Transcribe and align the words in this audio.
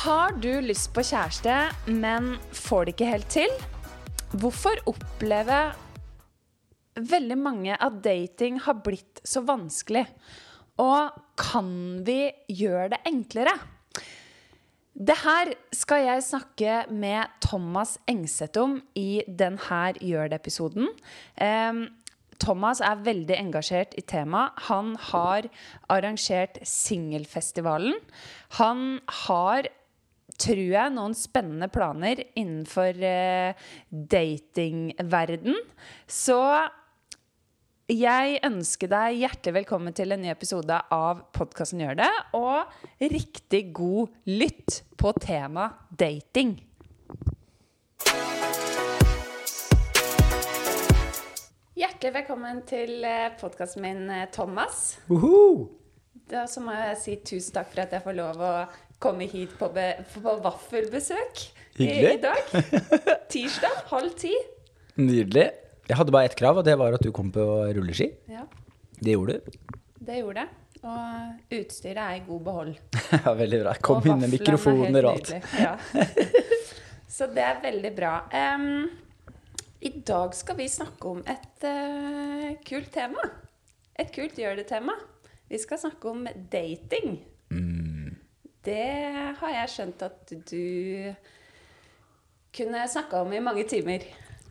Har 0.00 0.32
du 0.40 0.62
lyst 0.64 0.94
på 0.96 1.02
kjæreste, 1.04 1.52
men 1.92 2.30
får 2.56 2.86
det 2.86 2.92
ikke 2.94 3.08
helt 3.10 3.26
til? 3.28 3.50
Hvorfor 4.40 4.78
opplever 4.88 5.74
veldig 6.96 7.36
mange 7.36 7.74
at 7.76 7.98
dating 8.00 8.62
har 8.64 8.78
blitt 8.80 9.20
så 9.28 9.42
vanskelig? 9.44 10.06
Og 10.80 11.18
kan 11.36 12.00
vi 12.06 12.30
gjøre 12.48 12.94
det 12.94 13.00
enklere? 13.10 13.52
Det 14.96 15.18
her 15.20 15.52
skal 15.76 16.06
jeg 16.06 16.24
snakke 16.30 16.78
med 16.88 17.34
Thomas 17.44 17.98
Engseth 18.08 18.56
om 18.62 18.78
i 18.96 19.20
denne 19.28 19.82
Gjør 20.00 20.32
det-episoden. 20.32 20.88
Um, 21.36 21.82
Thomas 22.40 22.80
er 22.80 23.04
veldig 23.04 23.36
engasjert 23.36 23.92
i 24.00 24.06
temaet. 24.08 24.56
Han 24.70 24.94
har 25.10 25.50
arrangert 25.92 26.56
Singelfestivalen. 26.64 28.00
Han 28.56 29.02
har 29.26 29.68
tror 30.40 30.66
jeg, 30.72 30.92
noen 30.94 31.16
spennende 31.16 31.68
planer 31.72 32.22
innenfor 32.38 32.96
eh, 33.04 33.66
datingverden. 33.90 35.58
Så 36.08 36.40
jeg 37.90 38.38
ønsker 38.46 38.90
deg 38.90 39.18
hjertelig 39.18 39.56
velkommen 39.60 39.94
til 39.96 40.14
en 40.14 40.22
ny 40.22 40.30
episode 40.30 40.76
av 40.94 41.24
podkasten 41.34 41.82
Gjør 41.82 41.98
det. 41.98 42.10
Og 42.38 43.02
riktig 43.02 43.64
god 43.76 44.12
lytt 44.30 44.82
på 45.00 45.12
tema 45.18 45.72
dating. 45.90 46.54
Hjertelig 51.80 52.14
velkommen 52.14 52.62
til 52.68 53.02
podkasten 53.40 53.84
min, 53.84 54.06
Thomas. 54.32 55.00
Uhu! 55.10 55.80
Da 56.30 56.44
så 56.46 56.62
må 56.62 56.76
jeg 56.76 56.98
si 57.00 57.16
tusen 57.26 57.56
takk 57.56 57.72
for 57.72 57.82
at 57.82 57.96
jeg 57.96 58.04
får 58.04 58.16
lov 58.20 58.38
å 58.38 58.54
komme 59.00 59.26
hit 59.30 59.56
på, 59.58 59.70
be, 59.72 59.88
på 60.12 60.36
vaffelbesøk 60.44 61.42
i, 61.80 61.88
i 61.88 62.16
dag. 62.20 62.54
Tirsdag 63.32 63.82
halv 63.90 64.14
ti. 64.20 64.32
Nydelig. 65.00 65.48
Jeg 65.88 65.98
hadde 65.98 66.14
bare 66.14 66.28
ett 66.28 66.38
krav, 66.38 66.60
og 66.60 66.66
det 66.66 66.76
var 66.78 66.94
at 66.94 67.02
du 67.02 67.10
kom 67.14 67.32
på 67.34 67.44
rulleski. 67.74 68.10
Ja, 68.30 68.44
Det 69.00 69.16
gjorde 69.16 69.38
du. 69.40 69.76
det 70.06 70.20
gjorde 70.20 70.44
jeg. 70.44 70.56
Og 70.80 71.56
utstyret 71.58 72.00
er 72.00 72.18
i 72.18 72.22
god 72.24 72.44
behold. 72.44 72.70
ja, 73.24 73.32
veldig 73.36 73.60
bra. 73.64 73.74
Kom 73.84 74.06
inn 74.06 74.20
med 74.22 74.30
er 74.30 74.34
mikrofoner 74.38 75.08
og 75.08 75.18
alt. 75.18 75.32
Ja. 75.60 75.74
Så 77.16 77.28
det 77.34 77.42
er 77.44 77.58
veldig 77.60 77.90
bra. 77.96 78.14
Um, 78.32 78.86
I 79.84 79.92
dag 80.08 80.36
skal 80.38 80.56
vi 80.60 80.68
snakke 80.72 81.10
om 81.10 81.20
et 81.28 81.66
uh, 81.66 82.46
kult 82.64 82.92
tema. 82.94 83.28
Et 84.00 84.08
kult 84.14 84.38
gjør 84.40 84.60
det-tema. 84.60 84.94
Vi 85.50 85.60
skal 85.60 85.82
snakke 85.82 86.14
om 86.14 86.24
dating. 86.52 87.18
Mm. 87.52 87.89
Det 88.64 88.88
har 89.40 89.54
jeg 89.54 89.72
skjønt 89.72 90.02
at 90.04 90.34
du 90.50 91.14
kunne 92.56 92.88
snakka 92.92 93.22
om 93.24 93.32
i 93.32 93.40
mange 93.42 93.64
timer. 93.68 94.04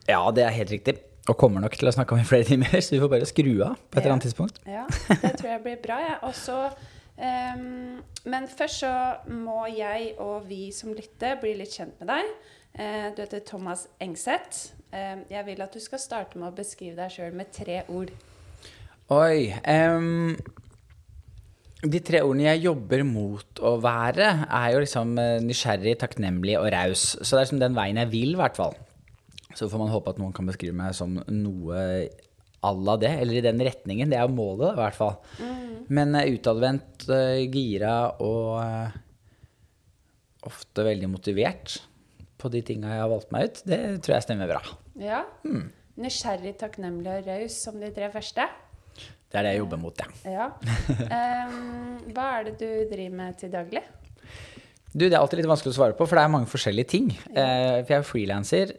Ja, 0.09 0.21
det 0.33 0.45
er 0.45 0.55
helt 0.55 0.71
riktig. 0.73 0.95
Og 1.29 1.37
kommer 1.37 1.61
nok 1.61 1.75
til 1.77 1.89
å 1.89 1.93
snakke 1.93 2.15
om 2.15 2.21
i 2.21 2.25
flere 2.25 2.47
timer, 2.47 2.73
så 2.83 2.95
vi 2.95 3.01
får 3.03 3.11
bare 3.11 3.27
skru 3.29 3.51
av 3.65 3.75
på 3.77 3.99
et 3.99 4.01
eller 4.01 4.15
annet 4.15 4.29
tidspunkt. 4.29 4.61
Ja, 4.65 4.85
det 5.21 5.35
tror 5.37 5.51
jeg 5.51 5.61
blir 5.65 5.81
bra. 5.83 5.99
Ja. 6.01 6.15
Og 6.25 6.33
så, 6.37 6.57
ehm, 7.21 7.99
men 8.25 8.47
først 8.49 8.81
så 8.81 8.93
må 9.29 9.67
jeg 9.69 10.15
og 10.17 10.47
vi 10.49 10.69
som 10.73 10.95
lytter, 10.97 11.37
bli 11.41 11.53
litt 11.59 11.75
kjent 11.75 11.99
med 12.01 12.09
deg. 12.15 12.33
Uh, 12.69 13.09
du 13.13 13.23
heter 13.23 13.41
Thomas 13.45 13.87
Engseth. 14.01 14.71
Uh, 14.93 15.21
jeg 15.29 15.45
vil 15.45 15.61
at 15.65 15.73
du 15.73 15.81
skal 15.83 16.01
starte 16.01 16.39
med 16.39 16.51
å 16.51 16.55
beskrive 16.55 16.97
deg 16.97 17.13
sjøl 17.13 17.37
med 17.37 17.51
tre 17.53 17.81
ord. 17.89 18.13
Oi. 19.09 19.49
em, 19.65 20.37
de 21.79 21.99
tre 22.03 22.19
ordene 22.25 22.49
jeg 22.49 22.65
jobber 22.65 23.05
mot 23.07 23.61
å 23.63 23.77
være, 23.79 24.29
er 24.45 24.71
jo 24.73 24.81
liksom 24.83 25.13
eh, 25.21 25.37
nysgjerrig, 25.45 25.95
takknemlig 26.01 26.57
og 26.59 26.67
raus. 26.75 27.13
Så 27.21 27.31
det 27.31 27.37
er 27.37 27.45
liksom 27.45 27.61
den 27.61 27.77
veien 27.77 27.99
jeg 28.01 28.11
vil, 28.11 28.33
i 28.35 28.39
hvert 28.39 28.59
fall. 28.59 28.75
Så 29.55 29.69
får 29.71 29.81
man 29.81 29.91
håpe 29.93 30.11
at 30.11 30.19
noen 30.21 30.35
kan 30.35 30.49
beskrive 30.49 30.75
meg 30.75 30.97
som 30.97 31.15
noe 31.23 31.83
à 32.59 32.71
la 32.75 32.95
det, 32.99 33.13
eller 33.21 33.39
i 33.39 33.45
den 33.45 33.63
retningen. 33.63 34.11
Det 34.11 34.19
er 34.19 34.27
jo 34.27 34.35
målet, 34.35 34.73
i 34.73 34.81
hvert 34.81 34.97
fall. 34.97 35.15
Men 35.87 36.17
eh, 36.19 36.33
utadvendt, 36.35 37.07
eh, 37.15 37.45
gira 37.47 37.95
og 38.19 38.59
ofte 40.49 40.83
veldig 40.87 41.09
motivert 41.11 41.79
på 42.39 42.51
de 42.51 42.61
tinga 42.63 42.93
jeg 42.93 43.03
har 43.03 43.11
valgt 43.11 43.31
meg 43.35 43.49
ut, 43.49 43.61
det 43.67 43.79
tror 44.03 44.17
jeg 44.17 44.27
stemmer 44.27 44.51
bra. 44.51 44.61
Ja. 44.99 45.25
Nysgjerrig, 45.99 46.55
takknemlig 46.59 47.11
og 47.11 47.27
raus 47.27 47.57
som 47.65 47.79
de 47.79 47.91
tre 47.95 48.07
første. 48.13 48.45
Det 49.29 49.37
er 49.37 49.45
det 49.45 49.53
jeg 49.53 49.61
jobber 49.61 49.81
mot, 49.81 49.99
ja. 50.01 50.07
Ja. 50.33 50.47
Ehm, 51.19 52.13
hva 52.15 52.27
er 52.39 52.47
det 52.47 52.55
du 52.57 52.69
driver 52.89 53.15
med 53.19 53.37
til 53.37 53.51
daglig? 53.53 53.83
Du, 54.89 55.03
Det 55.05 55.13
er 55.13 55.19
alltid 55.19 55.43
litt 55.43 55.51
vanskelig 55.51 55.75
å 55.75 55.77
svare 55.77 55.93
på, 55.97 56.07
for 56.09 56.17
det 56.17 56.23
er 56.25 56.31
mange 56.33 56.49
forskjellige 56.49 56.89
ting. 56.89 57.11
Eh, 57.29 57.83
for 57.83 57.93
jeg 57.93 57.99
er 57.99 58.07
frilanser, 58.07 58.71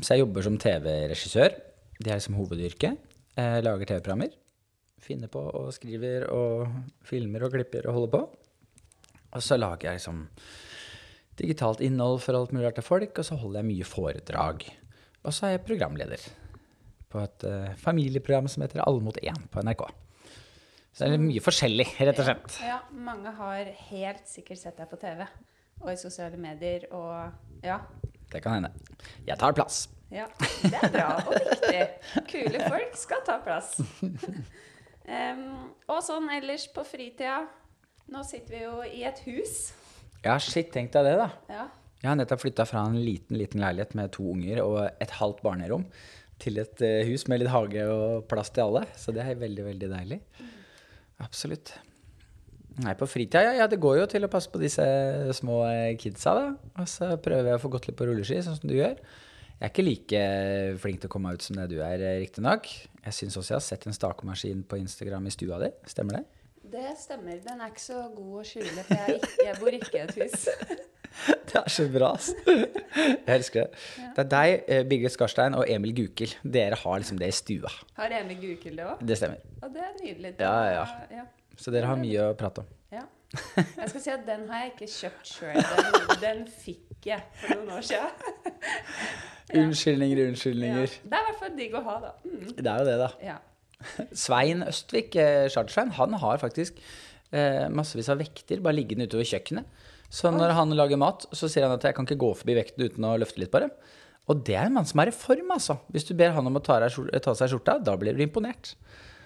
så 0.00 0.14
jeg 0.14 0.22
jobber 0.22 0.46
som 0.46 0.56
TV-regissør. 0.56 1.58
Det 2.00 2.08
er 2.10 2.16
liksom 2.16 2.38
hovedyrket. 2.38 2.96
Eh, 3.36 3.58
lager 3.60 3.90
TV-programmer. 3.90 4.32
Finner 5.04 5.28
på 5.28 5.42
og 5.50 5.68
skriver 5.76 6.24
og 6.32 6.70
filmer 7.04 7.44
og 7.44 7.52
klipper 7.52 7.90
og 7.90 7.98
holder 7.98 8.14
på. 8.14 8.22
Og 9.34 9.42
så 9.44 9.58
lager 9.60 9.90
jeg 9.90 9.98
liksom 10.00 10.24
digitalt 11.36 11.82
innhold 11.84 12.22
for 12.22 12.38
alt 12.38 12.54
mulig 12.54 12.68
rart 12.68 12.78
til 12.78 12.86
folk, 12.86 13.18
og 13.18 13.26
så 13.26 13.36
holder 13.36 13.60
jeg 13.60 13.68
mye 13.72 13.90
foredrag. 13.90 14.64
Og 15.24 15.34
så 15.34 15.48
er 15.48 15.56
jeg 15.56 15.66
programleder 15.66 16.24
på 17.14 17.22
et 17.22 17.46
eh, 17.48 17.72
familieprogram 17.80 18.50
som 18.50 18.64
heter 18.66 18.82
Alle 18.84 19.02
mot 19.04 19.18
én 19.22 19.46
på 19.50 19.62
NRK. 19.64 19.86
Så 20.94 21.08
det 21.08 21.16
er 21.16 21.22
mye 21.24 21.42
forskjellig, 21.42 21.88
rett 22.06 22.20
og 22.22 22.28
slett. 22.28 22.60
Ja, 22.62 22.78
mange 22.94 23.32
har 23.34 23.70
helt 23.88 24.28
sikkert 24.30 24.60
sett 24.60 24.78
deg 24.78 24.90
på 24.90 24.98
TV 25.00 25.24
og 25.82 25.90
i 25.90 25.96
sosiale 25.98 26.38
medier 26.40 26.86
og 26.94 27.64
ja. 27.64 27.80
Det 28.30 28.40
kan 28.42 28.58
hende. 28.58 28.70
Jeg 29.26 29.38
tar 29.38 29.54
plass. 29.56 29.84
Ja, 30.14 30.28
det 30.62 30.78
er 30.78 30.92
bra 30.94 31.08
og 31.24 31.34
viktig. 31.34 31.82
Kule 32.30 32.68
folk 32.70 32.98
skal 32.98 33.24
ta 33.26 33.40
plass. 33.44 33.76
Um, 35.04 35.74
og 35.92 35.98
sånn 36.00 36.30
ellers 36.32 36.62
på 36.72 36.80
fritida. 36.88 37.42
Nå 38.08 38.22
sitter 38.24 38.54
vi 38.54 38.60
jo 38.62 38.76
i 38.88 39.02
et 39.04 39.18
hus. 39.26 39.66
Ja, 40.24 40.38
shit, 40.40 40.70
tenk 40.72 40.94
deg 40.94 41.04
det, 41.04 41.18
da. 41.20 41.26
Ja. 41.52 41.66
Jeg 42.00 42.08
har 42.08 42.16
nettopp 42.16 42.40
flytta 42.40 42.64
fra 42.68 42.86
en 42.88 42.96
liten 43.00 43.36
liten 43.36 43.60
leilighet 43.60 43.92
med 43.96 44.14
to 44.16 44.24
unger 44.32 44.62
og 44.64 44.78
et 44.88 45.12
halvt 45.18 45.42
barnerom 45.44 45.84
til 46.42 46.60
et 46.62 46.84
eh, 46.84 47.06
hus 47.08 47.26
med 47.30 47.42
litt 47.42 47.52
hage 47.52 47.86
og 47.90 48.28
plass 48.30 48.52
til 48.54 48.66
alle. 48.66 48.84
Så 48.98 49.14
det 49.14 49.24
er 49.24 49.40
veldig, 49.40 49.66
veldig 49.70 49.90
deilig. 49.92 50.20
Absolutt. 51.24 51.76
Nei, 52.82 52.96
på 52.98 53.06
fritida, 53.06 53.52
ja, 53.54 53.68
det 53.70 53.78
går 53.82 54.00
jo 54.00 54.06
til 54.10 54.26
å 54.26 54.30
passe 54.30 54.50
på 54.50 54.58
disse 54.58 54.84
små 55.38 55.60
eh, 55.68 55.92
kidsa, 56.00 56.34
da. 56.34 56.72
Og 56.82 56.90
så 56.90 57.12
prøver 57.22 57.52
jeg 57.52 57.60
å 57.60 57.62
få 57.62 57.70
gått 57.76 57.86
litt 57.86 57.98
på 57.98 58.08
rulleski, 58.08 58.40
sånn 58.42 58.58
som 58.58 58.70
du 58.70 58.74
gjør. 58.74 58.96
Jeg 59.54 59.62
er 59.62 59.70
ikke 59.70 59.84
like 59.86 60.22
flink 60.82 61.02
til 61.02 61.08
å 61.08 61.12
komme 61.14 61.30
ut 61.36 61.44
som 61.44 61.54
det 61.60 61.68
du 61.70 61.76
er, 61.78 62.02
eh, 62.02 62.18
riktignok. 62.24 62.66
Jeg 63.04 63.14
syns 63.14 63.38
også 63.38 63.54
jeg 63.54 63.60
har 63.60 63.68
sett 63.68 63.86
en 63.86 63.94
stakemaskin 63.94 64.64
på 64.66 64.80
Instagram 64.82 65.30
i 65.30 65.34
stua 65.36 65.60
di. 65.62 65.70
Stemmer 65.86 66.18
det? 66.18 66.24
Det 66.74 66.88
stemmer. 66.98 67.38
Den 67.44 67.62
er 67.62 67.70
ikke 67.70 67.84
så 67.84 68.00
god 68.16 68.40
å 68.40 68.44
skjule, 68.48 68.82
for 68.82 68.98
jeg, 68.98 69.20
ikke, 69.20 69.46
jeg 69.46 69.60
bor 69.60 69.78
ikke 69.78 69.94
i 69.94 70.02
et 70.02 70.18
hus. 70.18 70.48
Det 71.54 71.60
er 71.60 71.70
så 71.70 71.84
bra, 71.92 72.08
ass. 72.16 72.30
Jeg 72.46 73.36
elsker 73.36 73.66
det. 73.68 73.82
Det 74.16 74.22
er 74.24 74.28
deg, 74.32 74.54
eh, 74.66 74.82
Birgit 74.90 75.14
Skarstein 75.14 75.54
og 75.54 75.68
Emil 75.70 75.92
Gukild. 75.94 76.34
Dere 76.56 76.76
har 76.80 76.98
liksom 76.98 77.20
det 77.20 77.28
i 77.30 77.36
stua. 77.36 77.70
Har 77.98 78.14
Emil 78.18 78.40
Gukild 78.42 78.80
det 78.80 78.86
òg? 78.90 79.04
Det 79.06 79.18
stemmer. 79.20 79.42
Og 79.62 79.70
det 79.74 79.84
er 79.86 79.92
nydelig. 80.00 80.32
Ja, 80.42 80.54
ja. 80.80 80.86
ja. 81.14 81.26
Så 81.56 81.70
dere 81.74 81.86
har 81.92 82.00
mye 82.00 82.24
å 82.32 82.34
prate 82.38 82.64
om. 82.64 82.72
Ja. 82.92 83.04
Jeg 83.54 83.88
skal 83.92 84.00
si 84.02 84.10
at 84.14 84.26
den 84.26 84.44
har 84.50 84.64
jeg 84.64 84.72
ikke 84.74 84.88
kjøpt 84.90 85.30
sjøl. 85.30 85.60
Den, 85.62 86.18
den 86.24 86.42
fikk 86.50 87.08
jeg 87.12 87.22
for 87.44 87.54
noen 87.60 87.72
år 87.78 87.86
siden. 87.92 88.10
Ja. 89.54 89.60
Unnskyldninger, 89.60 90.18
Ja. 90.22 90.28
unnskyldninger. 90.32 90.92
Det 91.04 91.12
er 91.18 91.20
i 91.20 91.26
hvert 91.28 91.40
fall 91.42 91.50
digg 91.58 91.74
å 91.76 91.82
ha, 91.84 91.94
da. 92.00 92.12
Mm. 92.24 92.46
Det 92.56 92.70
er 92.70 92.78
jo 92.80 92.86
det, 92.88 92.94
da. 93.02 93.08
Ja. 93.22 93.34
Svein 94.24 94.64
Østvik, 94.66 95.18
eh, 95.20 95.48
Chartersvein, 95.52 95.90
han 95.98 96.16
har 96.22 96.40
faktisk 96.40 96.78
eh, 97.30 97.66
massevis 97.70 98.08
av 98.10 98.22
vekter 98.22 98.62
bare 98.64 98.78
liggende 98.78 99.04
utover 99.06 99.28
kjøkkenet. 99.28 99.68
Så 100.12 100.30
når 100.34 100.54
han 100.54 100.74
lager 100.76 101.00
mat, 101.00 101.26
så 101.34 101.48
sier 101.50 101.66
han 101.66 101.76
at 101.76 101.84
jeg 101.86 101.96
kan 101.96 102.06
ikke 102.06 102.20
gå 102.20 102.32
forbi 102.38 102.56
vekten 102.58 102.84
uten 102.86 103.06
å 103.08 103.16
løfte 103.20 103.40
litt 103.42 103.52
bare. 103.54 103.70
Og 104.30 104.44
det 104.46 104.54
er 104.56 104.68
en 104.68 104.76
mann 104.78 104.86
som 104.88 105.00
er 105.02 105.10
i 105.10 105.16
form, 105.16 105.50
altså. 105.52 105.78
Hvis 105.92 106.06
du 106.08 106.14
ber 106.16 106.32
han 106.36 106.46
om 106.48 106.56
å 106.56 106.62
ta, 106.64 106.78
av 106.80 107.34
seg 107.36 107.50
skjorta, 107.50 107.76
da 107.84 107.96
blir 108.00 108.16
du 108.16 108.22
imponert. 108.24 108.74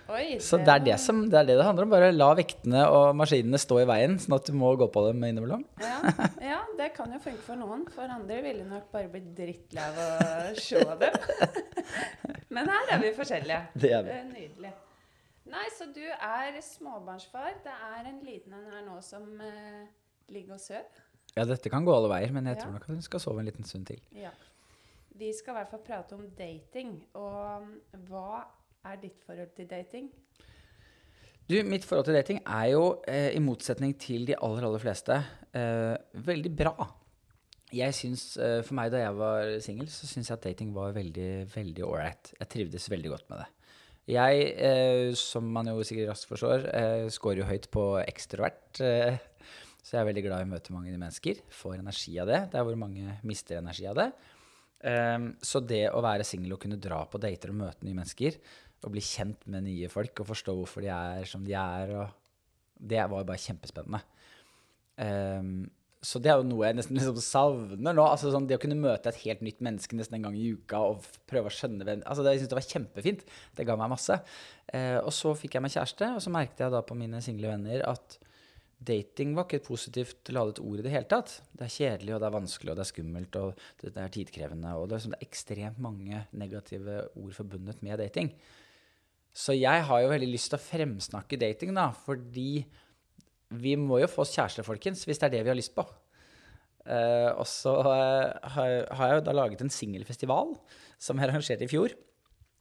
Oi, 0.08 0.38
Så 0.40 0.56
det 0.64 0.72
er 0.72 0.80
det, 0.86 0.94
som, 1.02 1.19
det 1.28 1.36
er 1.36 1.44
det 1.50 1.58
det 1.58 1.64
handler 1.66 1.84
om. 1.84 1.90
Bare 1.92 2.08
la 2.14 2.30
vektene 2.38 2.86
og 2.88 3.10
maskinene 3.19 3.60
stå 3.60 3.82
i 3.82 3.86
veien, 3.90 4.16
sånn 4.22 4.38
at 4.38 4.48
du 4.48 4.54
må 4.56 4.70
gå 4.80 4.88
på 4.90 5.02
dem 5.04 5.20
innimellom. 5.28 5.66
Ja, 5.84 5.98
ja, 6.40 6.60
det 6.78 6.94
kan 6.96 7.12
jo 7.12 7.20
funke 7.20 7.44
for 7.44 7.60
noen. 7.60 7.84
For 7.92 8.08
andre 8.08 8.40
ville 8.46 8.64
nok 8.64 8.88
bare 8.94 9.10
bli 9.12 9.20
drittlei 9.36 9.84
av 9.84 10.00
å 10.00 10.08
se 10.56 10.80
dem. 11.02 11.20
Men 12.56 12.72
her 12.72 12.94
er 12.96 13.04
vi 13.04 13.12
forskjellige. 13.20 13.60
Det 13.84 13.92
er 13.98 14.06
vi. 14.08 14.16
nydelig. 14.32 14.72
Nei, 15.52 15.66
så 15.76 15.90
du 15.92 16.02
er 16.08 16.56
småbarnsfar. 16.64 17.60
Det 17.64 17.76
er 17.92 18.08
en 18.08 18.19
liten 18.25 18.56
en 18.56 18.66
her 18.72 18.82
nå 18.88 18.98
som 19.04 19.28
eh, 19.44 19.84
ligger 20.32 20.54
og 20.54 20.60
sove. 20.60 20.84
Ja, 21.36 21.44
dette 21.44 21.70
kan 21.70 21.84
gå 21.86 21.92
alle 21.94 22.08
veier, 22.10 22.32
men 22.34 22.44
jeg 22.46 22.56
Ja. 22.56 22.62
tror 22.64 22.72
nok 22.72 22.82
at 22.88 22.94
hun 22.94 23.02
skal 23.02 23.20
sove 23.20 23.38
en 23.40 23.46
liten 23.46 23.64
stund 23.64 23.86
til. 23.86 24.00
Ja. 24.16 24.30
Vi 25.19 25.32
skal 25.32 25.54
i 25.54 25.58
hvert 25.58 25.70
fall 25.70 25.80
prate 25.86 26.12
om 26.14 26.25
dating. 26.38 27.04
Og 27.14 27.62
um, 27.62 27.80
hva 28.08 28.44
er 28.84 28.96
ditt 29.02 29.20
forhold 29.26 29.50
til 29.56 29.66
dating? 29.66 30.10
Du, 31.48 31.56
mitt 31.64 31.84
forhold 31.84 32.04
til 32.04 32.14
dating 32.14 32.42
er 32.44 32.66
jo, 32.75 33.02
eh, 33.08 33.30
i 33.34 33.40
motsetning 33.40 33.94
til 33.98 34.26
de 34.28 34.34
aller, 34.36 34.64
aller 34.69 34.78
fleste, 34.82 35.16
eh, 35.56 35.96
veldig 36.12 36.52
bra. 36.56 36.75
Jeg 37.72 37.92
syns, 37.94 38.36
eh, 38.40 38.62
For 38.62 38.75
meg 38.75 38.90
da 38.92 38.98
jeg 38.98 39.14
var 39.16 39.58
singel, 39.60 39.86
så 39.88 40.06
syns 40.06 40.28
jeg 40.28 40.36
at 40.38 40.42
dating 40.44 40.75
var 40.75 40.92
veldig 40.92 41.48
veldig 41.54 41.84
ålreit. 41.84 42.34
Jeg 42.40 42.48
trivdes 42.48 42.88
veldig 42.88 43.10
godt 43.10 43.30
med 43.30 43.38
det. 43.38 43.46
Jeg, 44.08 44.54
eh, 44.56 45.12
som 45.14 45.44
man 45.52 45.66
jo 45.66 45.80
sikkert 45.84 46.08
raskt 46.10 46.28
forstår, 46.28 46.64
eh, 46.75 47.08
scorer 47.08 47.36
jo 47.42 47.44
høyt 47.44 47.70
på 47.70 48.02
ekstrovert. 48.06 48.80
Så 49.88 49.96
jeg 49.96 50.02
er 50.02 50.08
veldig 50.11 50.23
glad 50.26 50.43
i 50.43 50.44
å 50.44 50.50
møte 50.50 50.75
mange 50.75 50.93
mennesker. 51.00 51.38
Får 51.49 51.79
energi 51.79 52.19
av 52.20 52.29
det. 52.29 52.43
Det 52.52 52.58
er 52.61 52.64
hvor 52.69 52.76
mange 52.76 53.14
mister 53.25 53.56
energi 53.56 53.87
av 53.88 53.96
det. 53.96 54.11
Um, 54.85 55.31
så 55.40 55.62
det 55.64 55.87
å 55.88 56.02
være 56.05 56.26
singel 56.29 56.52
og 56.55 56.61
kunne 56.61 56.76
dra 56.76 56.99
på 57.08 57.20
dater 57.23 57.55
og 57.55 57.56
møte 57.62 57.87
nye 57.87 57.96
mennesker, 57.96 58.37
og 58.85 58.93
bli 58.93 59.00
kjent 59.02 59.49
med 59.50 59.64
nye 59.64 59.88
folk 59.90 60.20
og 60.20 60.29
forstå 60.29 60.55
hvorfor 60.58 60.85
de 60.85 60.93
er 60.93 61.25
som 61.26 61.46
de 61.46 61.56
er, 61.56 61.94
det 62.79 63.00
var 63.00 63.25
bare 63.26 63.40
kjempespennende. 63.43 64.02
Um, 65.00 65.64
så 66.05 66.20
det 66.23 66.35
er 66.35 66.38
jo 66.38 66.46
noe 66.46 66.69
jeg 66.69 66.76
nesten 66.79 66.94
liksom 66.99 67.19
savner 67.25 67.96
nå. 67.96 68.05
altså 68.05 68.31
sånn 68.31 68.46
Det 68.46 68.58
å 68.58 68.61
kunne 68.62 68.76
møte 68.79 69.11
et 69.11 69.19
helt 69.25 69.40
nytt 69.43 69.64
menneske 69.64 69.96
nesten 69.99 70.19
en 70.19 70.29
gang 70.29 70.37
i 70.38 70.52
uka 70.55 70.79
og 70.93 71.06
prøve 71.31 71.50
å 71.50 71.55
skjønne 71.55 71.87
hvem 71.87 72.05
altså 72.06 72.23
det, 72.23 72.37
Jeg 72.37 72.43
synes 72.43 72.52
det 72.52 72.58
var 72.61 72.69
kjempefint. 72.69 73.25
Det 73.56 73.67
ga 73.67 73.79
meg 73.81 73.96
masse. 73.96 74.20
Uh, 74.69 75.00
og 75.00 75.11
så 75.17 75.32
fikk 75.38 75.56
jeg 75.56 75.64
meg 75.64 75.75
kjæreste, 75.75 76.12
og 76.19 76.23
så 76.23 76.35
merket 76.35 76.67
jeg 76.67 76.76
da 76.76 76.85
på 76.85 76.99
mine 76.99 77.25
single 77.25 77.56
venner 77.56 77.88
at 77.88 78.20
dating 78.78 79.34
var 79.34 79.46
ikke 79.46 79.58
et 79.58 79.66
positivt 79.66 80.30
ladet 80.34 80.62
ord 80.62 80.80
i 80.80 80.84
det 80.86 80.92
hele 80.92 81.08
tatt. 81.10 81.32
Det 81.50 81.66
er 81.66 81.75
kjedelig, 81.75 82.14
og 82.14 82.22
det 82.22 82.28
er 82.28 82.36
vanskelig, 82.36 82.70
og 82.70 82.78
det 82.78 82.84
er 82.84 82.90
skummelt, 82.92 83.38
og 83.40 83.62
det, 83.82 83.92
er 83.94 84.12
tidkrevende. 84.14 84.75
Og 84.78 84.86
det 84.86 84.94
er, 84.94 85.00
liksom, 85.00 85.14
det 85.14 85.20
er 85.20 85.28
ekstremt 85.28 85.80
mange 85.82 86.25
negative 86.38 86.98
ord 87.19 87.36
forbundet 87.36 87.82
med 87.82 87.98
dating. 87.98 88.32
Så 89.34 89.54
jeg 89.58 89.84
har 89.86 90.02
jo 90.02 90.12
veldig 90.12 90.30
lyst 90.30 90.52
til 90.52 90.58
å 90.58 90.62
fremsnakke 90.62 91.40
dating, 91.40 91.75
da, 91.76 91.90
fordi 92.06 92.64
vi 93.58 93.75
må 93.80 94.00
jo 94.02 94.10
få 94.10 94.25
oss 94.25 94.34
kjærester, 94.36 94.66
folkens, 94.66 95.04
hvis 95.08 95.20
det 95.20 95.28
er 95.28 95.36
det 95.36 95.46
vi 95.46 95.52
har 95.52 95.58
lyst 95.58 95.75
på. 95.76 95.84
Uh, 96.88 97.34
og 97.36 97.44
så 97.50 97.75
uh, 97.84 98.32
har, 98.54 98.70
har, 98.96 99.10
jeg 99.10 99.19
jo 99.19 99.25
da 99.26 99.34
laget 99.34 99.60
en 99.60 99.72
singelfestival 99.72 100.54
som 100.96 101.19
jeg 101.19 101.28
arrangerte 101.28 101.66
i 101.66 101.70
fjor. 101.70 101.92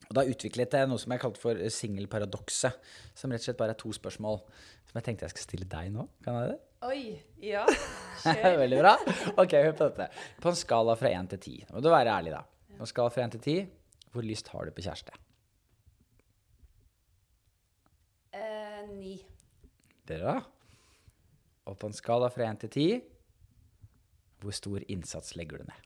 Og 0.07 0.15
da 0.15 0.23
utviklet 0.23 0.75
jeg 0.77 0.87
noe 0.87 1.01
som 1.01 1.11
jeg 1.11 1.21
kalte 1.21 1.41
for 1.41 1.59
singelparadokset. 1.73 2.79
Som 3.17 3.33
rett 3.33 3.43
og 3.43 3.49
slett 3.49 3.59
bare 3.59 3.75
er 3.75 3.79
to 3.81 3.91
spørsmål 3.95 4.39
som 4.87 4.99
jeg 4.99 5.05
tenkte 5.07 5.27
jeg 5.27 5.35
skal 5.35 5.47
stille 5.47 5.67
deg 5.69 5.91
nå. 5.93 6.07
Kan 6.23 6.37
jeg 6.39 6.53
det? 6.53 6.59
Oi, 6.87 7.01
ja. 7.43 7.65
Kjør. 8.23 8.59
Veldig 8.61 8.79
bra. 8.79 8.93
Ok, 9.35 9.55
hør 9.57 9.73
på 9.73 9.87
dette. 9.89 10.07
På 10.43 10.53
en 10.53 10.59
skala 10.59 10.95
fra 10.99 11.11
én 11.11 11.27
til 11.33 11.41
ti. 11.43 11.55
Må 11.73 11.81
du 11.83 11.89
være 11.91 12.13
ærlig, 12.13 12.35
da. 12.37 12.43
På 12.77 12.85
en 12.85 12.91
skala 12.91 13.11
fra 13.13 13.25
én 13.25 13.33
til 13.35 13.43
ti, 13.43 13.55
hvor 14.13 14.23
lyst 14.25 14.51
har 14.53 14.67
du 14.67 14.75
på 14.75 14.85
kjæreste? 14.85 15.17
Eh, 18.37 18.85
ni. 18.93 19.17
Bra. 20.07 20.37
Og 21.67 21.75
på 21.81 21.89
en 21.89 21.97
skala 21.97 22.29
fra 22.31 22.47
én 22.47 22.61
til 22.63 22.71
ti, 22.71 22.87
hvor 24.39 24.55
stor 24.55 24.85
innsats 24.87 25.35
legger 25.35 25.59
du 25.59 25.67
ned? 25.67 25.83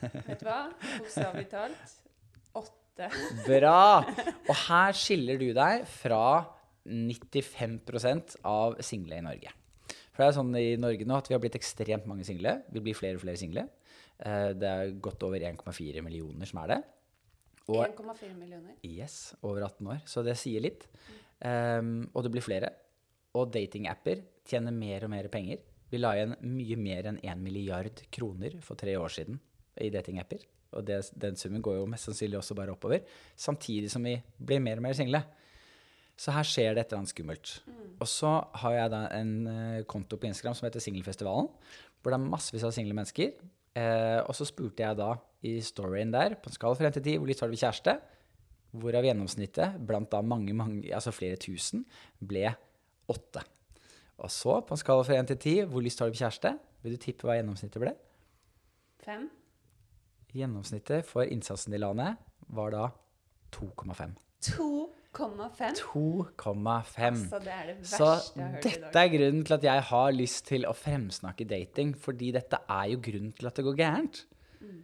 Vet 0.00 0.40
du 0.40 0.48
hva? 0.48 0.62
Bokstavelig 1.02 1.50
talt 1.52 2.03
åtte. 2.94 3.10
Bra! 3.48 4.04
Og 4.48 4.56
her 4.68 4.96
skiller 4.96 5.38
du 5.40 5.50
deg 5.56 5.84
fra 5.90 6.44
95% 6.84 8.38
av 8.46 8.78
single 8.84 9.18
i 9.18 9.24
Norge. 9.24 9.54
For 10.14 10.22
det 10.22 10.28
er 10.28 10.36
sånn 10.36 10.52
i 10.58 10.66
Norge 10.78 11.06
nå 11.08 11.16
at 11.18 11.28
vi 11.28 11.34
har 11.34 11.42
blitt 11.42 11.58
ekstremt 11.58 12.06
mange 12.06 12.26
single. 12.26 12.60
Vi 12.70 12.82
blir 12.84 12.96
flere 12.96 13.18
og 13.18 13.24
flere 13.24 13.40
single. 13.40 13.66
Eh, 14.18 14.52
det 14.54 14.70
er 14.70 14.94
godt 15.02 15.24
over 15.26 15.42
1,4 15.42 16.04
millioner 16.06 16.46
som 16.46 16.62
er 16.62 16.74
det. 16.74 16.80
1,4 17.64 18.34
millioner? 18.36 18.76
Yes, 18.84 19.34
over 19.42 19.64
18 19.64 19.90
år. 19.90 20.02
Så 20.06 20.22
det 20.22 20.36
sier 20.38 20.62
litt. 20.62 20.86
Um, 21.40 22.04
og 22.12 22.26
det 22.26 22.34
blir 22.34 22.44
flere. 22.44 22.70
Og 23.34 23.48
datingapper 23.50 24.20
tjener 24.46 24.76
mer 24.76 25.06
og 25.06 25.14
mer 25.16 25.30
penger. 25.32 25.64
Vi 25.90 25.98
la 25.98 26.12
igjen 26.14 26.36
mye 26.44 26.76
mer 26.78 27.08
enn 27.10 27.22
1 27.24 27.40
milliard 27.42 28.04
kroner 28.12 28.58
for 28.64 28.78
tre 28.78 28.94
år 29.00 29.16
siden 29.16 29.40
i 29.80 29.88
datingapper. 29.90 30.44
Og 30.74 30.84
det, 30.86 31.00
den 31.20 31.38
summen 31.40 31.62
går 31.64 31.80
jo 31.80 31.88
mest 31.90 32.08
sannsynlig 32.08 32.40
også 32.40 32.56
bare 32.58 32.74
oppover. 32.74 33.02
Samtidig 33.36 33.90
som 33.92 34.04
vi 34.04 34.18
blir 34.38 34.62
mer 34.62 34.80
og 34.80 34.86
mer 34.86 34.96
single. 34.98 35.22
Så 36.14 36.34
her 36.34 36.46
skjer 36.46 36.74
det 36.74 36.84
et 36.84 36.92
eller 36.92 37.02
annet 37.02 37.10
skummelt. 37.10 37.56
Mm. 37.66 37.82
Og 37.98 38.08
så 38.10 38.30
har 38.62 38.76
jeg 38.76 38.92
da 38.92 39.02
en 39.16 39.34
uh, 39.48 39.82
konto 39.90 40.18
på 40.20 40.28
Instagram 40.28 40.54
som 40.54 40.68
heter 40.68 40.82
Singelfestivalen, 40.82 41.50
hvor 42.02 42.14
det 42.14 42.20
er 42.20 42.30
massevis 42.30 42.66
av 42.66 42.74
single 42.76 42.94
mennesker. 42.94 43.34
Eh, 43.74 44.20
og 44.22 44.34
så 44.38 44.46
spurte 44.46 44.84
jeg 44.84 44.98
da 45.00 45.14
i 45.44 45.56
storyen 45.64 46.12
der, 46.14 46.36
på 46.38 46.50
en 46.50 46.54
skala 46.54 46.78
fra 46.78 46.90
1 46.90 46.98
til 46.98 47.06
10, 47.16 47.16
hvor 47.18 47.30
lyst 47.30 47.42
har 47.42 47.50
du 47.50 47.58
kjæreste? 47.58 47.94
Hvorav 48.74 49.06
gjennomsnittet 49.06 49.80
blant 49.86 50.10
da 50.12 50.20
mange, 50.22 50.54
mange, 50.54 50.84
altså 50.94 51.14
flere 51.14 51.38
tusen, 51.42 51.82
ble 52.22 52.52
åtte. 53.10 53.42
Og 54.22 54.30
så, 54.30 54.60
på 54.62 54.76
en 54.76 54.80
skala 54.80 55.06
fra 55.06 55.18
1 55.18 55.32
til 55.32 55.40
10, 55.40 55.70
hvor 55.72 55.82
lyst 55.82 55.98
har 55.98 56.10
du 56.10 56.14
på 56.14 56.22
kjæreste? 56.22 56.54
Vil 56.84 56.94
du 56.94 57.02
tippe 57.02 57.26
hva 57.26 57.38
gjennomsnittet 57.38 57.82
ble? 57.82 57.94
Fem. 59.02 59.26
Gjennomsnittet 60.34 61.06
for 61.06 61.22
innsatsen 61.30 61.74
i 61.74 61.78
landet 61.78 62.16
var 62.54 62.70
da 62.74 62.88
2,5. 63.54 64.14
2,5? 64.44 65.76
2,5. 65.78 67.20
Altså, 67.20 67.38
det 67.44 67.52
er 67.54 67.66
det 67.68 67.76
verste 67.78 67.96
Så 67.96 68.08
jeg 68.34 68.44
har 68.44 68.50
hørt 68.56 68.64
i 68.66 68.68
dag. 68.68 68.80
dette 68.82 69.02
er 69.04 69.12
grunnen 69.14 69.44
til 69.46 69.54
at 69.54 69.62
jeg 69.68 69.82
har 69.90 70.12
lyst 70.16 70.46
til 70.50 70.66
å 70.66 70.72
fremsnakke 70.74 71.46
dating. 71.48 71.94
Fordi 71.96 72.32
dette 72.34 72.58
er 72.68 72.88
jo 72.92 72.98
grunnen 73.04 73.32
til 73.38 73.46
at 73.46 73.54
det 73.60 73.64
går 73.64 73.76
gærent. 73.78 74.24
Mm. 74.60 74.80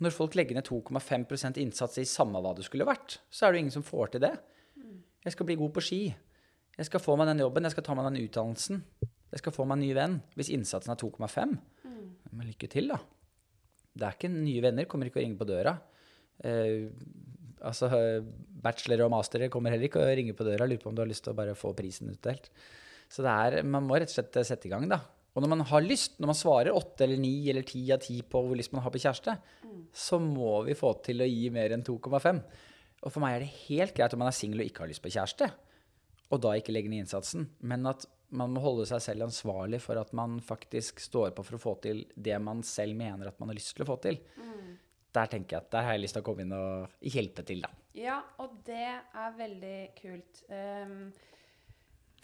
Når 0.00 0.12
folk 0.16 0.34
legger 0.36 0.54
ned 0.58 0.64
2,5% 0.68 1.60
innsats 1.60 1.98
i 1.98 2.04
samme 2.08 2.40
hva 2.44 2.54
det 2.56 2.64
skulle 2.66 2.86
vært, 2.88 3.18
så 3.30 3.46
er 3.46 3.52
det 3.52 3.58
jo 3.60 3.64
ingen 3.66 3.76
som 3.76 3.84
får 3.86 4.14
til 4.16 4.20
det. 4.26 4.32
Mm. 4.76 4.96
Jeg 5.24 5.32
skal 5.36 5.46
bli 5.46 5.56
god 5.60 5.72
på 5.76 5.84
ski. 5.84 6.00
Jeg 6.76 6.86
skal 6.90 7.00
få 7.00 7.16
meg 7.16 7.28
den 7.30 7.40
jobben. 7.44 7.64
Jeg 7.64 7.72
skal 7.76 7.84
ta 7.86 7.94
meg 7.96 8.08
den 8.10 8.22
utdannelsen. 8.26 8.82
Jeg 9.32 9.38
skal 9.42 9.52
få 9.52 9.64
meg 9.68 9.76
en 9.78 9.84
ny 9.84 9.92
venn. 9.96 10.18
Hvis 10.36 10.50
innsatsen 10.52 10.92
er 10.92 10.96
2,5, 11.00 11.58
Mm. 11.84 12.10
men 12.32 12.46
lykke 12.48 12.68
til, 12.68 12.88
da. 12.88 12.98
Det 13.96 14.06
er 14.06 14.16
ikke 14.16 14.32
nye 14.32 14.64
venner, 14.64 14.88
kommer 14.90 15.08
ikke 15.08 15.22
å 15.22 15.24
ringe 15.24 15.40
på 15.40 15.48
døra. 15.48 15.76
Eh, 16.44 16.88
altså, 17.64 17.88
Bachelor 18.66 19.06
og 19.06 19.14
mastere 19.14 19.50
kommer 19.52 19.72
heller 19.72 19.88
ikke 19.88 20.04
å 20.04 20.14
ringe 20.18 20.36
på 20.36 20.46
døra 20.46 20.68
lurer 20.68 20.82
på 20.82 20.92
om 20.92 20.96
du 20.96 21.02
har 21.04 21.10
lyst 21.10 21.24
til 21.26 21.32
å 21.32 21.38
bare 21.38 21.56
få 21.58 21.72
prisen 21.76 22.12
utdelt. 22.12 22.50
Så 23.08 23.24
det 23.24 23.32
er, 23.32 23.60
man 23.64 23.86
må 23.86 23.98
rett 23.98 24.10
og 24.10 24.18
slett 24.18 24.40
sette 24.46 24.68
i 24.68 24.72
gang, 24.72 24.88
da. 24.90 25.00
Og 25.36 25.44
når 25.44 25.52
man 25.52 25.66
har 25.68 25.84
lyst, 25.84 26.14
når 26.16 26.30
man 26.32 26.38
svarer 26.38 26.76
åtte 26.76 27.04
eller 27.04 27.20
ni 27.20 27.34
eller 27.52 27.64
ti 27.68 27.82
av 27.92 28.00
ti 28.00 28.22
på 28.24 28.40
hvor 28.40 28.56
lyst 28.56 28.72
man 28.72 28.80
har 28.86 28.92
på 28.92 29.02
kjæreste, 29.02 29.34
så 29.92 30.18
må 30.22 30.62
vi 30.64 30.76
få 30.78 30.94
til 31.04 31.20
å 31.20 31.28
gi 31.28 31.50
mer 31.52 31.74
enn 31.76 31.84
2,5. 31.84 32.40
Og 33.04 33.12
for 33.12 33.20
meg 33.22 33.36
er 33.36 33.44
det 33.44 33.64
helt 33.66 33.92
greit 33.96 34.16
om 34.16 34.22
man 34.24 34.32
er 34.32 34.36
singel 34.36 34.64
og 34.64 34.70
ikke 34.70 34.86
har 34.86 34.90
lyst 34.90 35.04
på 35.04 35.12
kjæreste, 35.12 35.50
og 36.32 36.40
da 36.42 36.54
ikke 36.56 36.72
legger 36.72 36.90
ned 36.90 37.04
innsatsen. 37.04 37.44
Men 37.68 37.84
at 37.92 38.08
man 38.34 38.50
må 38.54 38.62
holde 38.62 38.86
seg 38.88 39.02
selv 39.04 39.26
ansvarlig 39.28 39.78
for 39.84 40.00
at 40.00 40.12
man 40.16 40.40
faktisk 40.42 41.00
står 41.02 41.34
på 41.36 41.44
for 41.46 41.58
å 41.58 41.62
få 41.62 41.74
til 41.84 42.02
det 42.14 42.38
man 42.42 42.62
selv 42.66 42.98
mener 42.98 43.30
at 43.30 43.38
man 43.40 43.52
har 43.52 43.58
lyst 43.58 43.76
til 43.76 43.86
å 43.86 43.90
få 43.92 43.98
til. 44.02 44.18
Der 45.16 45.30
tenker 45.32 45.56
jeg 45.56 45.64
at 45.64 45.70
der 45.72 45.86
har 45.86 45.96
jeg 45.96 46.02
lyst 46.02 46.16
til 46.18 46.24
å 46.24 46.26
komme 46.26 46.44
inn 46.44 46.52
og 46.52 47.06
hjelpe 47.14 47.44
til, 47.46 47.62
da. 47.64 47.70
Ja, 47.96 48.18
og 48.42 48.58
det 48.66 48.84
er 48.84 49.38
veldig 49.38 49.78
kult. 49.96 50.42
Um, 50.50 51.06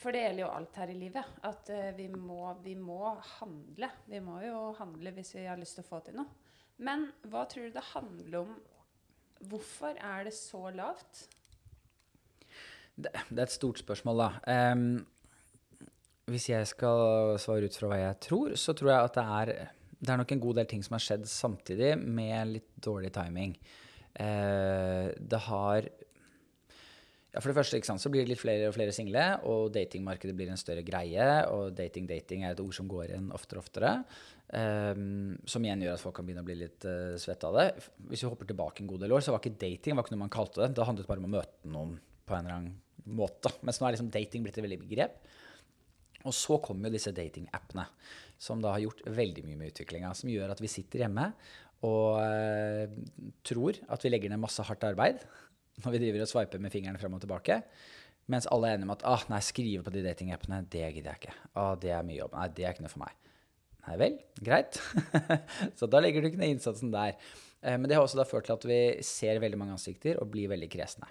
for 0.03 0.13
det 0.13 0.25
gjelder 0.27 0.45
jo 0.45 0.51
alt 0.53 0.81
her 0.83 0.93
i 0.93 0.99
livet. 0.99 1.39
At 1.49 1.71
uh, 1.73 1.87
vi, 1.97 2.11
må, 2.13 2.43
vi 2.65 2.75
må 2.77 3.15
handle. 3.39 3.89
Vi 4.11 4.21
må 4.25 4.43
jo 4.45 4.67
handle 4.77 5.15
hvis 5.17 5.33
vi 5.39 5.47
har 5.49 5.61
lyst 5.61 5.79
til 5.79 5.87
å 5.87 5.89
få 5.89 6.03
til 6.05 6.19
noe. 6.21 6.29
Men 6.83 7.09
hva 7.31 7.47
tror 7.49 7.71
du 7.71 7.79
det 7.79 7.87
handler 7.95 8.39
om? 8.43 8.53
Hvorfor 9.49 9.97
er 9.97 10.29
det 10.29 10.35
så 10.37 10.67
lavt? 10.75 11.25
Det, 12.93 13.09
det 13.09 13.39
er 13.39 13.47
et 13.47 13.55
stort 13.55 13.81
spørsmål, 13.81 14.21
da. 14.21 14.31
Em, 14.53 14.87
hvis 16.31 16.51
jeg 16.53 16.67
skal 16.71 17.37
svare 17.43 17.67
ut 17.67 17.79
fra 17.79 17.91
hva 17.91 18.01
jeg 18.01 18.19
tror, 18.29 18.57
så 18.61 18.75
tror 18.79 18.93
jeg 18.93 19.09
at 19.11 19.17
det 19.19 19.25
er 19.39 19.55
det 20.03 20.11
er 20.11 20.19
nok 20.19 20.33
en 20.35 20.43
god 20.43 20.59
del 20.59 20.71
ting 20.71 20.81
som 20.83 20.97
har 20.97 21.03
skjedd 21.05 21.29
samtidig, 21.31 21.93
med 21.95 22.57
litt 22.57 22.71
dårlig 22.83 23.13
timing. 23.15 23.55
Eh, 24.19 25.13
det 25.15 25.39
har 25.47 25.87
ja, 27.33 27.41
For 27.41 27.49
det 27.49 27.57
første 27.57 27.79
sant, 27.87 28.03
så 28.03 28.11
blir 28.13 28.27
det 28.27 28.35
litt 28.35 28.43
flere 28.43 28.67
og 28.69 28.75
flere 28.77 28.93
single, 28.93 29.23
og 29.49 29.71
datingmarkedet 29.73 30.35
blir 30.37 30.51
en 30.53 30.61
større 30.61 30.83
greie. 30.85 31.29
Og 31.55 31.71
dating, 31.73 32.05
dating 32.11 32.43
er 32.45 32.53
et 32.53 32.61
ord 32.61 32.75
som 32.77 32.91
går 32.91 33.07
igjen 33.07 33.31
oftere 33.33 33.63
og 33.63 33.65
oftere. 33.65 33.93
Um, 34.53 35.39
som 35.49 35.65
igjen 35.65 35.87
gjør 35.87 35.95
at 35.97 36.03
folk 36.03 36.19
kan 36.19 36.27
begynne 36.29 36.43
å 36.45 36.49
bli 36.51 36.59
litt 36.61 36.85
uh, 36.85 37.15
svette 37.17 37.49
av 37.49 37.57
det. 37.57 37.87
Hvis 38.11 38.27
vi 38.27 38.29
hopper 38.29 38.51
tilbake 38.51 38.85
en 38.85 38.91
god 38.91 39.07
del 39.07 39.17
år, 39.17 39.25
så 39.25 39.33
var 39.33 39.41
ikke 39.41 39.63
dating 39.63 39.97
var 39.97 40.05
ikke 40.05 40.13
noe 40.13 40.25
man 40.27 40.35
kalte 40.35 40.61
det. 40.61 40.75
Det 40.77 40.85
handlet 40.91 41.09
bare 41.09 41.25
om 41.25 41.31
å 41.31 41.33
møte 41.39 41.73
noen 41.73 41.95
på 42.29 42.37
en 42.37 42.43
eller 42.43 42.59
annen 42.59 43.17
måte. 43.17 43.55
Mens 43.65 43.81
nå 43.81 43.89
er 43.89 43.97
liksom 43.97 44.13
dating 44.13 44.45
blitt 44.45 44.61
et 44.61 44.67
veldig 44.67 44.83
begrep. 44.83 45.23
Og 46.29 46.35
så 46.37 46.59
kommer 46.63 46.89
jo 46.89 46.97
disse 46.97 47.13
datingappene, 47.15 47.87
som 48.43 48.63
da 48.63 48.75
har 48.75 48.85
gjort 48.85 49.03
veldig 49.07 49.45
mye 49.47 49.59
med 49.59 49.73
utviklinga. 49.73 50.13
Som 50.19 50.31
gjør 50.33 50.55
at 50.55 50.63
vi 50.63 50.71
sitter 50.71 51.05
hjemme 51.05 51.31
og 51.83 52.21
uh, 52.23 53.33
tror 53.43 53.81
at 53.91 54.05
vi 54.05 54.13
legger 54.13 54.31
ned 54.31 54.39
masse 54.43 54.63
hardt 54.63 54.85
arbeid 54.87 55.25
når 55.83 55.97
vi 55.97 56.01
driver 56.05 56.23
og 56.23 56.31
sveiper 56.31 56.63
med 56.63 56.71
fingrene 56.75 57.01
frem 57.01 57.17
og 57.17 57.25
tilbake. 57.25 57.59
Mens 58.31 58.47
alle 58.55 58.71
er 58.71 58.79
enige 58.79 58.87
om 58.87 58.95
at 58.95 59.03
ah, 59.09 59.25
nei, 59.33 59.41
skrive 59.43 59.83
på 59.83 59.93
de 59.95 60.05
datingappene, 60.05 60.61
det 60.71 60.85
gidder 60.95 61.11
jeg 61.11 61.23
ikke. 61.25 61.39
Ah, 61.59 61.73
det 61.81 61.91
er 61.91 62.07
mye 62.07 62.21
jobb. 62.21 62.37
Nei, 62.39 62.49
det 62.55 62.67
er 62.67 62.77
ikke 62.77 62.85
noe 62.85 62.93
for 62.93 63.03
meg. 63.03 63.17
Nei 63.83 63.97
vel, 63.99 64.19
greit. 64.47 64.79
så 65.79 65.89
da 65.91 66.03
legger 66.03 66.23
du 66.23 66.29
ikke 66.31 66.39
ned 66.39 66.55
innsatsen 66.55 66.93
der. 66.95 67.17
Eh, 67.63 67.75
Men 67.75 67.89
det 67.91 67.99
har 67.99 68.07
også 68.07 68.21
da 68.21 68.29
ført 68.29 68.47
til 68.47 68.55
at 68.55 68.69
vi 68.69 68.79
ser 69.07 69.43
veldig 69.43 69.59
mange 69.59 69.75
ansikter 69.75 70.21
og 70.23 70.31
blir 70.31 70.53
veldig 70.53 70.71
kresne. 70.71 71.11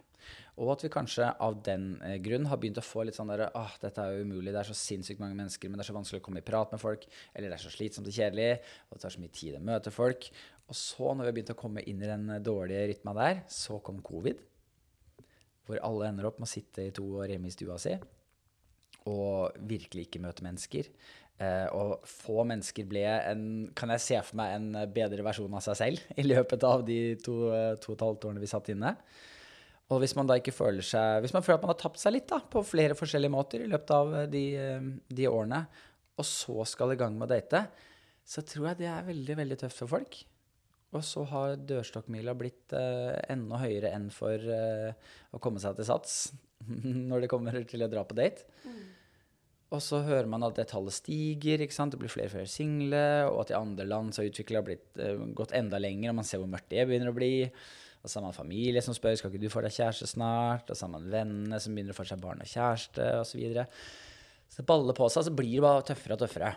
Og 0.60 0.74
at 0.74 0.84
vi 0.84 0.92
kanskje 0.92 1.30
av 1.42 1.60
den 1.64 1.94
eh, 2.04 2.18
grunn 2.24 2.50
har 2.52 2.60
begynt 2.60 2.82
å 2.82 2.86
få 2.86 3.06
litt 3.08 3.16
sånn 3.16 3.32
derre 3.32 3.50
Åh, 3.58 3.76
dette 3.82 4.04
er 4.04 4.18
jo 4.18 4.28
umulig, 4.28 4.52
det 4.52 4.60
er 4.62 4.72
så 4.72 4.78
sinnssykt 4.78 5.22
mange 5.24 5.38
mennesker, 5.38 5.72
men 5.72 5.80
det 5.80 5.86
er 5.86 5.92
så 5.92 5.96
vanskelig 5.96 6.22
å 6.22 6.26
komme 6.26 6.44
i 6.44 6.48
prat 6.48 6.74
med 6.76 6.82
folk, 6.84 7.08
eller 7.34 7.48
det 7.48 7.58
er 7.58 7.64
så 7.64 7.74
slitsomt 7.74 8.10
og 8.12 8.18
kjedelig, 8.18 8.50
og 8.90 8.98
det 8.98 9.04
tar 9.06 9.16
så 9.16 9.24
mye 9.24 9.36
tid 9.40 9.58
å 9.58 9.66
møte 9.72 9.96
folk. 9.96 10.28
Og 10.68 10.78
så, 10.78 11.12
når 11.12 11.24
vi 11.24 11.30
har 11.30 11.38
begynt 11.40 11.54
å 11.56 11.60
komme 11.60 11.86
inn 11.88 12.04
i 12.04 12.10
den 12.10 12.28
eh, 12.36 12.44
dårlige 12.44 12.88
rytma 12.92 13.16
der, 13.18 13.44
så 13.52 13.80
kom 13.86 14.04
covid. 14.06 14.44
Hvor 15.68 15.84
alle 15.88 16.12
ender 16.12 16.28
opp 16.28 16.42
med 16.42 16.50
å 16.50 16.52
sitte 16.52 16.84
i 16.84 16.96
to 16.96 17.06
år 17.22 17.36
hjemme 17.36 17.48
i 17.48 17.56
stua 17.56 17.80
si 17.80 17.96
og 19.10 19.58
virkelig 19.66 20.08
ikke 20.08 20.22
møte 20.22 20.46
mennesker. 20.46 20.90
Eh, 21.42 21.68
og 21.74 22.04
få 22.06 22.44
mennesker 22.46 22.86
ble 22.90 23.02
en, 23.10 23.44
kan 23.78 23.90
jeg 23.96 24.04
se 24.04 24.20
for 24.28 24.38
meg, 24.38 24.54
en 24.54 24.92
bedre 24.94 25.26
versjon 25.26 25.58
av 25.58 25.64
seg 25.66 25.80
selv 25.80 26.20
i 26.22 26.26
løpet 26.28 26.66
av 26.68 26.84
de 26.86 27.00
to, 27.18 27.38
to 27.82 27.94
og 27.94 27.98
et 27.98 28.06
halvt 28.06 28.28
årene 28.30 28.44
vi 28.44 28.52
satt 28.52 28.70
inne. 28.74 28.94
Og 29.92 30.00
hvis 30.00 30.16
man 30.16 30.30
da 30.30 30.38
ikke 30.40 30.54
føler 30.56 30.86
seg 30.86 31.22
Hvis 31.24 31.34
man 31.36 31.44
føler 31.44 31.60
at 31.60 31.66
man 31.66 31.74
har 31.74 31.82
tapt 31.82 32.00
seg 32.00 32.16
litt 32.16 32.30
da, 32.32 32.40
på 32.40 32.64
flere 32.64 32.96
forskjellige 32.98 33.34
måter 33.34 33.64
i 33.64 33.70
løpet 33.72 33.96
av 33.96 34.14
de, 34.32 34.44
eh, 34.56 34.92
de 35.12 35.28
årene, 35.28 35.66
og 36.20 36.28
så 36.28 36.66
skal 36.70 36.94
i 36.94 37.00
gang 37.00 37.16
med 37.18 37.28
å 37.28 37.34
date, 37.34 37.66
så 38.28 38.44
tror 38.46 38.72
jeg 38.72 38.84
det 38.84 38.92
er 38.92 39.08
veldig, 39.08 39.36
veldig 39.40 39.58
tøft 39.64 39.82
for 39.82 39.92
folk. 39.96 40.20
Og 40.92 41.04
så 41.08 41.24
har 41.32 41.60
dørstokkmila 41.70 42.34
blitt 42.36 42.74
uh, 42.76 43.16
enda 43.32 43.62
høyere 43.62 43.94
enn 43.96 44.10
for 44.12 44.36
uh, 44.36 44.92
å 45.32 45.40
komme 45.44 45.62
seg 45.64 45.78
til 45.78 45.88
sats 45.88 46.16
når 47.12 47.24
det 47.24 47.30
kommer 47.32 47.56
til 47.68 47.86
å 47.86 47.90
dra 47.92 48.04
på 48.08 48.18
date. 48.20 48.44
Og 49.72 49.80
så 49.80 50.02
hører 50.04 50.28
man 50.28 50.44
at 50.44 50.58
det 50.60 50.68
tallet 50.68 50.94
stiger, 50.94 51.64
ikke 51.64 51.78
sant? 51.78 51.96
det 51.96 52.02
blir 52.02 52.12
flere 52.12 52.28
og 52.28 52.36
flere 52.36 52.52
single, 52.52 53.06
og 53.30 53.46
at 53.46 53.54
i 53.54 53.60
andre 53.62 53.88
land 53.88 54.12
så 54.12 54.22
har 54.22 54.34
utviklinga 54.34 54.76
uh, 55.00 55.24
gått 55.38 55.56
enda 55.58 55.80
lenger, 55.80 56.12
og 56.12 56.20
man 56.20 56.28
ser 56.28 56.44
hvor 56.44 56.52
mørkt 56.52 56.70
det 56.76 56.86
begynner 56.90 57.14
å 57.14 57.18
bli. 57.18 57.34
Og 58.02 58.10
så 58.10 58.18
har 58.18 58.26
man 58.26 58.36
familie 58.36 58.82
som 58.82 58.96
spør 58.98 59.18
skal 59.20 59.34
ikke 59.34 59.44
du 59.44 59.52
få 59.54 59.62
deg 59.62 59.76
kjæreste 59.76 60.10
snart, 60.10 60.70
og 60.70 60.78
så 60.78 60.88
har 60.88 60.94
man 60.96 61.10
venner 61.12 61.62
som 61.62 61.76
begynner 61.76 61.94
å 61.94 61.98
få 62.00 62.06
seg 62.10 62.22
barn 62.22 62.42
og 62.42 62.50
kjæreste, 62.50 63.08
osv. 63.22 63.30
Så, 63.30 63.38
videre. 63.38 63.68
så 64.50 64.62
det 64.62 64.68
baller 64.72 64.98
på 64.98 65.10
seg, 65.14 65.28
så 65.28 65.36
blir 65.38 65.54
det 65.54 65.66
bare 65.66 65.86
tøffere 65.92 66.18
og 66.18 66.24
tøffere. 66.24 66.56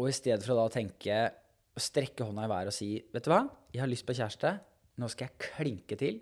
Og 0.00 0.10
i 0.10 0.16
stedet 0.16 0.42
for 0.42 0.56
å 0.56 0.64
da 0.64 0.74
tenke 0.74 1.20
å 1.70 1.82
strekke 1.82 2.26
hånda 2.26 2.48
i 2.48 2.50
været 2.50 2.72
og 2.72 2.74
si 2.74 2.90
vet 3.12 3.26
du 3.26 3.30
hva, 3.30 3.44
jeg 3.70 3.84
har 3.84 3.90
lyst 3.90 4.08
på 4.08 4.16
kjæreste, 4.18 4.52
nå 5.00 5.08
skal 5.12 5.28
jeg 5.28 5.40
klinke 5.46 5.98
til, 6.00 6.18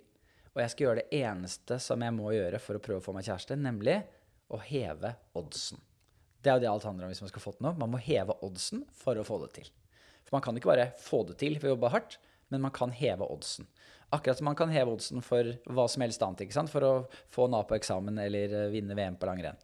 og 0.52 0.62
jeg 0.62 0.72
skal 0.74 0.84
gjøre 0.84 1.02
det 1.02 1.20
eneste 1.22 1.78
som 1.82 2.02
jeg 2.02 2.14
må 2.16 2.32
gjøre 2.34 2.60
for 2.60 2.76
å 2.76 2.82
prøve 2.82 3.00
å 3.00 3.04
få 3.04 3.14
meg 3.16 3.26
kjæreste, 3.28 3.56
nemlig 3.56 4.00
å 4.52 4.60
heve 4.64 5.14
oddsen. 5.38 5.80
Det 6.42 6.50
er 6.50 6.58
jo 6.58 6.64
det 6.64 6.70
alt 6.70 6.86
handler 6.86 7.06
om 7.06 7.12
hvis 7.12 7.22
man 7.24 7.30
skal 7.32 7.42
få 7.42 7.52
til 7.54 7.66
noe. 7.66 7.78
Man 7.78 7.92
må 7.92 8.00
heve 8.02 8.36
oddsen 8.46 8.84
for 8.94 9.18
å 9.18 9.26
få 9.26 9.40
det 9.44 9.50
til. 9.58 9.70
For 10.26 10.36
man 10.36 10.44
kan 10.44 10.58
ikke 10.58 10.70
bare 10.70 10.90
få 11.02 11.22
det 11.28 11.38
til 11.40 11.56
ved 11.58 11.70
å 11.70 11.72
jobbe 11.74 11.90
hardt, 11.92 12.18
men 12.48 12.64
man 12.64 12.74
kan 12.74 12.92
heve 12.94 13.26
oddsen. 13.26 13.68
Akkurat 14.10 14.38
som 14.38 14.48
man 14.48 14.56
kan 14.56 14.70
heve 14.72 14.94
oddsen 14.94 15.20
for 15.24 15.50
hva 15.68 15.84
som 15.90 16.04
helst 16.04 16.22
annet. 16.24 16.54
For 16.72 16.84
å 16.86 16.92
få 17.34 17.48
en 17.48 17.58
A 17.58 17.64
på 17.68 17.76
eksamen 17.76 18.20
eller 18.22 18.54
eh, 18.64 18.70
vinne 18.72 18.96
VM 18.96 19.18
på 19.20 19.28
langrenn. 19.28 19.58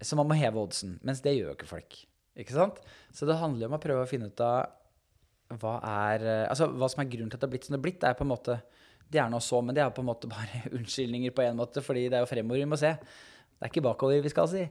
Så 0.00 0.18
man 0.18 0.28
må 0.30 0.36
heve 0.38 0.60
oddsen. 0.62 0.98
Mens 1.02 1.24
det 1.24 1.34
gjør 1.34 1.50
jo 1.50 1.56
ikke 1.56 1.70
folk. 1.70 1.98
Ikke 2.38 2.54
sant? 2.54 2.78
Så 3.16 3.26
det 3.26 3.38
handler 3.40 3.66
om 3.66 3.78
å 3.78 3.82
prøve 3.82 4.04
å 4.04 4.10
finne 4.10 4.30
ut 4.30 4.42
av 4.44 5.56
hva, 5.58 5.76
er, 6.10 6.26
eh, 6.26 6.44
altså, 6.50 6.68
hva 6.74 6.88
som 6.90 7.02
er 7.02 7.10
grunnen 7.10 7.32
til 7.32 7.38
at 7.38 7.42
det 7.42 7.48
har 7.48 7.54
blitt 7.54 7.66
som 7.66 7.74
det 7.74 7.80
har 7.80 7.86
blitt. 7.86 8.00
Det 8.02 8.10
er 8.10 8.18
på 8.18 8.26
en 8.26 8.32
måte, 8.32 8.60
det 9.10 9.22
er 9.22 9.32
noe 9.32 9.42
så, 9.42 9.62
men 9.62 9.74
det 9.74 9.82
er 9.82 9.94
på 9.94 10.04
en 10.04 10.10
måte 10.10 10.30
bare 10.30 10.62
unnskyldninger 10.76 11.34
på 11.34 11.46
en 11.46 11.58
måte, 11.58 11.82
fordi 11.82 12.06
det 12.10 12.20
er 12.20 12.26
jo 12.26 12.30
fremover 12.30 12.62
vi 12.62 12.70
må 12.70 12.78
se. 12.80 12.94
Det 13.56 13.66
er 13.66 13.72
ikke 13.72 13.86
bakover 13.88 14.22
vi 14.22 14.32
skal 14.32 14.50
si. 14.52 14.64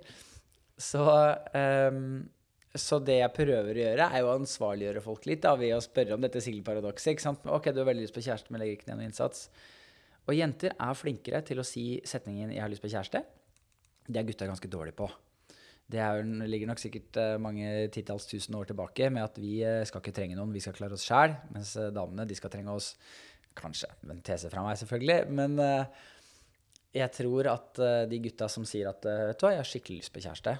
Så, 0.79 1.03
um, 1.91 2.25
så 2.75 2.99
det 3.03 3.19
jeg 3.21 3.33
prøver 3.35 3.71
å 3.71 3.83
gjøre, 3.83 4.07
er 4.11 4.21
jo 4.21 4.29
å 4.29 4.35
ansvarliggjøre 4.39 5.03
folk 5.03 5.27
litt 5.29 5.43
da, 5.45 5.53
ved 5.59 5.75
å 5.75 5.83
spørre 5.83 6.15
om 6.15 6.23
dette 6.23 6.41
singelparadokset. 6.43 7.23
Ok, 7.47 7.71
du 7.71 7.81
har 7.81 7.89
veldig 7.89 8.05
lyst 8.05 8.15
på 8.15 8.23
kjæreste, 8.25 8.51
men 8.51 8.61
legger 8.61 8.79
ikke 8.79 8.89
ned 8.89 8.99
noen 8.99 9.11
innsats. 9.11 9.47
Og 10.25 10.33
jenter 10.35 10.73
er 10.73 10.97
flinkere 10.97 11.41
til 11.45 11.61
å 11.61 11.67
si 11.67 12.01
setningen 12.05 12.51
'jeg 12.51 12.61
har 12.61 12.69
lyst 12.69 12.81
på 12.81 12.91
kjæreste'. 12.91 13.23
Det 14.07 14.19
er 14.19 14.27
gutta 14.27 14.47
ganske 14.47 14.69
dårlige 14.69 14.97
på. 14.97 15.09
Det 15.85 15.99
er, 16.01 16.23
ligger 16.23 16.67
nok 16.67 16.81
sikkert 16.81 17.17
uh, 17.21 17.37
mange 17.37 17.89
titalls 17.93 18.25
tusen 18.25 18.55
år 18.55 18.65
tilbake 18.65 19.09
med 19.13 19.23
at 19.23 19.37
vi 19.37 19.61
uh, 19.61 19.83
skal 19.85 20.01
ikke 20.01 20.15
trenge 20.17 20.35
noen, 20.35 20.53
vi 20.53 20.59
skal 20.59 20.73
klare 20.73 20.97
oss 20.97 21.05
sjæl. 21.05 21.35
Mens 21.53 21.75
uh, 21.77 21.91
damene 21.93 22.25
de 22.25 22.37
skal 22.37 22.49
trenge 22.49 22.73
oss. 22.73 22.95
Kanskje. 23.55 23.87
En 24.09 24.21
tese 24.25 24.49
fra 24.49 24.65
meg, 24.65 24.75
selvfølgelig. 24.81 25.31
Men 25.31 25.55
jeg 26.91 27.11
tror 27.15 27.47
at 27.47 27.79
de 28.11 28.17
gutta 28.19 28.49
som 28.51 28.65
sier 28.67 28.89
at 28.89 28.99
vet 29.05 29.39
du 29.39 29.45
hva, 29.45 29.53
jeg 29.53 29.61
har 29.61 29.69
skikkelig 29.69 29.99
lyst 30.01 30.11
på 30.11 30.23
kjæreste, 30.25 30.57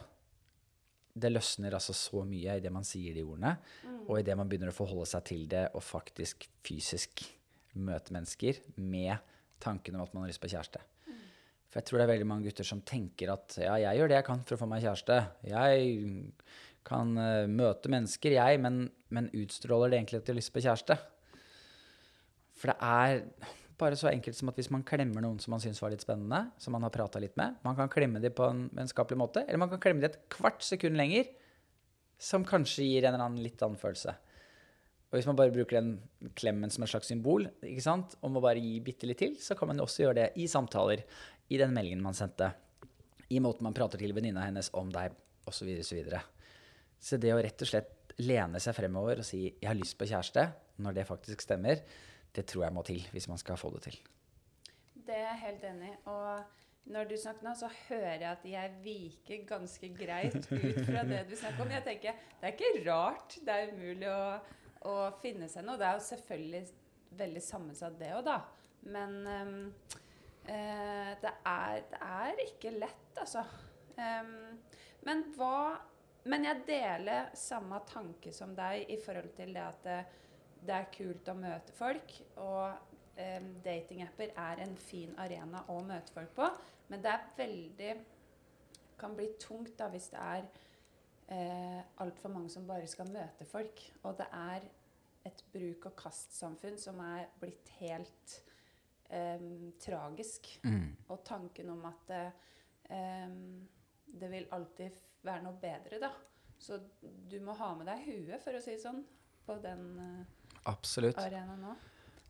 det 1.15 1.31
løsner 1.31 1.77
altså 1.77 1.95
så 1.95 2.25
mye 2.27 2.57
i 2.57 2.63
det 2.63 2.71
man 2.73 2.85
sier 2.87 3.15
de 3.15 3.23
ordene, 3.23 3.53
mm. 3.85 4.01
og 4.09 4.19
i 4.19 4.25
det 4.27 4.35
man 4.35 4.49
begynner 4.51 4.73
å 4.73 4.75
forholde 4.75 5.07
seg 5.07 5.23
til 5.29 5.45
det 5.51 5.63
og 5.71 5.83
faktisk 5.85 6.47
fysisk 6.65 7.23
møte 7.79 8.15
mennesker 8.15 8.59
med 8.83 9.31
tanken 9.63 9.95
om 9.95 10.03
at 10.03 10.13
man 10.13 10.25
har 10.25 10.33
lyst 10.33 10.43
på 10.43 10.51
kjæreste. 10.51 10.81
Mm. 11.07 11.23
For 11.69 11.79
jeg 11.79 11.87
tror 11.87 11.99
det 11.99 12.05
er 12.05 12.13
veldig 12.13 12.29
mange 12.29 12.49
gutter 12.49 12.67
som 12.67 12.83
tenker 12.83 13.31
at 13.31 13.57
ja, 13.61 13.77
jeg 13.87 14.01
gjør 14.01 14.11
det 14.11 14.19
jeg 14.19 14.27
kan 14.27 14.43
for 14.43 14.57
å 14.57 14.61
få 14.61 14.69
meg 14.71 14.83
kjæreste. 14.83 15.19
Jeg 15.47 15.97
kan 16.85 17.17
uh, 17.17 17.49
møte 17.49 17.91
mennesker, 17.91 18.35
jeg, 18.37 18.61
men, 18.61 18.85
men, 19.15 19.31
utstråler 19.33 19.91
det 19.91 20.01
egentlig 20.01 20.21
at 20.21 20.27
de 20.27 20.35
har 20.35 20.41
lyst 20.41 20.53
på 20.55 20.63
kjæreste? 20.65 20.99
For 22.55 22.71
det 22.71 22.77
er 22.79 23.23
bare 23.79 23.97
så 23.99 24.09
enkelt 24.09 24.37
som 24.37 24.49
at 24.51 24.59
hvis 24.59 24.71
man 24.71 24.85
klemmer 24.87 25.23
noen 25.23 25.39
som 25.43 25.51
man 25.55 25.63
syns 25.63 25.81
var 25.83 25.91
litt 25.91 26.03
spennende, 26.03 26.45
som 26.61 26.75
man 26.75 26.85
har 26.85 26.93
prata 26.93 27.19
litt 27.19 27.35
med 27.39 27.57
Man 27.65 27.75
kan 27.75 27.91
klemme 27.91 28.21
dem 28.23 28.35
på 28.35 28.47
en 28.47 28.67
vennskapelig 28.75 29.19
måte, 29.19 29.43
eller 29.45 29.61
man 29.61 29.71
kan 29.73 29.81
klemme 29.83 30.03
dem 30.03 30.13
et 30.13 30.21
kvart 30.31 30.63
sekund 30.63 30.95
lenger, 30.99 31.27
som 32.21 32.45
kanskje 32.47 32.87
gir 32.87 33.03
en 33.03 33.13
eller 33.13 33.25
annen 33.25 33.43
litt 33.43 33.61
annen 33.65 33.79
følelse. 33.79 34.15
Og 35.11 35.17
hvis 35.19 35.27
man 35.29 35.37
bare 35.37 35.53
bruker 35.53 35.77
den 35.77 36.31
klemmen 36.35 36.71
som 36.73 36.83
et 36.83 36.91
slags 36.91 37.11
symbol, 37.11 37.49
ikke 37.63 37.83
sant, 37.83 38.15
om 38.25 38.39
å 38.39 38.43
bare 38.43 38.63
gi 38.63 38.79
bitte 38.83 39.07
litt 39.07 39.21
til, 39.21 39.35
så 39.39 39.57
kan 39.59 39.69
man 39.71 39.83
også 39.83 40.05
gjøre 40.05 40.17
det 40.21 40.29
i 40.41 40.47
samtaler, 40.51 41.03
i 41.51 41.59
den 41.61 41.75
meldingen 41.75 42.01
man 42.03 42.17
sendte, 42.17 42.49
i 43.29 43.41
måten 43.43 43.67
man 43.67 43.75
prater 43.75 44.01
til 44.01 44.15
venninna 44.15 44.47
hennes 44.47 44.71
om 44.77 44.89
deg, 44.93 45.13
osv., 45.45 45.67
osv. 45.67 45.83
Så, 45.85 45.97
videre. 45.99 46.23
så 46.99 47.19
det 47.21 47.35
å 47.35 47.41
rett 47.43 47.61
og 47.61 47.69
slett 47.69 48.15
lene 48.23 48.61
seg 48.63 48.75
fremover 48.77 49.19
og 49.21 49.27
si 49.27 49.43
'jeg 49.49 49.67
har 49.67 49.77
lyst 49.77 49.97
på 49.97 50.07
kjæreste', 50.07 50.51
når 50.79 50.93
det 50.93 51.07
faktisk 51.07 51.41
stemmer, 51.41 51.81
det 52.35 52.45
tror 52.49 52.67
jeg 52.67 52.75
må 52.75 52.83
til 52.87 53.07
hvis 53.13 53.27
man 53.31 53.41
skal 53.41 53.59
få 53.59 53.71
det 53.75 53.85
til. 53.87 53.97
Det 55.05 55.15
er 55.15 55.27
jeg 55.27 55.41
helt 55.43 55.65
enig 55.69 55.91
i. 55.91 55.97
Og 56.11 56.91
når 56.93 57.07
du 57.09 57.15
snakker 57.17 57.47
nå, 57.47 57.53
så 57.57 57.69
hører 57.87 58.21
jeg 58.21 58.29
at 58.29 58.45
jeg 58.49 58.73
viker 58.83 59.45
ganske 59.49 59.89
greit 59.97 60.37
ut 60.37 60.79
fra 60.85 61.05
det 61.07 61.23
du 61.29 61.35
snakker 61.37 61.65
om. 61.65 61.71
Jeg 61.73 61.85
tenker, 61.85 62.25
Det 62.41 62.49
er 62.49 62.53
ikke 62.53 62.89
rart 62.89 63.37
det 63.45 63.55
er 63.55 63.71
umulig 63.73 64.09
å, 64.11 64.25
å 64.91 64.95
finne 65.21 65.49
seg 65.49 65.65
noe. 65.65 65.79
Det 65.81 65.87
er 65.87 65.97
jo 65.97 66.05
selvfølgelig 66.09 66.63
veldig 67.15 67.41
sammensatt, 67.41 67.97
det 67.99 68.11
òg, 68.17 68.27
da. 68.27 68.37
Men 68.85 69.15
um, 69.25 69.57
uh, 70.45 71.11
det, 71.21 71.33
er, 71.45 71.81
det, 71.89 72.01
er, 72.01 72.43
ikke 72.45 72.75
lett, 72.75 73.11
altså. 73.17 73.45
Um, 73.97 74.57
men 75.05 75.27
hva 75.37 75.81
Men 76.25 76.41
jeg 76.41 76.63
deler 76.65 77.27
samme 77.37 77.77
tanke 77.85 78.31
som 78.33 78.55
deg 78.57 78.89
i 78.89 78.95
forhold 78.97 79.29
til 79.37 79.51
det 79.53 79.61
at 79.61 79.89
det, 80.67 80.75
er 80.75 80.91
kult 80.93 81.29
å 81.31 81.37
møte 81.37 81.75
folk. 81.75 82.15
Og 82.43 83.19
eh, 83.21 83.41
datingapper 83.65 84.33
er 84.41 84.63
en 84.65 84.75
fin 84.79 85.13
arena 85.21 85.65
å 85.71 85.79
møte 85.85 86.15
folk 86.15 86.33
på. 86.37 86.49
Men 86.91 87.03
det 87.03 87.13
er 87.13 87.31
veldig 87.37 87.95
Kan 88.95 89.15
bli 89.17 89.25
tungt 89.41 89.73
da 89.75 89.89
hvis 89.91 90.05
det 90.13 90.19
er 90.23 90.45
eh, 91.27 91.81
altfor 91.99 92.31
mange 92.31 92.49
som 92.53 92.67
bare 92.67 92.87
skal 92.87 93.09
møte 93.11 93.45
folk. 93.49 93.81
Og 94.03 94.15
det 94.19 94.27
er 94.31 94.67
et 95.25 95.41
bruk-og-kast-samfunn 95.51 96.77
som 96.79 97.01
er 97.03 97.25
blitt 97.41 97.73
helt 97.81 98.37
eh, 99.09 99.41
tragisk. 99.83 100.53
Mm. 100.63 100.93
Og 101.09 101.25
tanken 101.27 101.73
om 101.73 101.83
at 101.89 102.13
eh, 102.15 103.27
det 104.05 104.31
vil 104.31 104.47
alltid 104.55 105.03
være 105.25 105.43
noe 105.43 105.59
bedre, 105.59 105.99
da. 105.99 106.11
Så 106.59 106.79
du 107.01 107.39
må 107.43 107.55
ha 107.59 107.73
med 107.75 107.89
deg 107.89 108.05
huet, 108.05 108.39
for 108.43 108.55
å 108.55 108.61
si 108.63 108.75
det 108.75 108.83
sånn, 108.83 109.01
på 109.45 109.57
den 109.61 109.83
uh, 109.99 110.34
Absolutt. 110.65 111.19
arena 111.21 111.55
nå. 111.59 111.75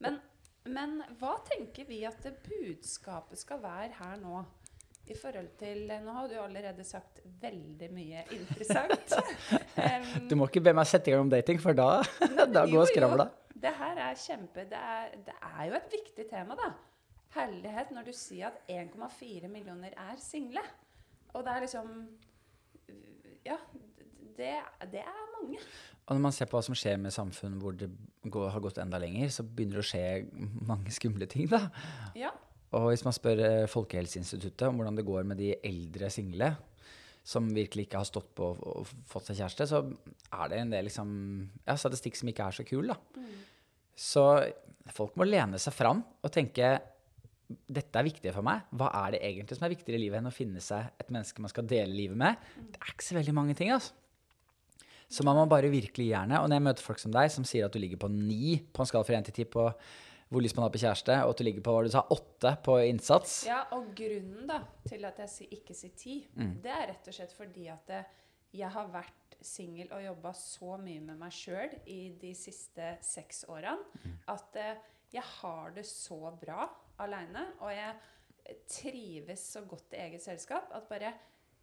Men, 0.03 0.19
men, 0.67 0.99
hva 1.19 1.37
tenker 1.47 1.87
vi 1.87 2.01
at 2.07 2.19
det 2.25 2.35
budskapet 2.45 3.39
skal 3.39 3.61
være 3.63 3.93
her 3.99 4.19
nå? 4.21 4.43
I 5.05 5.13
forhold 5.13 5.51
til 5.59 5.83
Nå 6.01 6.13
har 6.15 6.29
du 6.31 6.33
allerede 6.41 6.83
sagt 6.83 7.19
veldig 7.41 7.91
mye 7.93 8.23
interessant. 8.33 9.13
um, 9.77 10.27
du 10.29 10.33
må 10.39 10.47
ikke 10.49 10.63
be 10.65 10.73
meg 10.73 10.89
sette 10.89 11.11
i 11.11 11.13
gang 11.13 11.27
om 11.27 11.29
dating, 11.29 11.61
for 11.61 11.77
da, 11.77 12.01
da 12.55 12.65
går 12.65 12.89
skravla. 12.89 13.27
Det 13.53 13.71
her 13.77 14.01
er 14.01 14.17
kjempe 14.17 14.65
det 14.71 14.79
er, 14.79 15.13
det 15.27 15.35
er 15.45 15.69
jo 15.69 15.77
et 15.77 15.93
viktig 15.93 16.25
tema, 16.31 16.57
da. 16.57 16.73
Herlighet 17.35 17.93
når 17.93 18.09
du 18.09 18.13
sier 18.15 18.49
at 18.49 18.71
1,4 18.71 19.51
millioner 19.51 19.93
er 19.93 20.17
single. 20.21 20.63
Og 21.35 21.45
det 21.45 21.53
er 21.53 21.65
liksom 21.67 21.95
Ja, 23.45 23.57
det, 24.37 24.53
det, 24.91 25.03
er 25.05 25.25
mange. 25.37 25.59
Og 26.05 26.13
når 26.13 26.21
man 26.21 26.33
ser 26.35 26.49
på 26.49 26.57
hva 26.59 26.65
som 26.65 26.77
skjer 26.77 26.99
med 27.01 27.13
samfunn 27.13 27.57
hvor 27.61 27.73
det 27.77 27.89
går, 28.29 28.51
har 28.53 28.61
gått 28.61 28.77
enda 28.81 28.99
lenger, 29.01 29.31
så 29.33 29.45
begynner 29.45 29.79
det 29.79 29.85
å 29.85 29.89
skje 29.89 30.03
mange 30.69 30.93
skumle 30.93 31.25
ting, 31.29 31.47
da. 31.49 31.63
Ja. 32.17 32.29
Og 32.75 32.91
hvis 32.91 33.05
man 33.07 33.15
spør 33.15 33.41
eh, 33.41 33.65
Folkehelseinstituttet 33.71 34.67
om 34.67 34.77
hvordan 34.79 34.99
det 34.99 35.07
går 35.07 35.25
med 35.27 35.39
de 35.41 35.53
eldre 35.65 36.11
single, 36.13 36.51
som 37.25 37.47
virkelig 37.55 37.87
ikke 37.87 37.97
har 38.03 38.05
stått 38.05 38.29
på 38.37 38.51
og 38.53 38.89
fått 39.09 39.31
seg 39.31 39.39
kjæreste, 39.39 39.65
så 39.71 39.81
er 39.81 40.51
det 40.51 40.59
en 40.61 40.73
del 40.75 40.85
liksom, 40.85 41.09
ja, 41.65 41.73
statistikk 41.81 42.19
som 42.19 42.29
ikke 42.29 42.49
er 42.51 42.57
så 42.59 42.65
kul. 42.67 42.91
da. 42.91 42.99
Mm. 43.17 43.31
Så 43.97 44.25
folk 44.93 45.15
må 45.17 45.25
lene 45.25 45.57
seg 45.61 45.73
fram 45.73 46.03
og 46.21 46.33
tenke 46.33 46.75
dette 47.45 47.97
er 47.97 48.05
viktig 48.05 48.33
for 48.33 48.45
meg. 48.45 48.65
Hva 48.73 48.91
er 49.01 49.15
det 49.15 49.25
egentlig 49.25 49.57
som 49.57 49.65
er 49.65 49.73
viktigere 49.73 49.99
i 49.99 50.03
livet 50.05 50.21
enn 50.21 50.29
å 50.29 50.33
finne 50.33 50.61
seg 50.61 51.01
et 51.01 51.11
menneske 51.13 51.41
man 51.41 51.53
skal 51.53 51.67
dele 51.69 51.93
livet 51.93 52.17
med? 52.17 52.41
Det 52.73 52.81
er 52.81 52.93
ikke 52.93 53.07
så 53.09 53.17
veldig 53.17 53.35
mange 53.37 53.57
ting, 53.57 53.73
altså. 53.73 53.93
Så 55.11 55.23
man 55.27 55.37
må 55.37 55.45
bare 55.49 55.69
virkelig 55.71 56.09
gjerne. 56.09 56.41
Og 56.41 56.49
når 56.49 56.59
jeg 56.59 56.65
møter 56.67 56.85
folk 56.85 56.99
som 57.01 57.13
deg, 57.13 57.29
som 57.31 57.45
sier 57.47 57.67
at 57.67 57.75
du 57.75 57.79
ligger 57.81 57.99
på 58.01 58.09
ni 58.11 58.57
på 58.73 58.81
en 58.83 58.89
skala 58.89 59.05
fra 59.07 59.17
én 59.19 59.25
til 59.27 59.35
ti 59.37 59.45
på 59.49 59.69
hvor 60.33 60.41
lyst 60.41 60.57
man 60.57 60.65
har 60.65 60.71
på 60.73 60.81
kjæreste, 60.81 61.15
og 61.21 61.31
at 61.31 61.39
du 61.39 61.45
ligger 61.45 61.63
på 61.63 61.73
hva 61.75 61.83
du 61.85 61.91
sa, 61.93 62.01
åtte 62.11 62.55
på 62.65 62.79
innsats 62.89 63.35
Ja, 63.45 63.59
og 63.77 63.91
grunnen 63.95 64.49
da, 64.49 64.57
til 64.89 65.05
at 65.05 65.19
jeg 65.21 65.47
ikke 65.59 65.75
sier 65.77 65.93
ti, 65.95 66.15
det 66.33 66.71
er 66.73 66.89
rett 66.89 67.07
og 67.11 67.15
slett 67.15 67.35
fordi 67.37 67.67
at 67.71 67.93
eh, 67.93 68.09
jeg 68.57 68.71
har 68.73 68.89
vært 68.89 69.37
singel 69.45 69.91
og 69.93 70.01
jobba 70.01 70.31
så 70.33 70.79
mye 70.81 71.03
med 71.05 71.19
meg 71.21 71.33
sjøl 71.35 71.77
i 71.93 71.99
de 72.17 72.33
siste 72.35 72.95
seks 73.05 73.43
årene 73.53 73.77
at 74.33 74.57
eh, 74.57 74.81
jeg 75.13 75.23
har 75.37 75.75
det 75.77 75.85
så 75.87 76.17
bra 76.41 76.65
aleine, 77.05 77.45
og 77.61 77.69
jeg 77.71 78.57
trives 78.69 79.45
så 79.53 79.61
godt 79.69 79.93
i 79.93 80.01
eget 80.07 80.25
selskap 80.25 80.73
at 80.75 80.89
bare 80.89 81.13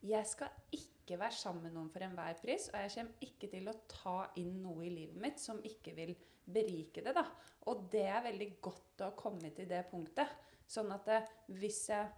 jeg 0.02 0.26
skal 0.26 0.50
ikke 0.74 1.18
være 1.20 1.36
sammen 1.36 1.66
med 1.66 1.76
noen 1.76 1.90
for 1.92 2.04
enhver 2.04 2.38
pris, 2.42 2.68
og 2.72 2.78
jeg 2.80 2.94
kommer 2.96 3.26
ikke 3.26 3.50
til 3.52 3.70
å 3.70 3.76
ta 3.90 4.16
inn 4.40 4.56
noe 4.64 4.86
i 4.86 4.92
livet 4.92 5.18
mitt 5.22 5.42
som 5.42 5.60
ikke 5.66 5.94
vil 5.98 6.14
berike 6.44 7.04
det. 7.04 7.14
da. 7.14 7.26
Og 7.70 7.86
det 7.92 8.06
er 8.10 8.24
veldig 8.24 8.50
godt 8.62 9.02
å 9.02 9.10
ha 9.10 9.16
kommet 9.18 9.54
til 9.58 9.68
det 9.70 9.84
punktet. 9.90 10.30
Sånn 10.66 10.90
at 10.94 11.06
det, 11.06 11.20
hvis 11.60 11.84
jeg 11.92 12.10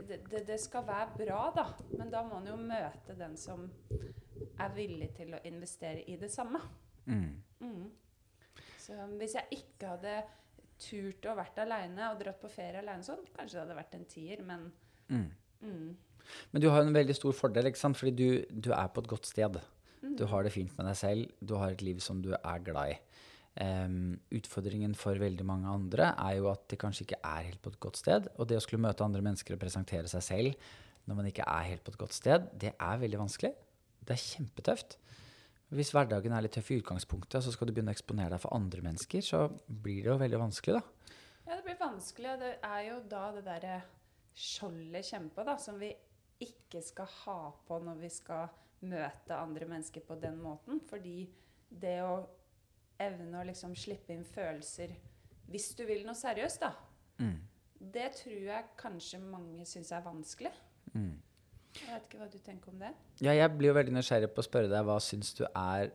det, 0.00 0.20
det, 0.30 0.44
det 0.48 0.58
skal 0.60 0.84
være 0.86 1.16
bra, 1.16 1.40
da. 1.54 1.66
Men 1.96 2.12
da 2.12 2.22
må 2.24 2.38
man 2.38 2.48
jo 2.48 2.56
møte 2.60 3.16
den 3.18 3.36
som 3.40 3.66
er 4.60 4.74
villig 4.76 5.10
til 5.16 5.34
å 5.36 5.40
investere 5.48 6.04
i 6.08 6.16
det 6.20 6.30
samme. 6.32 6.60
Mm. 7.06 7.88
Så 8.80 8.96
hvis 9.20 9.36
jeg 9.36 9.60
ikke 9.60 9.94
hadde 9.94 10.14
turt 10.80 11.26
å 11.28 11.36
vært 11.36 11.60
aleine 11.62 12.12
og 12.12 12.20
dratt 12.22 12.40
på 12.40 12.50
ferie 12.52 12.80
aleine 12.80 13.04
sånn, 13.04 13.26
kanskje 13.34 13.58
det 13.58 13.64
hadde 13.64 13.78
vært 13.80 13.96
en 13.98 14.06
tier, 14.08 14.44
men 14.46 14.70
mm. 15.10 15.26
Men 16.52 16.64
du 16.64 16.68
har 16.72 16.84
en 16.84 16.94
veldig 16.94 17.16
stor 17.16 17.36
fordel, 17.36 17.70
ikke 17.70 17.80
sant? 17.80 17.98
fordi 17.98 18.14
du, 18.16 18.58
du 18.68 18.72
er 18.76 18.90
på 18.92 19.04
et 19.04 19.10
godt 19.10 19.28
sted. 19.30 19.60
Du 20.00 20.24
har 20.30 20.44
det 20.44 20.52
fint 20.54 20.72
med 20.78 20.88
deg 20.88 20.96
selv, 20.96 21.32
du 21.44 21.56
har 21.60 21.74
et 21.74 21.84
liv 21.84 22.00
som 22.02 22.22
du 22.24 22.32
er 22.34 22.64
glad 22.64 22.94
i. 22.94 22.98
Um, 23.60 24.14
utfordringen 24.32 24.94
for 24.96 25.18
veldig 25.18 25.44
mange 25.44 25.68
andre 25.68 26.12
er 26.14 26.36
jo 26.38 26.46
at 26.52 26.62
de 26.70 26.78
kanskje 26.80 27.02
ikke 27.04 27.18
er 27.26 27.48
helt 27.48 27.60
på 27.60 27.72
et 27.74 27.80
godt 27.82 27.98
sted. 28.00 28.30
Og 28.38 28.48
det 28.48 28.56
å 28.60 28.62
skulle 28.64 28.82
møte 28.82 29.04
andre 29.04 29.24
mennesker 29.26 29.56
og 29.56 29.62
presentere 29.62 30.08
seg 30.10 30.24
selv 30.24 30.70
når 31.08 31.18
man 31.18 31.28
ikke 31.30 31.46
er 31.48 31.66
helt 31.72 31.82
på 31.84 31.92
et 31.92 32.00
godt 32.00 32.14
sted, 32.14 32.46
det 32.60 32.72
er 32.76 33.00
veldig 33.00 33.18
vanskelig. 33.24 33.50
Det 34.06 34.14
er 34.14 34.22
kjempetøft. 34.22 34.96
Hvis 35.74 35.92
hverdagen 35.94 36.34
er 36.34 36.44
litt 36.44 36.54
tøff 36.56 36.70
i 36.72 36.80
utgangspunktet, 36.80 37.44
så 37.44 37.52
skal 37.54 37.68
du 37.68 37.74
begynne 37.74 37.92
å 37.92 37.96
eksponere 37.96 38.34
deg 38.34 38.42
for 38.42 38.54
andre 38.56 38.82
mennesker, 38.82 39.22
så 39.22 39.44
blir 39.66 40.04
det 40.04 40.10
jo 40.10 40.18
veldig 40.18 40.40
vanskelig, 40.40 40.80
da. 40.80 41.16
Ja, 41.46 41.56
det 41.56 41.64
blir 41.66 41.78
vanskelig, 41.80 42.30
og 42.32 42.42
det 42.42 42.52
er 42.66 42.80
jo 42.88 42.96
da 43.10 43.22
det 43.36 43.44
derre 43.46 43.76
skjoldet 44.38 45.10
kommer 45.10 45.46
da, 45.50 45.56
som 45.62 45.78
vi 45.80 45.92
ikke 46.40 46.82
skal 46.84 47.08
ha 47.24 47.38
på 47.68 47.78
når 47.84 48.00
vi 48.00 48.10
skal 48.12 48.48
møte 48.88 49.36
andre 49.36 49.68
mennesker 49.68 50.04
på 50.06 50.16
den 50.20 50.38
måten. 50.40 50.80
Fordi 50.88 51.28
det 51.70 51.98
å 52.02 52.14
evne 53.00 53.40
å 53.40 53.46
liksom 53.48 53.76
slippe 53.78 54.12
inn 54.12 54.24
følelser 54.28 54.92
hvis 55.50 55.72
du 55.74 55.82
vil 55.88 56.04
noe 56.06 56.14
seriøst, 56.14 56.62
da, 56.62 56.74
det 57.80 58.10
tror 58.20 58.44
jeg 58.46 58.68
kanskje 58.78 59.18
mange 59.22 59.64
syns 59.66 59.90
er 59.96 60.04
vanskelig. 60.04 60.52
Jeg 60.94 61.86
vet 61.86 62.06
ikke 62.06 62.20
hva 62.20 62.28
du 62.30 62.38
tenker 62.38 62.70
om 62.70 62.82
det. 62.82 62.90
Ja, 63.22 63.32
jeg 63.34 63.50
blir 63.56 63.70
jo 63.72 63.78
veldig 63.78 63.94
nysgjerrig 63.96 64.30
på 64.34 64.42
å 64.42 64.46
spørre 64.46 64.70
deg 64.70 64.86
hva 64.86 64.98
syns 65.02 65.32
du 65.38 65.44
er 65.48 65.90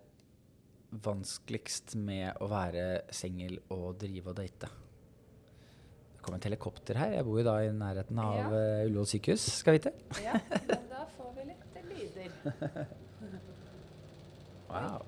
vanskeligst 1.05 1.95
med 1.99 2.37
å 2.43 2.47
være 2.51 3.05
singel 3.15 3.59
og 3.69 3.97
drive 3.99 4.31
og 4.31 4.37
date? 4.39 4.69
Det 6.25 6.31
kom 6.31 6.39
et 6.39 6.45
helikopter 6.47 6.97
her. 6.97 7.11
Jeg 7.19 7.25
bor 7.27 7.35
jo 7.37 7.43
da 7.45 7.51
i 7.61 7.67
nærheten 7.69 8.17
av 8.17 8.37
Ja. 8.39 8.45
eh, 8.57 8.85
Ullevål 8.87 9.05
sykehus, 9.11 9.43
skal 9.59 9.75
vite. 9.75 9.91
Ja, 10.23 10.33
men 10.49 10.87
da 10.89 11.03
får 11.13 11.35
vi 11.35 11.43
litt 11.51 11.75
lyder. 11.91 12.87
Wow. 14.65 15.05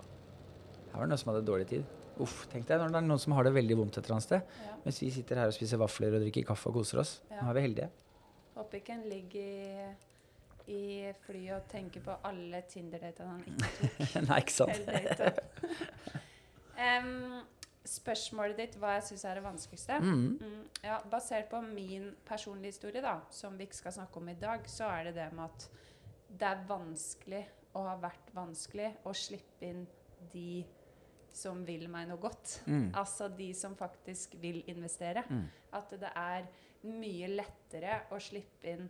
Her 0.91 0.99
var 0.99 1.01
det 1.01 1.09
noen 1.09 1.17
som 1.23 1.31
hadde 1.33 1.41
dårlig 1.47 1.65
tid. 1.71 1.87
Uff, 2.21 2.43
tenk 2.51 2.67
deg 2.69 2.77
når 2.79 2.93
det 2.93 2.99
er 3.01 3.07
noen 3.09 3.19
som 3.19 3.33
har 3.35 3.43
det 3.49 3.55
veldig 3.57 3.77
vondt 3.79 3.97
et 3.97 4.05
eller 4.05 4.15
annet 4.19 4.27
sted. 4.27 4.53
Ja. 4.67 4.75
Mens 4.85 5.01
vi 5.01 5.09
sitter 5.11 5.41
her 5.41 5.49
og 5.49 5.55
spiser 5.57 5.81
vafler 5.81 6.13
og 6.13 6.21
drikker 6.23 6.45
kaffe 6.51 6.69
og 6.69 6.77
koser 6.77 7.01
oss. 7.01 7.15
Ja. 7.31 7.41
Nå 7.41 7.49
er 7.49 7.57
vi 7.57 7.63
heldige. 7.65 7.89
Håper 8.55 8.79
ikke 8.79 8.93
en 8.99 9.03
ligger 9.09 9.49
i, 9.49 10.77
i 10.77 11.11
flyet 11.25 11.57
og 11.57 11.67
tenker 11.73 12.05
på 12.05 12.15
alle 12.29 12.61
Tinder-datene 12.69 13.33
han 13.33 13.43
ikke 13.49 14.23
Nei, 14.29 14.39
ikke 14.45 14.55
sant? 14.55 14.77
Em, 16.77 17.11
spørsmålet 17.87 18.59
ditt 18.59 18.77
hva 18.81 18.97
jeg 18.97 19.07
syns 19.09 19.25
er 19.27 19.39
det 19.39 19.45
vanskeligste? 19.45 19.99
Mm. 20.03 20.23
Mm, 20.41 20.63
ja, 20.83 20.97
basert 21.11 21.49
på 21.51 21.61
min 21.65 22.09
personlige 22.27 22.75
historie, 22.75 23.03
da, 23.03 23.19
som 23.33 23.57
vi 23.57 23.67
ikke 23.67 23.81
skal 23.81 23.95
snakke 23.99 24.21
om 24.21 24.31
i 24.31 24.37
dag, 24.39 24.65
så 24.69 24.89
er 24.91 25.09
det 25.09 25.17
det 25.19 25.29
med 25.35 25.47
at 25.47 25.67
det 26.27 26.49
er 26.49 26.65
vanskelig 26.69 27.43
og 27.77 27.87
har 27.87 28.01
vært 28.01 28.33
vanskelig 28.35 28.91
å 29.07 29.13
slippe 29.15 29.67
inn 29.67 29.85
de 30.33 30.63
som 31.37 31.59
vil 31.65 31.85
meg 31.91 32.07
noe 32.09 32.21
godt. 32.21 32.59
Mm. 32.65 32.89
Altså 32.97 33.29
de 33.29 33.51
som 33.55 33.75
faktisk 33.77 34.33
vil 34.41 34.63
investere. 34.71 35.23
Mm. 35.29 35.45
At 35.77 35.93
det 36.01 36.09
er 36.09 36.47
mye 36.87 37.29
lettere 37.29 38.01
å 38.13 38.19
slippe 38.21 38.73
inn 38.73 38.87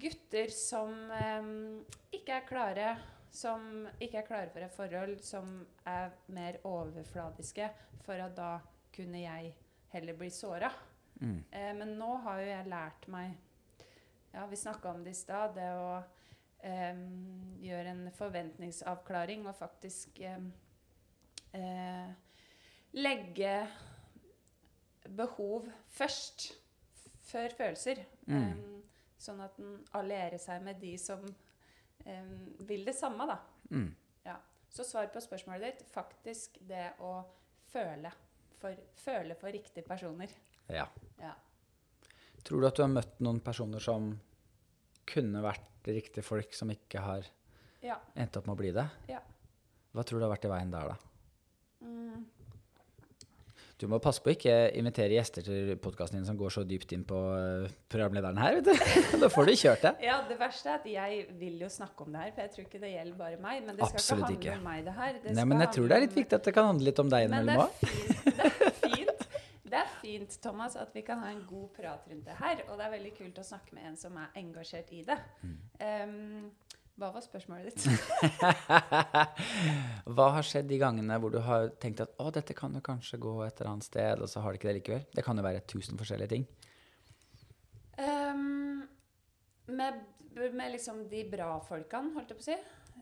gutter 0.00 0.52
som 0.54 0.92
um, 1.40 1.80
ikke 2.14 2.36
er 2.36 2.46
klare, 2.46 2.90
som 3.30 3.86
ikke 4.02 4.20
er 4.20 4.26
klare 4.26 4.50
for 4.52 4.64
et 4.64 4.74
forhold, 4.74 5.18
som 5.22 5.50
er 5.86 6.14
mer 6.34 6.58
overfladiske, 6.66 7.68
for 8.04 8.20
at 8.20 8.34
da 8.36 8.56
kunne 8.94 9.22
jeg 9.22 9.52
heller 9.92 10.16
bli 10.18 10.30
såra. 10.34 10.70
Mm. 11.20 11.44
Eh, 11.50 11.74
men 11.76 11.94
nå 11.98 12.14
har 12.24 12.40
jo 12.40 12.48
jeg 12.48 12.72
lært 12.72 13.06
meg 13.12 13.36
Ja, 14.30 14.46
vi 14.46 14.56
snakka 14.56 14.92
om 14.92 15.02
det 15.04 15.10
i 15.10 15.18
stad, 15.18 15.56
det 15.56 15.66
å 15.74 15.98
eh, 16.62 17.00
gjøre 17.66 17.90
en 17.90 18.04
forventningsavklaring 18.14 19.42
og 19.50 19.56
faktisk 19.58 20.20
em, 20.22 20.52
eh, 21.50 22.12
legge 22.94 23.56
behov 25.10 25.66
først, 25.90 26.52
før 27.26 27.56
følelser. 27.58 28.04
Mm. 28.28 28.38
Em, 28.38 28.62
sånn 29.18 29.42
at 29.42 29.58
en 29.58 29.80
allierer 29.98 30.38
seg 30.38 30.62
med 30.62 30.78
de 30.80 30.94
som 30.98 31.26
em, 32.06 32.56
vil 32.68 32.84
det 32.84 32.94
samme, 32.96 33.26
da. 33.26 33.38
Mm. 33.70 33.90
Ja. 34.24 34.36
Så 34.70 34.84
svar 34.84 35.06
på 35.12 35.20
spørsmålet 35.24 35.78
ditt 35.80 35.88
faktisk 35.90 36.58
det 36.68 36.92
å 37.00 37.24
føle. 37.72 38.12
For, 38.60 38.76
føle 39.00 39.34
for 39.40 39.50
riktige 39.54 39.82
personer. 39.86 40.28
Ja. 40.68 40.86
Ja. 41.18 41.32
Tror 42.44 42.60
du 42.60 42.66
at 42.68 42.76
du 42.76 42.82
har 42.82 42.92
møtt 42.92 43.20
noen 43.24 43.40
personer 43.44 43.80
som 43.80 44.12
kunne 45.10 45.40
vært 45.42 45.88
riktige 45.88 46.22
folk, 46.24 46.52
som 46.54 46.70
ikke 46.70 47.00
har 47.00 47.26
Ja. 47.82 47.96
endt 48.14 48.36
opp 48.36 48.46
med 48.46 48.54
å 48.54 48.60
bli 48.60 48.70
det? 48.72 48.88
ja. 49.08 49.20
Hva 49.92 50.04
tror 50.06 50.20
du 50.20 50.26
har 50.28 50.30
vært 50.36 50.44
i 50.44 50.48
veien 50.52 50.70
der, 50.70 50.88
da? 50.92 50.96
Du 53.80 53.86
må 53.88 53.96
passe 54.02 54.20
på 54.20 54.28
å 54.28 54.34
ikke 54.34 54.54
invitere 54.76 55.14
gjester 55.16 55.44
til 55.46 55.70
podkasten 55.80 56.18
din 56.18 56.26
som 56.28 56.36
går 56.36 56.52
så 56.52 56.64
dypt 56.68 56.90
inn 56.92 57.04
på 57.08 57.16
eh, 57.32 57.70
programlederen 57.88 58.36
her, 58.42 58.58
vet 58.58 58.68
du. 58.68 58.98
Da 59.22 59.30
får 59.32 59.48
du 59.48 59.52
kjørt 59.56 59.86
det. 59.86 59.92
Ja, 60.04 60.18
det 60.28 60.36
verste 60.40 60.68
er 60.74 60.82
at 60.82 60.88
jeg 60.90 61.22
vil 61.40 61.56
jo 61.64 61.70
snakke 61.72 62.04
om 62.04 62.12
det 62.12 62.26
her, 62.26 62.34
for 62.36 62.44
jeg 62.44 62.52
tror 62.56 62.66
ikke 62.66 62.82
det 62.82 62.92
gjelder 62.92 63.16
bare 63.22 63.40
meg. 63.40 63.62
Men 63.64 63.78
det 63.78 63.88
skal 63.88 64.02
Absolutt 64.02 64.34
ikke 64.36 64.36
handle 64.36 64.50
ikke. 64.50 64.58
om 64.60 64.68
meg, 64.68 64.84
det 64.84 64.96
her. 64.98 65.16
Det 65.24 65.34
Nei, 65.38 65.46
men 65.54 65.64
jeg 65.64 65.72
tror 65.78 65.88
det 65.88 65.96
er 65.96 66.04
litt 66.04 66.18
viktig 66.20 66.38
at 66.40 66.50
det 66.50 66.54
kan 66.58 66.68
handle 66.74 66.90
litt 66.90 67.00
om 67.04 67.12
deg 67.14 67.30
Men 67.32 67.50
det 67.50 67.56
innimellom 67.56 67.64
òg. 67.64 68.36
det 68.36 68.46
er 68.50 68.78
fint. 68.84 69.26
Det 69.70 69.78
er 69.78 69.90
fint, 70.02 70.36
Thomas, 70.42 70.74
at 70.82 70.92
vi 70.96 71.04
kan 71.06 71.20
ha 71.22 71.28
en 71.30 71.44
god 71.46 71.68
prat 71.76 72.08
rundt 72.10 72.26
det 72.26 72.36
her. 72.40 72.64
Og 72.68 72.76
det 72.80 72.84
er 72.88 72.94
veldig 72.98 73.12
kult 73.16 73.36
å 73.38 73.44
snakke 73.46 73.76
med 73.76 73.86
en 73.92 73.96
som 74.00 74.16
er 74.18 74.32
engasjert 74.42 74.90
i 74.96 75.04
det. 75.06 75.16
Mm. 75.46 75.58
Em, 75.86 76.50
hva 77.00 77.08
var 77.14 77.24
spørsmålet 77.24 77.72
ditt? 77.72 77.86
Hva 80.14 80.26
har 80.36 80.44
skjedd 80.46 80.68
de 80.68 80.78
gangene 80.80 81.16
hvor 81.22 81.32
du 81.32 81.38
har 81.44 81.70
tenkt 81.80 82.02
at 82.04 82.12
å, 82.20 82.28
dette 82.34 82.56
kan 82.56 82.74
jo 82.76 82.82
kanskje 82.84 83.20
gå 83.22 83.32
et 83.46 83.60
eller 83.60 83.70
annet 83.72 83.86
sted, 83.88 84.20
og 84.20 84.28
så 84.28 84.42
har 84.44 84.52
det 84.52 84.60
ikke 84.60 84.68
det 84.68 84.76
likevel? 84.80 85.06
Det 85.16 85.24
kan 85.24 85.40
jo 85.40 85.44
være 85.46 85.62
tusen 85.70 86.00
forskjellige 86.00 86.32
ting. 86.34 86.44
Um, 88.00 88.82
med, 89.72 90.02
med 90.36 90.74
liksom 90.76 91.06
de 91.08 91.24
bra 91.32 91.54
folkene, 91.64 92.12
holdt 92.16 92.34
jeg 92.34 92.40
på 92.40 92.44
å 92.44 92.48
si, 92.50 92.58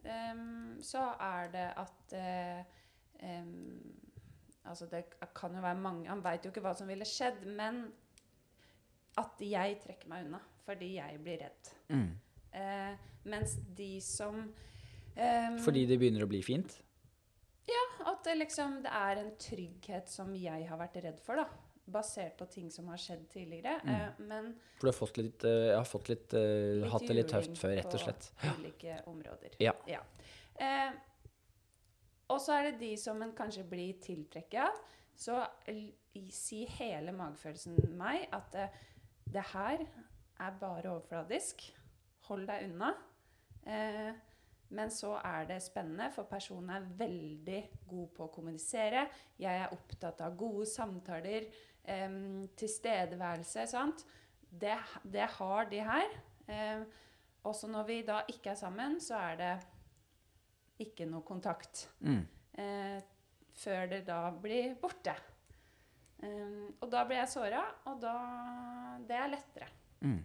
um, 0.06 0.76
så 0.84 1.04
er 1.28 1.50
det 1.54 1.68
at 1.87 2.18
uh, 2.18 2.61
um, 3.22 3.96
Altså, 4.68 4.84
det 4.84 5.06
kan 5.32 5.54
jo 5.56 5.62
være 5.64 5.80
mange 5.80 6.11
Han 6.11 6.20
veit 6.20 6.44
jo 6.44 6.50
ikke 6.52 6.61
hva 6.61 6.74
som 6.76 6.90
ville 6.90 7.06
skjedd, 7.08 7.46
men 7.56 7.87
at 9.16 9.40
jeg 9.40 9.78
trekker 9.80 10.11
meg 10.11 10.26
unna 10.26 10.42
fordi 10.68 10.90
jeg 10.98 11.20
blir 11.24 11.38
redd. 11.40 11.70
Mm. 11.88 12.11
Eh, 12.52 12.94
mens 13.28 13.56
de 13.76 14.00
som 14.00 14.40
em, 15.16 15.58
Fordi 15.61 15.84
det 15.87 15.98
begynner 16.00 16.24
å 16.24 16.30
bli 16.30 16.40
fint? 16.42 16.78
Ja, 17.68 17.84
At 18.08 18.24
det 18.24 18.38
liksom 18.38 18.78
det 18.82 18.92
er 18.94 19.20
en 19.20 19.32
trygghet 19.37 20.08
som 20.08 20.30
jeg 20.34 20.68
har 20.68 20.78
vært 20.80 20.96
redd 21.04 21.18
for, 21.20 21.37
da. 21.37 21.44
Basert 21.88 22.37
på 22.37 22.46
ting 22.52 22.70
som 22.72 22.88
har 22.92 23.00
skjedd 23.00 23.26
tidligere. 23.32 23.78
Mm. 23.84 23.92
Eh, 23.94 24.22
men 24.28 24.48
For 24.78 24.88
du 24.88 24.90
har 24.92 24.96
fått 24.96 25.20
litt, 25.20 25.44
uh, 25.44 25.68
jeg 25.70 25.76
har 25.76 25.88
fått 25.88 26.08
litt, 26.12 26.34
uh, 26.37 26.40
Litt 26.82 26.92
hatt 26.92 27.06
det 27.08 27.16
litt 27.16 27.30
tøft 27.32 27.61
før, 27.61 27.74
rett 27.76 27.88
og 27.88 27.96
på 27.96 28.02
slett. 28.04 28.30
ulike 28.44 28.98
områder. 29.08 29.56
Ja. 29.61 29.74
Eh, 30.58 30.90
og 32.28 32.40
så 32.44 32.58
er 32.58 32.68
det 32.68 32.80
de 32.82 32.92
som 33.00 33.20
en 33.24 33.32
kanskje 33.32 33.64
blir 33.68 33.96
tiltrekket 34.04 34.61
av. 34.66 34.82
Så 35.18 35.40
sier 36.34 36.68
hele 36.78 37.12
magefølelsen 37.16 37.78
meg 37.96 38.28
at 38.37 38.54
uh, 38.56 38.68
det 39.32 39.44
her 39.54 39.84
er 40.38 40.58
bare 40.61 40.92
overfladisk. 40.92 41.64
Hold 42.28 42.48
deg 42.48 42.68
unna. 42.68 42.92
Eh, 43.68 44.10
men 44.76 44.92
så 44.92 45.14
er 45.24 45.46
det 45.48 45.62
spennende, 45.64 46.10
for 46.12 46.28
personen 46.28 46.74
er 46.74 46.88
veldig 46.98 47.60
god 47.88 48.08
på 48.16 48.26
å 48.26 48.32
kommunisere. 48.32 49.06
Jeg 49.40 49.64
er 49.64 49.72
opptatt 49.72 50.20
av 50.24 50.36
gode 50.36 50.66
samtaler, 50.68 51.48
eh, 51.84 52.08
tilstedeværelse. 52.56 53.66
sant? 53.66 54.04
Det, 54.50 54.76
det 55.04 55.28
har 55.38 55.64
de 55.70 55.80
her. 55.80 56.18
Eh, 56.48 56.84
også 57.44 57.68
når 57.68 57.84
vi 57.88 58.02
da 58.02 58.22
ikke 58.28 58.50
er 58.50 58.60
sammen, 58.60 59.00
så 59.00 59.14
er 59.14 59.36
det 59.36 59.54
ikke 60.84 61.06
noe 61.08 61.22
kontakt. 61.26 61.88
Mm. 62.00 62.26
Eh, 62.58 63.00
før 63.58 63.88
det 63.90 64.04
da 64.06 64.30
blir 64.30 64.76
borte. 64.80 65.14
Um, 66.18 66.74
og 66.82 66.88
da 66.90 67.04
blir 67.06 67.20
jeg 67.20 67.30
såra, 67.30 67.60
og 67.86 68.00
da 68.02 68.14
Det 69.06 69.14
er 69.14 69.28
lettere. 69.30 69.68
Mm. 70.02 70.24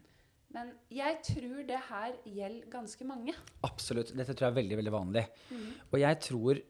Men 0.53 0.69
jeg 0.93 1.17
tror 1.25 1.63
det 1.65 1.79
her 1.87 2.17
gjelder 2.29 2.69
ganske 2.71 3.07
mange. 3.09 3.33
Absolutt. 3.65 4.13
Dette 4.13 4.35
tror 4.35 4.47
jeg 4.47 4.53
er 4.53 4.59
veldig, 4.59 4.77
veldig 4.83 4.93
vanlig. 4.93 5.23
Mm. 5.49 5.65
Og 5.89 5.97
jeg 6.03 6.19
tror 6.27 6.61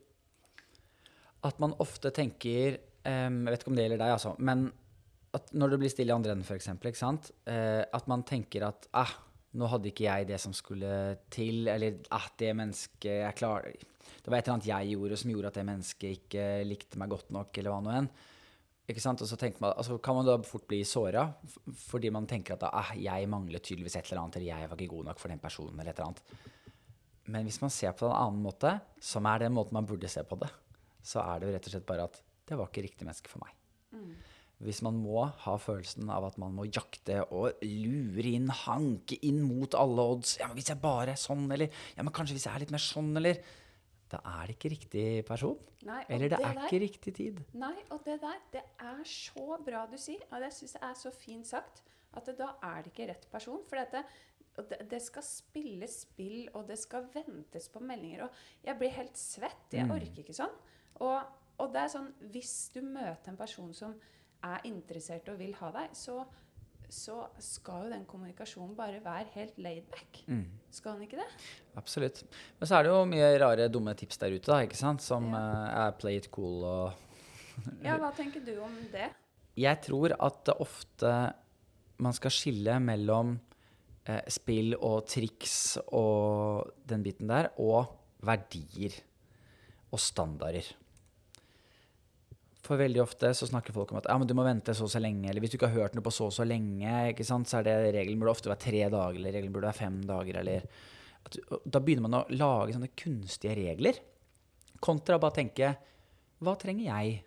at 1.43 1.59
man 1.59 1.75
ofte 1.83 2.13
tenker 2.15 2.77
um, 3.03 3.41
Jeg 3.43 3.51
vet 3.51 3.63
ikke 3.65 3.73
om 3.73 3.75
det 3.75 3.85
gjelder 3.87 3.99
deg, 4.05 4.13
altså. 4.15 4.33
Men 4.39 4.69
at 5.33 5.49
når 5.57 5.73
det 5.73 5.79
blir 5.81 5.91
stille 5.91 6.13
i 6.13 6.15
andre 6.15 6.35
enden, 6.35 6.45
f.eks., 6.45 6.69
ikke 6.77 6.99
sant, 6.99 7.31
eh, 7.49 7.81
at 7.81 8.09
man 8.11 8.21
tenker 8.27 8.67
at 8.67 8.85
ah, 9.01 9.15
nå 9.57 9.69
hadde 9.69 9.89
ikke 9.89 10.05
jeg 10.05 10.27
det 10.29 10.37
som 10.41 10.53
skulle 10.53 10.91
til, 11.33 11.65
eller 11.73 12.03
ah, 12.13 12.27
det 12.37 12.51
mennesket 12.57 13.23
jeg 13.23 13.37
klarer 13.39 13.73
Det 13.73 14.29
var 14.29 14.37
et 14.37 14.45
eller 14.45 14.55
annet 14.59 14.69
jeg 14.69 14.93
gjorde 14.93 15.17
som 15.19 15.33
gjorde 15.33 15.49
at 15.49 15.57
det 15.57 15.65
mennesket 15.71 16.19
ikke 16.19 16.45
likte 16.69 17.01
meg 17.01 17.11
godt 17.15 17.33
nok, 17.33 17.57
eller 17.57 17.73
hva 17.73 17.81
nå 17.81 17.95
enn. 17.97 18.11
Ikke 18.89 18.99
sant? 18.99 19.21
Og 19.23 19.29
så 19.29 19.37
man, 19.61 19.71
altså 19.71 19.97
kan 20.03 20.17
man 20.17 20.27
da 20.27 20.35
fort 20.43 20.65
bli 20.67 20.81
såra 20.83 21.29
fordi 21.85 22.09
man 22.11 22.27
tenker 22.27 22.57
at 22.57 22.65
ah, 22.67 22.91
jeg 22.99 23.29
mangler 23.31 23.63
tydeligvis 23.63 23.95
et 23.95 24.09
eller 24.11 24.25
annet, 24.25 24.39
eller 24.39 24.49
jeg 24.49 24.69
var 24.69 24.81
ikke 24.81 24.95
god 24.95 25.07
nok 25.11 25.21
for 25.21 25.31
den 25.31 25.39
personen, 25.39 25.79
eller 25.79 25.93
et 25.93 26.01
eller 26.01 26.11
annet. 26.11 26.51
Men 27.31 27.47
hvis 27.47 27.61
man 27.63 27.71
ser 27.71 27.95
på 27.95 28.03
det 28.03 28.11
en 28.11 28.19
annen 28.19 28.43
måte, 28.43 28.73
som 28.99 29.27
er 29.31 29.45
den 29.45 29.55
måten 29.55 29.77
man 29.77 29.87
burde 29.87 30.11
se 30.11 30.25
på 30.27 30.35
det, 30.41 30.51
så 31.03 31.23
er 31.23 31.39
det 31.39 31.47
jo 31.47 31.55
rett 31.55 31.69
og 31.69 31.75
slett 31.75 31.87
bare 31.87 32.07
at 32.09 32.19
det 32.49 32.59
var 32.59 32.67
ikke 32.67 32.83
riktig 32.83 33.07
menneske 33.07 33.31
for 33.31 33.43
meg. 33.45 33.55
Hvis 34.63 34.81
man 34.85 34.95
må 34.99 35.25
ha 35.43 35.55
følelsen 35.59 36.11
av 36.13 36.27
at 36.27 36.37
man 36.41 36.53
må 36.55 36.65
jakte 36.67 37.21
og 37.35 37.63
lure 37.63 38.35
inn, 38.35 38.47
hanke 38.63 39.17
inn 39.27 39.41
mot 39.43 39.75
alle 39.75 40.05
odds 40.13 40.37
Ja, 40.39 40.47
men 40.47 40.59
hvis 40.59 40.71
jeg 40.71 40.79
bare 40.83 41.15
er 41.15 41.19
sånn, 41.19 41.45
eller 41.51 41.71
Ja, 41.97 42.03
men 42.03 42.13
kanskje 42.15 42.37
hvis 42.37 42.47
jeg 42.47 42.55
er 42.55 42.63
litt 42.63 42.73
mer 42.73 42.83
sånn, 42.83 43.11
eller 43.19 43.41
Da 44.13 44.19
er 44.30 44.47
det 44.47 44.56
ikke 44.60 44.69
riktig 44.76 45.06
person. 45.26 45.58
Nei, 45.88 46.04
Eller 46.10 46.30
det 46.30 46.38
det 46.38 46.45
er 46.45 46.54
der- 46.54 46.67
ikke 46.67 46.82
riktig 46.84 47.13
tid. 47.17 47.39
Nei, 47.58 47.73
og 47.91 48.04
det 48.06 48.19
der, 48.21 48.38
det 48.54 48.62
er 48.80 49.02
så 49.10 49.58
bra 49.65 49.86
du 49.89 49.97
sier. 49.97 50.21
Og 50.32 50.39
det 50.43 50.52
syns 50.54 50.73
jeg 50.78 50.84
er 50.89 50.93
så 50.99 51.12
fint 51.12 51.47
sagt. 51.49 51.82
At 52.15 52.26
det, 52.30 52.38
da 52.38 52.52
er 52.62 52.84
det 52.84 52.93
ikke 52.93 53.08
rett 53.10 53.26
person. 53.32 53.63
For 53.67 53.76
dette, 53.82 54.04
det, 54.69 54.84
det 54.89 55.02
skal 55.02 55.23
spilles 55.26 55.95
spill, 56.04 56.47
og 56.54 56.67
det 56.67 56.78
skal 56.78 57.08
ventes 57.13 57.67
på 57.73 57.82
meldinger. 57.82 58.23
Og 58.28 58.30
jeg 58.63 58.78
blir 58.78 58.89
helt 58.99 59.17
svett. 59.17 59.71
Jeg 59.73 59.88
Mm. 59.88 59.91
orker 59.95 60.21
ikke 60.23 60.34
sånn. 60.38 60.54
Og, 61.02 61.23
og 61.60 61.73
det 61.73 61.82
er 61.82 61.88
sånn 61.89 62.13
Hvis 62.32 62.69
du 62.73 62.82
møter 62.82 63.30
en 63.30 63.38
person 63.38 63.73
som 63.73 63.95
er 64.43 64.60
interessert 64.65 65.28
og 65.30 65.39
vil 65.39 65.54
ha 65.56 65.71
deg, 65.71 65.89
så, 65.95 66.23
så 66.93 67.15
skal 67.41 67.88
jo 67.88 67.93
den 67.95 68.03
kommunikasjonen 68.10 68.75
bare 68.77 68.99
være 69.03 69.25
helt 69.34 69.58
laid 69.62 69.88
back. 69.91 70.19
Mm. 70.29 70.43
Skal 70.73 70.95
den 70.99 71.08
ikke 71.08 71.17
det? 71.21 71.25
Absolutt. 71.79 72.21
Men 72.60 72.69
så 72.69 72.77
er 72.77 72.86
det 72.86 72.91
jo 72.93 72.99
mye 73.10 73.32
rare, 73.41 73.69
dumme 73.73 73.95
tips 73.97 74.21
der 74.21 74.36
ute, 74.36 74.45
da, 74.51 74.60
ikke 74.67 74.77
sant? 74.77 75.01
Som 75.06 75.32
Ja. 75.34 75.41
uh, 75.41 75.88
er 75.88 75.95
play 75.97 76.19
it 76.21 76.29
cool 76.32 76.63
og 76.63 76.93
Ja, 77.86 77.97
hva 78.01 78.12
tenker 78.17 78.41
du 78.45 78.53
om 78.65 78.75
det? 78.93 79.10
Jeg 79.62 79.82
tror 79.86 80.15
at 80.17 80.39
det 80.49 80.56
ofte 80.63 81.10
man 82.01 82.13
skal 82.17 82.34
skille 82.34 82.79
mellom 82.82 83.36
eh, 84.10 84.23
spill 84.34 84.73
og 84.79 85.03
triks 85.08 85.77
og 85.93 86.71
den 86.89 87.03
biten 87.06 87.29
der, 87.29 87.51
og 87.62 87.93
verdier 88.25 88.95
og 89.93 90.01
standarder. 90.01 90.65
For 92.63 92.80
veldig 92.80 93.02
ofte 93.04 93.34
så 93.36 93.47
snakker 93.49 93.76
folk 93.76 93.91
om 93.91 93.99
at 93.99 94.08
ja, 94.08 94.15
men 94.19 94.28
du 94.30 94.36
må 94.38 94.45
vente 94.47 94.71
så 94.76 94.86
og 94.88 94.91
så 94.93 95.02
lenge, 95.04 95.28
eller 95.28 95.43
hvis 95.43 95.52
du 95.52 95.58
ikke 95.58 95.67
har 95.73 95.84
hørt 95.84 95.97
noe 95.97 96.06
på 96.06 96.13
så 96.15 96.30
og 96.30 96.36
så 96.36 96.45
lenge, 96.47 96.91
ikke 97.12 97.26
sant, 97.28 97.49
så 97.49 97.60
er 97.60 97.67
det 97.67 97.76
regelen 97.91 98.21
burde 98.21 98.36
ofte 98.38 98.52
være 98.52 98.63
tre 98.63 98.86
dager, 98.88 99.19
eller 99.19 99.36
regelen 99.36 99.56
burde 99.56 99.67
være 99.67 99.82
fem 99.82 99.97
dager, 100.08 100.39
eller 100.39 100.67
at, 101.28 101.39
Da 101.65 101.82
begynner 101.84 102.08
man 102.08 102.21
å 102.21 102.26
lage 102.32 102.76
sånne 102.76 102.93
kunstige 102.99 103.58
regler, 103.60 103.99
kontra 104.84 105.19
bare 105.19 105.38
tenke 105.39 105.73
hva 106.43 106.56
trenger 106.60 106.89
jeg 106.89 107.21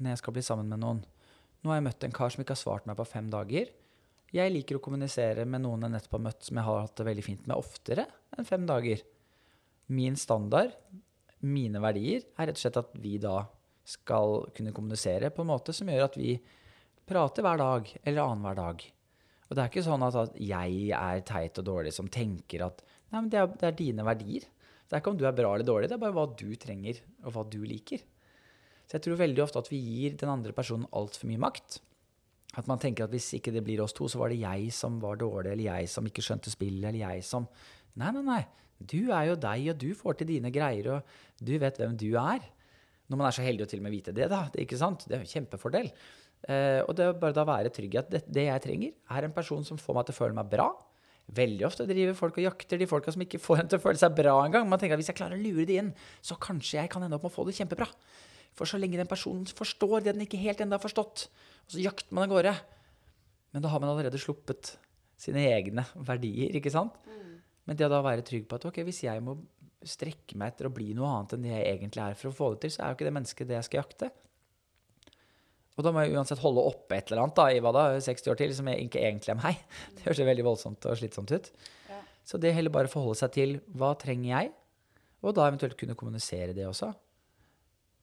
når 0.00 0.12
jeg 0.12 0.20
skal 0.20 0.34
bli 0.36 0.44
sammen 0.44 0.68
med 0.68 0.82
noen? 0.82 1.00
Nå 1.64 1.70
har 1.70 1.78
jeg 1.78 1.86
møtt 1.86 2.04
en 2.04 2.16
kar 2.16 2.32
som 2.32 2.42
ikke 2.42 2.52
har 2.56 2.60
svart 2.60 2.88
meg 2.88 2.98
på 2.98 3.06
fem 3.08 3.30
dager. 3.32 3.70
Jeg 4.34 4.52
liker 4.52 4.76
å 4.76 4.82
kommunisere 4.84 5.46
med 5.48 5.62
noen 5.64 5.86
jeg 5.86 5.94
nettopp 5.94 6.18
har 6.18 6.24
møtt 6.26 6.44
som 6.44 6.58
jeg 6.60 6.66
har 6.66 6.82
hatt 6.82 6.96
det 6.98 7.06
veldig 7.08 7.24
fint 7.24 7.46
med 7.48 7.56
oftere 7.56 8.04
enn 8.36 8.48
fem 8.48 8.66
dager. 8.68 9.00
Min 9.94 10.16
standard, 10.20 10.74
mine 11.44 11.80
verdier, 11.80 12.24
er 12.36 12.50
rett 12.50 12.58
og 12.58 12.64
slett 12.64 12.80
at 12.80 12.92
vi 13.00 13.16
da 13.22 13.44
skal 13.84 14.46
kunne 14.56 14.72
kommunisere 14.74 15.30
på 15.34 15.44
en 15.44 15.50
måte 15.50 15.74
som 15.76 15.90
gjør 15.90 16.06
at 16.06 16.18
vi 16.18 16.34
prater 17.04 17.44
hver 17.44 17.60
dag 17.60 17.90
eller 18.02 18.24
annenhver 18.24 18.58
dag. 18.58 18.84
Og 19.44 19.52
det 19.52 19.62
er 19.62 19.70
ikke 19.70 19.84
sånn 19.84 20.04
at, 20.06 20.16
at 20.16 20.36
jeg 20.40 20.90
er 20.96 21.24
teit 21.28 21.60
og 21.60 21.68
dårlig 21.68 21.92
som 21.94 22.08
tenker 22.08 22.64
at 22.64 22.80
nei, 23.12 23.20
men 23.20 23.30
det 23.32 23.40
er, 23.42 23.50
det 23.60 23.68
er 23.68 23.78
dine 23.78 24.06
verdier. 24.06 24.46
Det 24.84 24.96
er 24.96 25.02
ikke 25.02 25.12
om 25.12 25.20
du 25.20 25.26
er 25.28 25.36
bra 25.36 25.52
eller 25.54 25.68
dårlig, 25.68 25.90
det 25.90 25.98
er 25.98 26.04
bare 26.04 26.16
hva 26.16 26.26
du 26.32 26.48
trenger, 26.60 27.00
og 27.24 27.36
hva 27.36 27.44
du 27.48 27.60
liker. 27.68 28.00
Så 28.84 28.96
jeg 28.96 29.04
tror 29.06 29.20
veldig 29.20 29.44
ofte 29.44 29.60
at 29.60 29.70
vi 29.72 29.80
gir 29.80 30.16
den 30.20 30.32
andre 30.32 30.52
personen 30.56 30.88
altfor 30.96 31.28
mye 31.28 31.40
makt. 31.44 31.78
At 32.54 32.68
man 32.70 32.80
tenker 32.80 33.06
at 33.06 33.12
hvis 33.14 33.32
ikke 33.38 33.52
det 33.54 33.64
blir 33.66 33.80
oss 33.82 33.96
to, 33.96 34.08
så 34.08 34.20
var 34.20 34.30
det 34.30 34.42
jeg 34.42 34.68
som 34.76 35.00
var 35.02 35.18
dårlig, 35.20 35.52
eller 35.52 35.64
jeg 35.66 35.90
som 35.90 36.06
ikke 36.08 36.24
skjønte 36.24 36.52
spillet, 36.52 36.88
eller 36.90 37.02
jeg 37.02 37.24
som 37.26 37.48
Nei, 37.94 38.08
nei, 38.10 38.24
nei. 38.26 38.40
Du 38.82 39.12
er 39.14 39.28
jo 39.28 39.34
deg, 39.38 39.68
og 39.70 39.76
du 39.78 39.92
får 39.94 40.16
til 40.18 40.32
dine 40.32 40.50
greier, 40.50 40.88
og 40.96 41.44
du 41.46 41.52
vet 41.62 41.76
hvem 41.78 41.92
du 41.94 42.08
er. 42.18 42.42
Når 43.10 43.20
man 43.20 43.28
er 43.28 43.36
så 43.36 43.44
heldig 43.44 43.66
å 43.66 43.70
til 43.70 43.82
og 43.82 43.86
med 43.86 43.94
vite 43.94 44.14
det, 44.16 44.28
da. 44.32 44.46
Det, 44.48 44.60
er 44.60 44.66
ikke 44.66 44.80
sant? 44.80 45.04
det 45.08 45.16
er 45.16 45.22
jo 45.22 45.26
en 45.26 45.34
kjempefordel. 45.34 45.90
Eh, 46.48 46.80
og 46.84 46.92
det 46.96 47.06
er 47.06 47.20
bare 47.20 47.36
da 47.36 47.44
være 47.48 47.72
trygg 47.72 47.96
i 47.96 48.00
at 48.00 48.10
det, 48.12 48.24
det 48.32 48.46
jeg 48.48 48.64
trenger, 48.64 48.96
er 49.16 49.26
en 49.26 49.36
person 49.36 49.64
som 49.66 49.80
får 49.80 49.98
meg 49.98 50.08
til 50.08 50.16
å 50.16 50.20
føle 50.22 50.36
meg 50.38 50.50
bra. 50.52 50.68
Veldig 51.34 51.64
ofte 51.64 51.86
driver 51.88 52.16
folk 52.18 52.36
og 52.40 52.44
jakter 52.44 52.80
de 52.80 52.88
folka 52.88 53.12
som 53.14 53.24
ikke 53.24 53.40
får 53.40 53.62
en 53.62 53.72
til 53.72 53.80
å 53.80 53.84
føle 53.84 54.00
seg 54.00 54.16
bra 54.16 54.34
engang. 54.44 54.68
Man 54.68 54.80
tenker 54.80 54.96
at 54.96 55.00
hvis 55.00 55.08
jeg 55.12 55.18
klarer 55.20 55.38
å 55.38 55.44
lure 55.44 55.64
de 55.68 55.78
inn, 55.80 55.90
så 56.24 56.36
kanskje 56.40 56.82
jeg 56.82 56.92
kan 56.92 57.04
ende 57.04 57.16
opp 57.16 57.24
med 57.24 57.32
å 57.32 57.36
få 57.36 57.46
det 57.48 57.56
kjempebra. 57.56 57.88
For 58.54 58.68
så 58.68 58.78
lenge 58.78 59.00
den 59.00 59.10
personen 59.10 59.48
forstår 59.48 60.04
det 60.04 60.14
den 60.14 60.26
ikke 60.26 60.40
helt 60.42 60.60
ennå 60.62 60.76
har 60.76 60.84
forstått, 60.84 61.26
og 61.64 61.74
så 61.74 61.80
jakter 61.82 62.14
man 62.14 62.28
av 62.28 62.34
gårde, 62.36 62.52
men 63.54 63.64
da 63.64 63.70
har 63.72 63.82
man 63.82 63.90
allerede 63.90 64.20
sluppet 64.20 64.76
sine 65.18 65.42
egne 65.48 65.86
verdier, 66.06 66.54
ikke 66.58 66.72
sant? 66.74 66.94
Men 67.64 67.78
det 67.78 67.86
å 67.86 67.92
da 67.92 68.02
være 68.04 68.24
trygg 68.26 68.44
på 68.50 68.58
at 68.58 68.66
ok, 68.68 68.82
hvis 68.86 69.04
jeg 69.06 69.22
må 69.24 69.38
strekke 69.88 70.38
meg 70.40 70.52
etter 70.52 70.68
å 70.68 70.74
bli 70.74 70.92
noe 70.96 71.10
annet 71.10 71.36
enn 71.36 71.46
det 71.46 71.54
jeg 71.54 71.70
egentlig 71.76 72.02
er 72.04 72.18
for 72.18 72.30
å 72.30 72.36
få 72.36 72.50
det 72.54 72.64
til, 72.64 72.74
så 72.74 72.82
er 72.82 72.92
jo 72.92 72.98
ikke 72.98 73.08
det 73.08 73.16
mennesket 73.18 73.50
det 73.50 73.58
jeg 73.58 73.68
skal 73.68 73.80
jakte. 73.82 74.10
Og 75.74 75.82
da 75.82 75.90
må 75.90 76.04
jeg 76.04 76.14
uansett 76.14 76.42
holde 76.42 76.62
oppe 76.62 76.96
et 76.96 77.08
eller 77.10 77.24
annet 77.24 77.38
da, 77.38 77.46
i 77.50 77.62
hva 77.62 77.72
da, 77.74 77.84
60 78.02 78.30
år 78.30 78.38
til, 78.38 78.52
som 78.54 78.68
jeg 78.70 78.84
ikke 78.86 79.00
egentlig 79.02 79.32
er 79.34 79.40
meg. 79.40 79.62
Det 79.96 80.04
høres 80.06 80.20
jo 80.22 80.28
veldig 80.28 80.44
voldsomt 80.46 80.86
og 80.90 81.00
slitsomt 81.00 81.34
ut. 81.34 81.48
Ja. 81.90 82.02
Så 82.24 82.38
det 82.40 82.54
heller 82.54 82.74
bare 82.74 82.90
forholde 82.90 83.18
seg 83.18 83.32
til 83.34 83.56
hva 83.74 83.94
trenger 83.98 84.28
jeg, 84.30 84.52
og 85.24 85.34
da 85.34 85.48
eventuelt 85.48 85.76
kunne 85.80 85.96
kommunisere 85.98 86.54
det 86.54 86.68
også. 86.68 86.92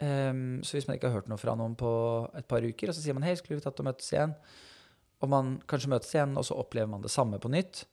Um, 0.01 0.59
så 0.65 0.75
hvis 0.75 0.87
man 0.89 0.97
ikke 0.97 1.11
har 1.11 1.19
hørt 1.19 1.29
noe 1.29 1.37
fra 1.37 1.53
noen 1.57 1.75
på 1.77 1.91
et 2.37 2.47
par 2.49 2.65
uker, 2.65 2.89
og 2.89 2.97
så 2.97 3.03
sier 3.03 3.15
man 3.15 3.25
hei, 3.27 3.35
skulle 3.37 3.59
vi 3.59 3.63
tatt 3.63 3.79
og 3.79 3.87
møtes 3.87 4.09
igjen? 4.09 4.33
Og 5.21 5.29
man 5.29 5.55
kanskje 5.69 5.91
møtes 5.93 6.11
igjen, 6.15 6.33
og 6.41 6.47
så 6.47 6.57
opplever 6.57 6.89
man 6.89 7.03
det 7.05 7.13
samme 7.13 7.37
på 7.39 7.51
nytt. 7.53 7.85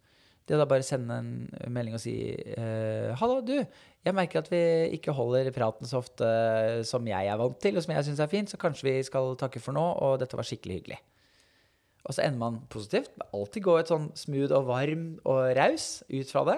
Det 0.49 0.57
å 0.57 0.63
da 0.63 0.65
bare 0.69 0.87
sende 0.87 1.19
en 1.21 1.33
melding 1.75 1.99
og 1.99 2.01
si 2.01 2.15
eh, 2.33 3.11
Hallo, 3.21 3.43
du, 3.45 3.59
jeg 3.61 4.17
merker 4.17 4.41
at 4.41 4.49
vi 4.49 4.61
ikke 4.97 5.13
holder 5.13 5.51
praten 5.53 5.89
så 5.89 6.01
ofte 6.01 6.29
som 6.89 7.05
jeg 7.05 7.29
er 7.29 7.37
vant 7.37 7.59
til, 7.61 7.77
og 7.77 7.85
som 7.85 7.93
jeg 7.93 8.07
syns 8.07 8.23
er 8.25 8.31
fint, 8.33 8.49
så 8.49 8.61
kanskje 8.61 8.87
vi 8.89 8.95
skal 9.05 9.35
takke 9.41 9.61
for 9.61 9.77
nå, 9.77 9.85
og 10.07 10.17
dette 10.23 10.39
var 10.39 10.49
skikkelig 10.49 10.79
hyggelig. 10.79 11.01
Og 12.09 12.17
så 12.17 12.25
ender 12.25 12.41
man 12.41 12.63
positivt. 12.73 13.13
Alltid 13.37 13.67
gå 13.67 13.75
et 13.77 13.91
sånn 13.93 14.09
smooth 14.17 14.55
og 14.57 14.71
varm 14.71 15.03
og 15.29 15.51
raus 15.59 15.99
ut 16.09 16.33
fra 16.33 16.47
det. 16.49 16.57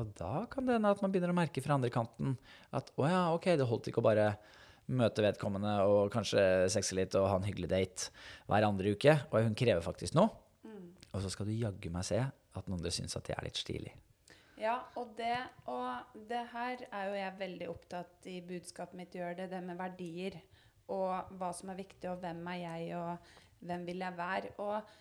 Og 0.00 0.12
da 0.18 0.44
kan 0.52 0.68
det 0.68 0.76
hende 0.76 0.92
at 0.92 1.00
man 1.04 1.14
begynner 1.14 1.32
å 1.32 1.38
merke 1.38 1.64
fra 1.64 1.78
andre 1.78 1.92
kanten 1.92 2.36
at 2.76 2.92
å 3.00 3.08
ja, 3.08 3.22
ok, 3.32 3.54
det 3.56 3.68
holdt 3.68 3.88
ikke 3.88 4.02
å 4.02 4.08
bare 4.10 4.34
møte 4.92 5.24
vedkommende 5.24 5.78
og 5.88 6.12
kanskje 6.12 6.68
sexe 6.74 6.96
litt 6.98 7.16
og 7.16 7.30
ha 7.30 7.38
en 7.38 7.48
hyggelig 7.48 7.70
date 7.72 8.12
hver 8.50 8.68
andre 8.68 8.92
uke. 8.92 9.16
Og 9.32 9.48
hun 9.48 9.56
krever 9.56 9.84
faktisk 9.84 10.18
noe. 10.18 10.28
Og 11.12 11.24
så 11.24 11.32
skal 11.32 11.48
du 11.48 11.56
jaggu 11.56 11.88
meg 11.92 12.04
se 12.08 12.20
at 12.58 12.68
noen 12.70 12.90
syns 12.92 13.16
at 13.18 13.28
det 13.28 13.36
er 13.36 13.46
litt 13.46 13.60
stilig. 13.60 13.92
Ja, 14.60 14.76
og 15.00 15.14
det, 15.18 15.34
og 15.70 16.16
det 16.28 16.42
her 16.52 16.82
er 16.92 17.08
jo 17.08 17.14
jeg 17.16 17.38
veldig 17.40 17.68
opptatt 17.72 18.26
i 18.30 18.36
budskapet 18.46 18.98
mitt 18.98 19.14
gjør 19.16 19.38
det, 19.40 19.48
det 19.50 19.62
med 19.64 19.78
verdier. 19.80 20.36
Og 20.92 21.32
hva 21.40 21.50
som 21.56 21.72
er 21.72 21.80
viktig, 21.80 22.04
og 22.10 22.20
hvem 22.22 22.42
er 22.52 22.58
jeg, 22.60 22.90
og 22.98 23.64
hvem 23.66 23.86
vil 23.88 24.04
jeg 24.04 24.18
være. 24.18 24.52
Og, 24.62 24.92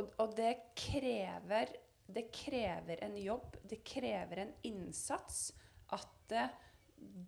og, 0.00 0.14
og 0.22 0.36
det 0.38 0.54
krever 0.78 1.74
Det 2.06 2.28
krever 2.30 3.00
en 3.02 3.16
jobb. 3.18 3.56
Det 3.66 3.80
krever 3.82 4.44
en 4.44 4.52
innsats. 4.68 5.48
At 5.90 6.34
eh, 6.38 6.52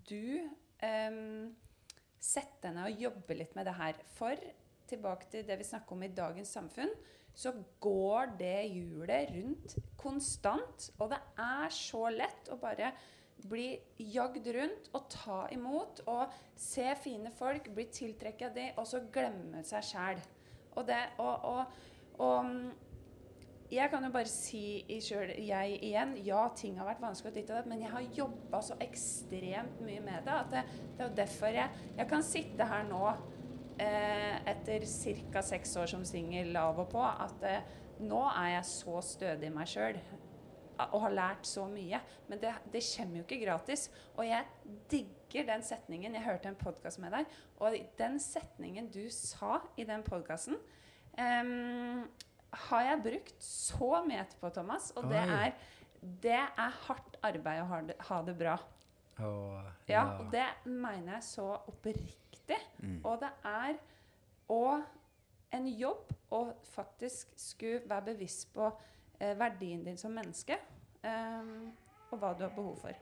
du 0.06 0.38
em, 0.86 1.50
setter 2.18 2.68
deg 2.68 2.76
ned 2.76 2.84
og 2.86 3.02
jobber 3.02 3.40
litt 3.40 3.56
med 3.58 3.66
det 3.66 3.74
her. 3.74 3.98
For 4.14 4.38
tilbake 4.88 5.26
til 5.32 5.46
det 5.48 5.58
vi 5.58 5.66
snakker 5.66 5.96
om 5.96 6.04
i 6.06 6.12
dagens 6.14 6.52
samfunn, 6.54 6.94
så 7.38 7.52
går 7.80 8.34
det 8.38 8.56
hjulet 8.72 9.30
rundt 9.30 9.76
konstant. 10.00 10.88
Og 10.98 11.12
det 11.12 11.20
er 11.38 11.70
så 11.74 12.08
lett 12.10 12.50
å 12.50 12.58
bare 12.58 12.90
bli 13.46 13.68
jagd 14.10 14.48
rundt 14.56 14.90
og 14.98 15.06
ta 15.12 15.44
imot 15.54 16.02
og 16.10 16.34
se 16.58 16.88
fine 16.98 17.30
folk, 17.38 17.70
bli 17.74 17.86
tiltrukket 17.94 18.48
av 18.50 18.58
de, 18.58 18.66
og 18.74 18.90
så 18.90 19.04
glemme 19.14 19.62
seg 19.66 19.86
sjæl. 19.86 20.20
Og, 20.74 20.82
det, 20.88 20.98
og, 21.22 21.46
og, 21.46 21.78
og 22.18 22.50
mm, 22.50 22.66
jeg 23.70 23.90
kan 23.92 24.04
jo 24.04 24.10
bare 24.10 24.30
si 24.30 24.80
i 24.88 24.98
selv, 25.04 25.34
jeg 25.44 25.78
igjen 25.84 26.14
Ja, 26.24 26.46
ting 26.56 26.78
har 26.78 26.88
vært 26.88 27.02
vanskelig, 27.04 27.30
og 27.30 27.38
ditt 27.38 27.50
og 27.50 27.58
datt, 27.58 27.70
men 27.70 27.82
jeg 27.84 27.92
har 27.92 28.12
jobba 28.16 28.62
så 28.64 28.78
ekstremt 28.82 29.82
mye 29.84 30.02
med 30.02 30.26
det 30.26 30.36
at 30.38 30.54
det, 30.54 30.62
det 30.96 31.04
er 31.04 31.10
jo 31.10 31.18
derfor 31.22 31.58
jeg, 31.60 31.82
jeg 31.98 32.10
kan 32.10 32.24
sitte 32.24 32.68
her 32.70 32.86
nå 32.88 33.02
etter 33.78 34.86
ca. 35.32 35.42
seks 35.42 35.76
år 35.76 35.90
som 35.90 36.04
singel 36.06 36.56
av 36.58 36.80
og 36.82 36.88
på, 36.92 37.02
at 37.02 37.44
eh, 37.46 37.76
nå 38.02 38.22
er 38.30 38.56
jeg 38.58 38.70
så 38.70 39.02
stødig 39.04 39.50
i 39.50 39.54
meg 39.54 39.70
sjøl 39.70 40.00
og 40.78 41.00
har 41.02 41.14
lært 41.14 41.48
så 41.48 41.64
mye. 41.70 42.00
Men 42.28 42.40
det, 42.42 42.52
det, 42.72 42.84
kommer 42.94 43.20
jo 43.20 43.24
ikke 43.26 43.40
gratis. 43.42 43.88
Og 44.16 44.26
jeg 44.28 44.44
digger 44.90 45.48
den 45.48 45.64
setningen. 45.66 46.14
Jeg 46.14 46.26
hørte 46.26 46.52
en 46.52 46.58
podkast 46.58 47.00
med 47.02 47.14
deg, 47.16 47.38
og 47.58 47.76
den 47.98 48.18
setningen 48.22 48.90
du 48.94 49.04
sa 49.10 49.58
i 49.76 49.86
den 49.88 50.04
podkasten 50.06 50.58
um, 51.18 52.06
har 52.68 52.86
jeg 52.86 53.02
brukt 53.04 53.42
så 53.44 54.04
mye 54.06 54.22
etterpå, 54.22 54.52
Thomas. 54.54 54.92
Og 54.96 55.10
det 55.10 55.20
er, 55.20 55.52
det 56.22 56.38
er, 56.38 56.80
hardt 56.86 57.18
arbeid 57.26 57.64
å 57.64 57.68
ha 57.72 57.82
det, 57.90 57.98
ha 58.08 58.22
det 58.24 58.38
bra. 58.38 58.56
Oh, 59.18 59.58
ja. 59.90 59.96
ja. 59.96 60.02
og 60.20 60.30
det 60.30 60.46
mener 60.70 61.16
jeg 61.16 61.26
så 61.32 61.50
oppriktig. 61.66 62.27
Mm. 62.80 63.00
Og 63.04 63.18
det 63.22 63.30
er 63.50 63.78
òg 64.52 64.86
en 65.56 65.68
jobb 65.72 66.12
å 66.34 66.40
faktisk 66.74 67.32
skulle 67.40 67.82
være 67.88 68.12
bevisst 68.12 68.48
på 68.54 68.66
eh, 69.18 69.34
verdien 69.38 69.84
din 69.84 70.00
som 70.00 70.12
menneske. 70.14 70.58
Um, 71.02 71.70
og 72.10 72.20
hva 72.20 72.32
du 72.36 72.42
har 72.44 72.54
behov 72.56 72.80
for. 72.82 72.96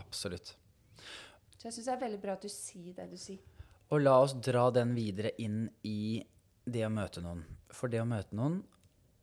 Absolutt. 0.00 0.54
Så 1.56 1.68
jeg 1.68 1.76
syns 1.76 1.88
det 1.88 1.94
er 1.94 2.02
veldig 2.02 2.20
bra 2.22 2.36
at 2.36 2.44
du 2.44 2.50
sier 2.52 2.94
det 2.96 3.08
du 3.10 3.18
sier. 3.20 3.40
Og 3.92 4.00
la 4.02 4.16
oss 4.22 4.34
dra 4.40 4.68
den 4.74 4.94
videre 4.96 5.34
inn 5.42 5.66
i 5.86 6.22
det 6.64 6.84
å 6.86 6.92
møte 6.92 7.22
noen. 7.24 7.42
For 7.72 7.92
det 7.92 8.00
å 8.02 8.08
møte 8.08 8.36
noen 8.36 8.60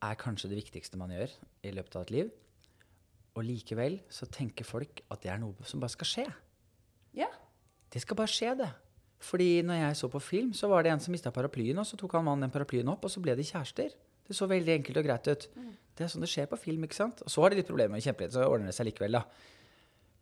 er 0.04 0.18
kanskje 0.20 0.48
det 0.52 0.60
viktigste 0.60 0.98
man 1.00 1.12
gjør 1.12 1.32
i 1.66 1.72
løpet 1.74 1.98
av 1.98 2.06
et 2.06 2.14
liv. 2.14 2.30
Og 3.36 3.44
likevel 3.46 3.98
så 4.12 4.28
tenker 4.30 4.66
folk 4.66 5.02
at 5.10 5.22
det 5.24 5.32
er 5.32 5.40
noe 5.42 5.68
som 5.68 5.82
bare 5.82 5.94
skal 5.94 6.08
skje. 6.08 6.26
Ja. 7.16 7.28
Det 7.90 8.02
skal 8.04 8.18
bare 8.18 8.30
skje, 8.30 8.54
det. 8.58 8.70
Fordi 9.20 9.60
når 9.66 9.82
jeg 9.82 9.96
så 10.00 10.08
på 10.08 10.20
film, 10.24 10.52
så 10.56 10.68
var 10.70 10.84
det 10.84 10.94
en 10.94 11.02
som 11.04 11.12
mista 11.12 11.32
paraplyen, 11.34 11.78
og 11.78 11.86
så 11.88 11.98
tok 12.00 12.16
han 12.16 12.24
mannen 12.24 12.46
den 12.46 12.54
paraplyen 12.54 12.88
opp, 12.88 13.04
og 13.04 13.12
så 13.12 13.20
ble 13.20 13.36
de 13.36 13.44
kjærester. 13.44 13.92
Det 14.26 14.36
så 14.36 14.48
veldig 14.48 14.78
enkelt 14.78 15.00
og 15.00 15.08
greit 15.08 15.28
ut. 15.28 15.48
Mm. 15.56 15.72
Det 15.96 16.06
er 16.06 16.12
sånn 16.12 16.24
det 16.24 16.30
skjer 16.32 16.46
på 16.48 16.58
film, 16.60 16.86
ikke 16.86 16.96
sant? 16.96 17.20
Og 17.26 17.32
så 17.32 17.42
har 17.42 17.52
de 17.52 17.58
litt 17.60 17.68
problemer 17.68 17.92
med 17.92 18.00
å 18.00 18.06
kjempe 18.06 18.24
litt, 18.24 18.36
så 18.36 18.46
ordner 18.46 18.70
det 18.70 18.76
seg 18.78 18.88
likevel, 18.88 19.18
da. 19.18 19.24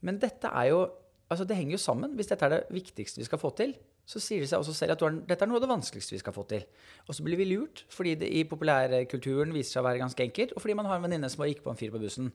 Men 0.07 0.19
dette 0.23 0.51
er 0.55 0.73
jo 0.73 0.89
Altså, 1.29 1.45
det 1.45 1.59
henger 1.59 1.75
jo 1.77 1.81
sammen. 1.83 2.15
Hvis 2.17 2.31
dette 2.31 2.47
er 2.47 2.53
det 2.55 2.59
viktigste 2.73 3.21
vi 3.21 3.27
skal 3.27 3.41
få 3.41 3.51
til, 3.53 3.75
så 4.09 4.21
sier 4.25 4.41
det 4.41 4.49
seg 4.49 4.63
også 4.63 4.73
selv 4.73 4.95
at 4.95 5.03
dette 5.29 5.45
er 5.45 5.51
noe 5.51 5.59
av 5.61 5.65
det 5.67 5.69
vanskeligste 5.69 6.15
vi 6.15 6.21
skal 6.23 6.33
få 6.33 6.47
til. 6.49 6.63
Og 7.05 7.17
så 7.19 7.25
blir 7.27 7.37
vi 7.37 7.51
lurt 7.51 7.83
fordi 7.93 8.15
det 8.23 8.31
i 8.33 8.47
populærkulturen 8.49 9.53
viser 9.53 9.75
seg 9.75 9.83
å 9.83 9.89
være 9.91 10.01
ganske 10.01 10.25
enkelt, 10.25 10.55
og 10.57 10.65
fordi 10.65 10.79
man 10.79 10.89
har 10.89 10.97
en 10.97 11.05
venninne 11.05 11.29
som 11.29 11.45
gikk 11.45 11.61
på 11.67 11.75
en 11.75 11.77
fyr 11.77 11.93
på 11.93 12.01
bussen. 12.01 12.31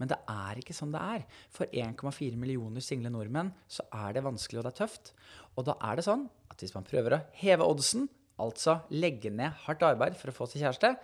Men 0.00 0.10
det 0.10 0.18
er 0.32 0.60
ikke 0.60 0.76
sånn 0.76 0.94
det 0.94 1.02
er. 1.14 1.24
For 1.52 1.68
1,4 1.68 2.38
millioner 2.40 2.84
single 2.84 3.12
nordmenn 3.12 3.52
så 3.68 3.84
er 3.92 4.16
det 4.16 4.24
vanskelig, 4.24 4.62
og 4.62 4.66
det 4.66 4.72
er 4.72 4.80
tøft. 4.80 5.12
Og 5.60 5.66
da 5.68 5.76
er 5.90 6.00
det 6.00 6.06
sånn 6.08 6.24
at 6.50 6.64
hvis 6.64 6.74
man 6.76 6.88
prøver 6.88 7.16
å 7.18 7.22
heve 7.42 7.68
oddsen, 7.68 8.08
altså 8.40 8.80
legge 8.94 9.32
ned 9.32 9.52
hardt 9.66 9.84
arbeid 9.84 10.16
for 10.16 10.32
å 10.32 10.36
få 10.38 10.48
seg 10.48 10.64
kjæreste, 10.64 10.94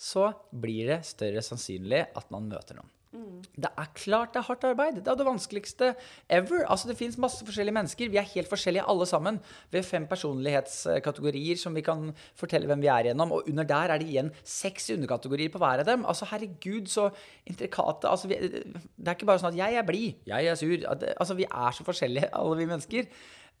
så 0.00 0.30
blir 0.50 0.90
det 0.90 1.02
større 1.06 1.44
sannsynlig 1.44 2.06
at 2.16 2.32
man 2.34 2.48
møter 2.50 2.78
noen. 2.78 2.90
Mm. 3.10 3.40
Det 3.58 3.66
er 3.66 3.88
klart 3.98 4.30
det 4.34 4.38
er 4.38 4.46
hardt 4.46 4.64
arbeid. 4.68 5.00
Det 5.02 5.10
er 5.10 5.16
det 5.18 5.26
vanskeligste 5.26 5.88
ever. 6.30 6.62
Altså 6.70 6.88
Det 6.88 6.96
fins 6.98 7.18
masse 7.18 7.42
forskjellige 7.46 7.74
mennesker. 7.74 8.10
Vi 8.12 8.20
er 8.20 8.28
helt 8.34 8.50
forskjellige 8.50 8.84
alle 8.86 9.06
sammen. 9.06 9.40
Vi 9.70 9.80
har 9.80 9.84
fem 9.88 10.06
personlighetskategorier 10.06 11.58
som 11.58 11.74
vi 11.74 11.82
kan 11.82 12.12
fortelle 12.38 12.70
hvem 12.70 12.84
vi 12.84 12.92
er 12.92 13.10
gjennom. 13.10 13.32
Og 13.32 13.50
under 13.50 13.66
der 13.66 13.90
er 13.90 13.98
det 13.98 14.06
igjen 14.06 14.30
seks 14.44 14.90
underkategorier 14.94 15.50
på 15.50 15.58
hver 15.58 15.82
av 15.82 15.90
dem. 15.90 16.06
Altså 16.06 16.28
Herregud, 16.30 16.86
så 16.86 17.08
intrikate 17.46 18.08
altså, 18.08 18.30
vi, 18.30 18.38
Det 18.38 19.08
er 19.08 19.18
ikke 19.18 19.26
bare 19.26 19.42
sånn 19.42 19.52
at 19.54 19.58
jeg 19.58 19.74
er 19.74 19.90
blid, 19.90 20.22
jeg 20.30 20.46
er 20.46 20.54
sur. 20.54 20.86
Altså 21.16 21.34
Vi 21.34 21.50
er 21.50 21.74
så 21.74 21.84
forskjellige, 21.90 22.30
alle 22.32 22.62
vi 22.62 22.70
mennesker. 22.70 23.10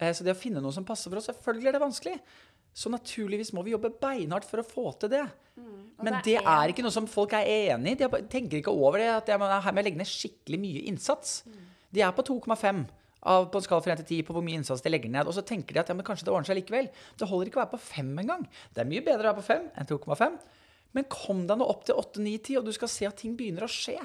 Eh, 0.00 0.14
så 0.14 0.24
det 0.24 0.32
å 0.32 0.38
finne 0.38 0.62
noe 0.62 0.72
som 0.72 0.86
passer 0.86 1.10
for 1.10 1.20
oss, 1.20 1.28
selvfølgelig 1.28 1.68
er 1.68 1.76
det 1.76 1.82
vanskelig. 1.82 2.16
Så 2.74 2.90
naturligvis 2.92 3.52
må 3.56 3.64
vi 3.66 3.74
jobbe 3.74 3.90
beinhardt 4.00 4.46
for 4.48 4.62
å 4.62 4.66
få 4.66 4.92
til 5.02 5.12
det. 5.12 5.24
Mm. 5.58 5.80
Men 6.00 6.16
det 6.24 6.38
er, 6.38 6.44
det 6.44 6.54
er, 6.54 6.72
ikke 6.72 6.84
noe 6.86 6.94
som 6.94 7.08
folk 7.10 7.34
er 7.36 7.48
enig 7.72 7.96
i. 7.96 8.00
De 8.00 8.22
tenker 8.30 8.60
ikke 8.60 8.72
over 8.72 9.02
det. 9.02 9.10
At 9.12 9.28
jeg 9.32 9.40
må, 9.42 9.50
her 9.50 9.74
må 9.74 9.82
jeg 9.82 9.90
legge 9.90 10.00
ned 10.00 10.10
skikkelig 10.10 10.60
mye 10.62 10.86
innsats. 10.92 11.40
Mm. 11.48 11.68
De 11.90 12.04
er 12.06 12.14
på 12.16 12.24
2,5 12.30 12.86
på 13.20 13.60
en 13.60 13.64
skala 13.66 13.84
fra 13.84 13.92
1 13.92 14.00
til 14.00 14.22
10 14.22 14.28
på 14.28 14.36
hvor 14.36 14.44
mye 14.44 14.60
innsats 14.60 14.80
de 14.84 14.92
legger 14.92 15.12
ned. 15.12 15.28
Og 15.28 15.36
så 15.36 15.44
tenker 15.46 15.76
de 15.76 15.82
at 15.82 15.90
ja, 15.92 15.98
kanskje 16.06 16.28
det 16.28 16.32
ordner 16.32 16.48
seg 16.48 16.60
likevel. 16.62 16.88
Det 17.20 17.28
holder 17.28 17.50
ikke 17.50 17.60
å 17.60 17.64
være 17.64 17.74
på 17.74 17.82
5 17.90 18.14
engang. 18.24 18.46
Det 18.72 18.84
er 18.84 18.88
mye 18.88 19.04
bedre 19.04 19.26
å 19.26 19.30
være 19.34 19.42
på 19.42 19.48
5 19.50 19.68
enn 19.76 19.90
2,5. 19.90 20.40
Men 20.96 21.06
kom 21.06 21.44
deg 21.46 21.60
nå 21.60 21.66
opp 21.70 21.84
til 21.86 21.98
8, 22.00 22.18
9, 22.24 22.38
10, 22.40 22.56
og 22.58 22.66
du 22.66 22.72
skal 22.74 22.90
se 22.90 23.06
at 23.06 23.20
ting 23.20 23.36
begynner 23.38 23.66
å 23.66 23.70
skje. 23.70 23.98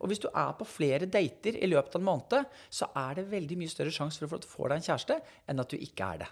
Og 0.00 0.08
hvis 0.08 0.22
du 0.22 0.30
er 0.30 0.54
på 0.56 0.68
flere 0.68 1.08
dater 1.10 1.58
i 1.58 1.68
løpet 1.68 1.98
av 1.98 2.00
en 2.00 2.06
måned, 2.06 2.54
så 2.72 2.88
er 2.96 3.18
det 3.18 3.26
veldig 3.32 3.58
mye 3.60 3.72
større 3.72 3.92
sjanse 3.92 4.22
for 4.24 4.38
å 4.38 4.52
få 4.54 4.70
deg 4.70 4.80
en 4.80 4.86
kjæreste 4.88 5.18
enn 5.50 5.60
at 5.60 5.74
du 5.74 5.76
ikke 5.76 6.14
er 6.14 6.22
det. 6.22 6.30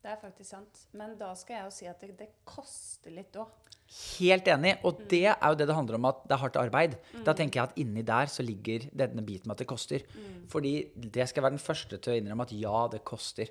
Det 0.00 0.08
er 0.08 0.20
faktisk 0.20 0.48
sant. 0.48 0.84
Men 0.96 1.16
da 1.20 1.34
skal 1.36 1.58
jeg 1.58 1.66
jo 1.66 1.74
si 1.76 1.88
at 1.90 2.00
det, 2.04 2.14
det 2.18 2.30
koster 2.48 3.12
litt 3.12 3.36
òg. 3.40 3.50
Helt 3.90 4.46
enig. 4.48 4.76
Og 4.86 5.00
mm. 5.00 5.06
det 5.10 5.24
er 5.32 5.42
jo 5.42 5.58
det 5.58 5.66
det 5.66 5.76
handler 5.76 5.98
om, 5.98 6.06
at 6.12 6.22
det 6.24 6.36
er 6.36 6.42
hardt 6.44 6.60
arbeid. 6.60 6.94
Mm. 7.10 7.24
Da 7.26 7.34
tenker 7.36 7.60
jeg 7.60 7.70
at 7.70 7.80
inni 7.82 8.04
der 8.06 8.30
så 8.30 8.46
ligger 8.46 8.86
denne 8.96 9.24
biten 9.26 9.50
med 9.50 9.58
at 9.58 9.64
det 9.64 9.68
koster. 9.72 10.06
Mm. 10.14 10.46
Fordi 10.52 10.74
det 10.94 11.26
skal 11.28 11.44
være 11.44 11.58
den 11.58 11.64
første 11.64 11.98
til 11.98 12.14
å 12.14 12.20
innrømme 12.20 12.46
at 12.46 12.54
ja, 12.56 12.86
det 12.92 13.02
koster. 13.08 13.50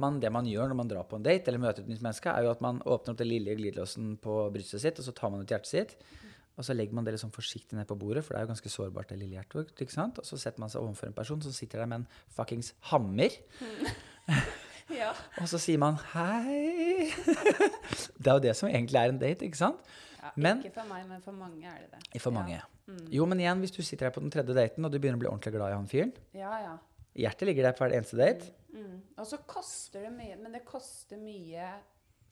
Men 0.00 0.18
det 0.22 0.32
man 0.34 0.48
gjør 0.50 0.72
når 0.72 0.78
man 0.80 0.90
drar 0.90 1.06
på 1.06 1.20
en 1.20 1.26
date 1.26 1.50
eller 1.50 1.62
møter 1.62 1.84
et 1.84 1.92
nytt 1.92 2.02
menneske, 2.02 2.32
er 2.32 2.46
jo 2.46 2.54
at 2.54 2.64
man 2.64 2.80
åpner 2.82 3.14
opp 3.14 3.20
den 3.20 3.30
lille 3.30 3.54
glidelåsen 3.54 4.16
på 4.24 4.40
brystet 4.54 4.82
sitt, 4.82 4.98
og 4.98 5.06
så 5.06 5.14
tar 5.14 5.30
man 5.30 5.44
ut 5.44 5.52
hjertet 5.54 5.70
sitt. 5.70 5.94
Mm. 6.00 6.32
Og 6.54 6.66
så 6.66 6.74
legger 6.74 6.96
man 6.96 7.06
det 7.06 7.14
liksom 7.14 7.34
forsiktig 7.34 7.78
ned 7.78 7.86
på 7.86 7.98
bordet, 7.98 8.24
for 8.24 8.34
det 8.34 8.40
er 8.40 8.48
jo 8.48 8.52
ganske 8.54 8.72
sårbart, 8.72 9.12
det 9.12 9.20
lille 9.20 9.38
hjertet. 9.38 9.74
ikke 9.78 9.94
sant? 9.94 10.18
Og 10.18 10.26
så 10.26 10.38
setter 10.40 10.62
man 10.62 10.72
seg 10.72 10.82
overfor 10.82 11.10
en 11.10 11.16
person 11.16 11.42
som 11.44 11.54
sitter 11.54 11.82
der 11.82 11.90
med 11.90 12.02
en 12.02 12.10
fuckings 12.34 12.72
hammer. 12.90 13.36
Mm. 13.60 14.34
Ja. 15.00 15.12
Og 15.40 15.48
så 15.48 15.58
sier 15.62 15.80
man 15.80 15.96
hei. 16.12 17.08
det 18.20 18.28
er 18.28 18.34
jo 18.36 18.42
det 18.44 18.52
som 18.58 18.68
egentlig 18.68 19.00
er 19.00 19.12
en 19.14 19.20
date, 19.20 19.46
ikke 19.46 19.60
sant? 19.60 19.80
Ja, 20.18 20.32
men, 20.36 20.60
ikke 20.60 20.74
for 20.80 20.90
meg, 20.90 21.06
men 21.08 21.22
for 21.24 21.36
mange 21.36 21.68
er 21.68 21.84
det 21.84 21.94
det. 21.94 22.20
For 22.20 22.34
mange. 22.34 22.58
Ja. 22.58 22.66
Mm. 22.84 23.06
Jo, 23.12 23.24
men 23.28 23.40
igjen, 23.40 23.62
hvis 23.64 23.72
du 23.72 23.80
sitter 23.80 24.10
her 24.10 24.12
på 24.12 24.20
den 24.20 24.32
tredje 24.32 24.56
daten, 24.56 24.84
og 24.84 24.92
du 24.92 24.98
begynner 24.98 25.16
å 25.16 25.22
bli 25.22 25.30
ordentlig 25.30 25.54
glad 25.54 25.72
i 25.72 25.78
han 25.78 25.88
fyren 25.88 26.12
ja, 26.36 26.52
ja. 26.60 26.74
Hjertet 27.16 27.48
ligger 27.48 27.68
der 27.68 27.76
på 27.78 27.84
hver 27.84 27.94
eneste 27.96 28.18
date. 28.18 28.50
Mm. 28.74 28.74
Mm. 28.74 29.00
Og 29.22 29.26
så 29.30 29.38
koster 29.48 30.04
det 30.04 30.12
mye, 30.16 30.36
men 30.40 30.56
det 30.56 30.64
koster 30.66 31.20
mye 31.20 31.70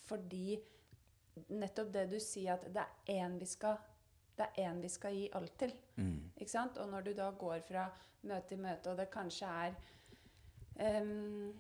fordi 0.03 0.59
nettopp 1.55 1.93
det 1.95 2.09
du 2.11 2.19
sier, 2.21 2.59
at 2.59 2.67
det 2.75 2.83
er 2.83 3.23
én 3.23 3.39
vi 3.41 3.49
skal 3.49 3.79
det 4.37 4.49
er 4.49 4.71
én 4.71 4.81
vi 4.83 4.89
skal 4.91 5.15
gi 5.15 5.29
alt 5.37 5.55
til. 5.61 5.73
Mm. 5.97 6.33
Ikke 6.37 6.51
sant? 6.51 6.79
Og 6.81 6.89
når 6.91 7.07
du 7.07 7.13
da 7.17 7.29
går 7.39 7.61
fra 7.67 7.87
møte 8.27 8.49
til 8.53 8.63
møte, 8.63 8.91
og 8.91 8.99
det 8.99 9.11
kanskje 9.13 9.51
er 9.67 11.03
um, 11.03 11.53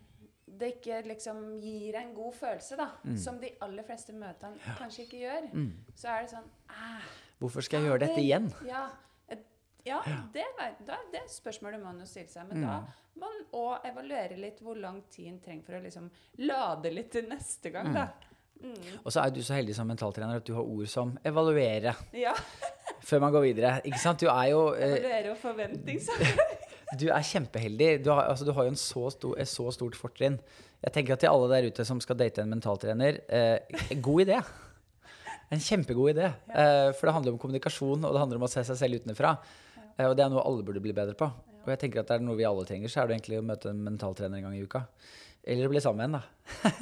det 0.59 0.75
ikke 0.77 1.01
liksom 1.09 1.41
gir 1.63 1.97
en 2.01 2.15
god 2.17 2.35
følelse, 2.37 2.77
da, 2.79 2.89
mm. 3.05 3.17
som 3.19 3.39
de 3.41 3.51
aller 3.65 3.87
fleste 3.87 4.15
møtene 4.17 4.61
ja. 4.61 4.75
kanskje 4.79 5.07
ikke 5.07 5.23
gjør, 5.23 5.49
mm. 5.53 5.71
så 5.97 6.13
er 6.13 6.27
det 6.27 6.35
sånn 6.35 6.51
ah, 6.73 7.13
Hvorfor 7.43 7.65
skal 7.67 7.81
jeg 7.81 7.91
gjøre 7.91 8.05
dette 8.05 8.21
igjen? 8.23 8.51
Ja, 8.69 8.85
ja. 9.85 10.03
Det, 10.33 10.45
det 11.13 11.23
spørsmålet 11.31 11.81
må 11.81 11.91
man 11.91 12.03
jo 12.05 12.07
stille 12.07 12.31
seg. 12.31 12.47
Men 12.51 12.63
mm. 12.63 12.67
da 12.69 12.77
må 13.19 13.29
man 13.29 13.41
òg 13.59 13.89
evaluere 13.91 14.39
litt 14.41 14.63
hvor 14.63 14.79
lang 14.79 15.03
tid 15.13 15.33
en 15.33 15.41
trenger 15.43 15.67
for 15.67 15.79
å 15.79 15.83
liksom 15.83 16.07
lade 16.47 16.93
litt 16.95 17.11
til 17.17 17.27
neste 17.31 17.73
gang. 17.75 17.91
da. 17.95 18.07
Mm. 18.63 18.71
mm. 18.71 19.01
Og 19.03 19.11
så 19.11 19.25
er 19.25 19.35
du 19.35 19.43
så 19.43 19.59
heldig 19.59 19.75
som 19.77 19.91
mentaltrener 19.91 20.39
at 20.39 20.47
du 20.47 20.55
har 20.55 20.63
ord 20.63 20.89
som 20.91 21.17
'evaluere' 21.25 21.97
ja. 22.15 22.35
før 23.03 23.27
man 23.27 23.35
går 23.35 23.47
videre. 23.49 23.77
Ikke 23.85 23.99
sant? 23.99 24.23
Du 24.23 24.31
er 24.31 24.53
jo 24.55 24.69
eh, 24.75 24.99
Evaluere 25.01 25.35
og 25.35 25.39
forventning, 25.43 26.01
så. 26.01 26.15
Du 26.99 27.07
er 27.09 27.25
kjempeheldig. 27.25 28.03
Du 28.05 28.11
har, 28.13 28.27
altså, 28.29 28.45
du 28.45 28.53
har 28.57 28.69
jo 28.69 28.75
så 28.77 29.07
stor, 29.15 29.37
et 29.41 29.49
så 29.49 29.71
stort 29.73 29.97
fortrinn. 29.97 30.37
Jeg 30.83 30.95
tenker 30.97 31.15
at 31.15 31.23
til 31.23 31.31
alle 31.31 31.49
der 31.53 31.71
ute 31.71 31.87
som 31.89 32.01
skal 32.03 32.19
date 32.21 32.43
en 32.43 32.53
mentaltrener, 32.53 33.21
eh, 33.33 33.97
god 34.09 34.27
idé. 34.27 34.41
En 35.53 35.63
kjempegod 35.63 36.13
idé. 36.13 36.33
Eh, 36.49 36.91
for 36.97 37.09
det 37.09 37.15
handler 37.17 37.33
om 37.33 37.41
kommunikasjon, 37.41 38.05
og 38.05 38.13
det 38.13 38.23
handler 38.23 38.41
om 38.41 38.49
å 38.49 38.53
se 38.53 38.65
seg 38.67 38.81
selv 38.81 39.01
utenfra. 39.01 39.37
Eh, 39.97 40.07
og 40.09 40.17
det 40.17 40.27
er 40.27 40.33
noe 40.33 40.45
alle 40.45 40.67
burde 40.67 40.83
bli 40.85 40.93
bedre 40.97 41.17
på. 41.17 41.31
Og 41.63 41.71
jeg 41.71 41.79
tenker 41.85 42.03
at 42.03 42.11
det 42.11 42.19
er 42.19 42.25
noe 42.27 42.37
vi 42.37 42.49
alle 42.49 42.67
trenger, 42.67 42.91
så 42.91 43.03
er 43.03 43.09
det 43.09 43.21
egentlig 43.21 43.39
å 43.39 43.47
møte 43.47 43.71
en 43.71 43.85
mentaltrener 43.87 44.41
en 44.41 44.49
gang 44.49 44.57
i 44.59 44.65
uka. 44.67 44.85
Eller 45.45 45.69
bli 45.69 45.81
sammen 45.81 46.13
da. 46.13 46.21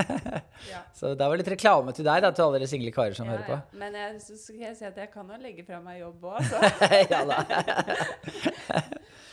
ja. 0.73 0.83
Så 0.95 1.15
det 1.15 1.29
var 1.29 1.41
litt 1.41 1.49
reklame 1.49 1.95
til 1.97 2.05
deg, 2.05 2.21
da, 2.21 2.31
til 2.37 2.45
alle 2.45 2.59
dere 2.59 2.69
single 2.69 2.93
karer 2.93 3.17
som 3.17 3.25
ja, 3.29 3.33
hører 3.33 3.47
på. 3.47 3.57
Ja. 3.57 3.79
Men 3.81 3.97
jeg, 3.97 4.21
skal 4.21 4.65
jeg 4.67 4.77
si 4.77 4.85
at 4.89 4.99
jeg 5.01 5.09
kan 5.15 5.31
jo 5.33 5.39
legge 5.41 5.65
fra 5.65 5.81
meg 5.85 6.03
jobb 6.03 6.27
òg, 6.29 6.41
så. 6.45 6.61
ja 7.13 7.23
da. 7.29 7.39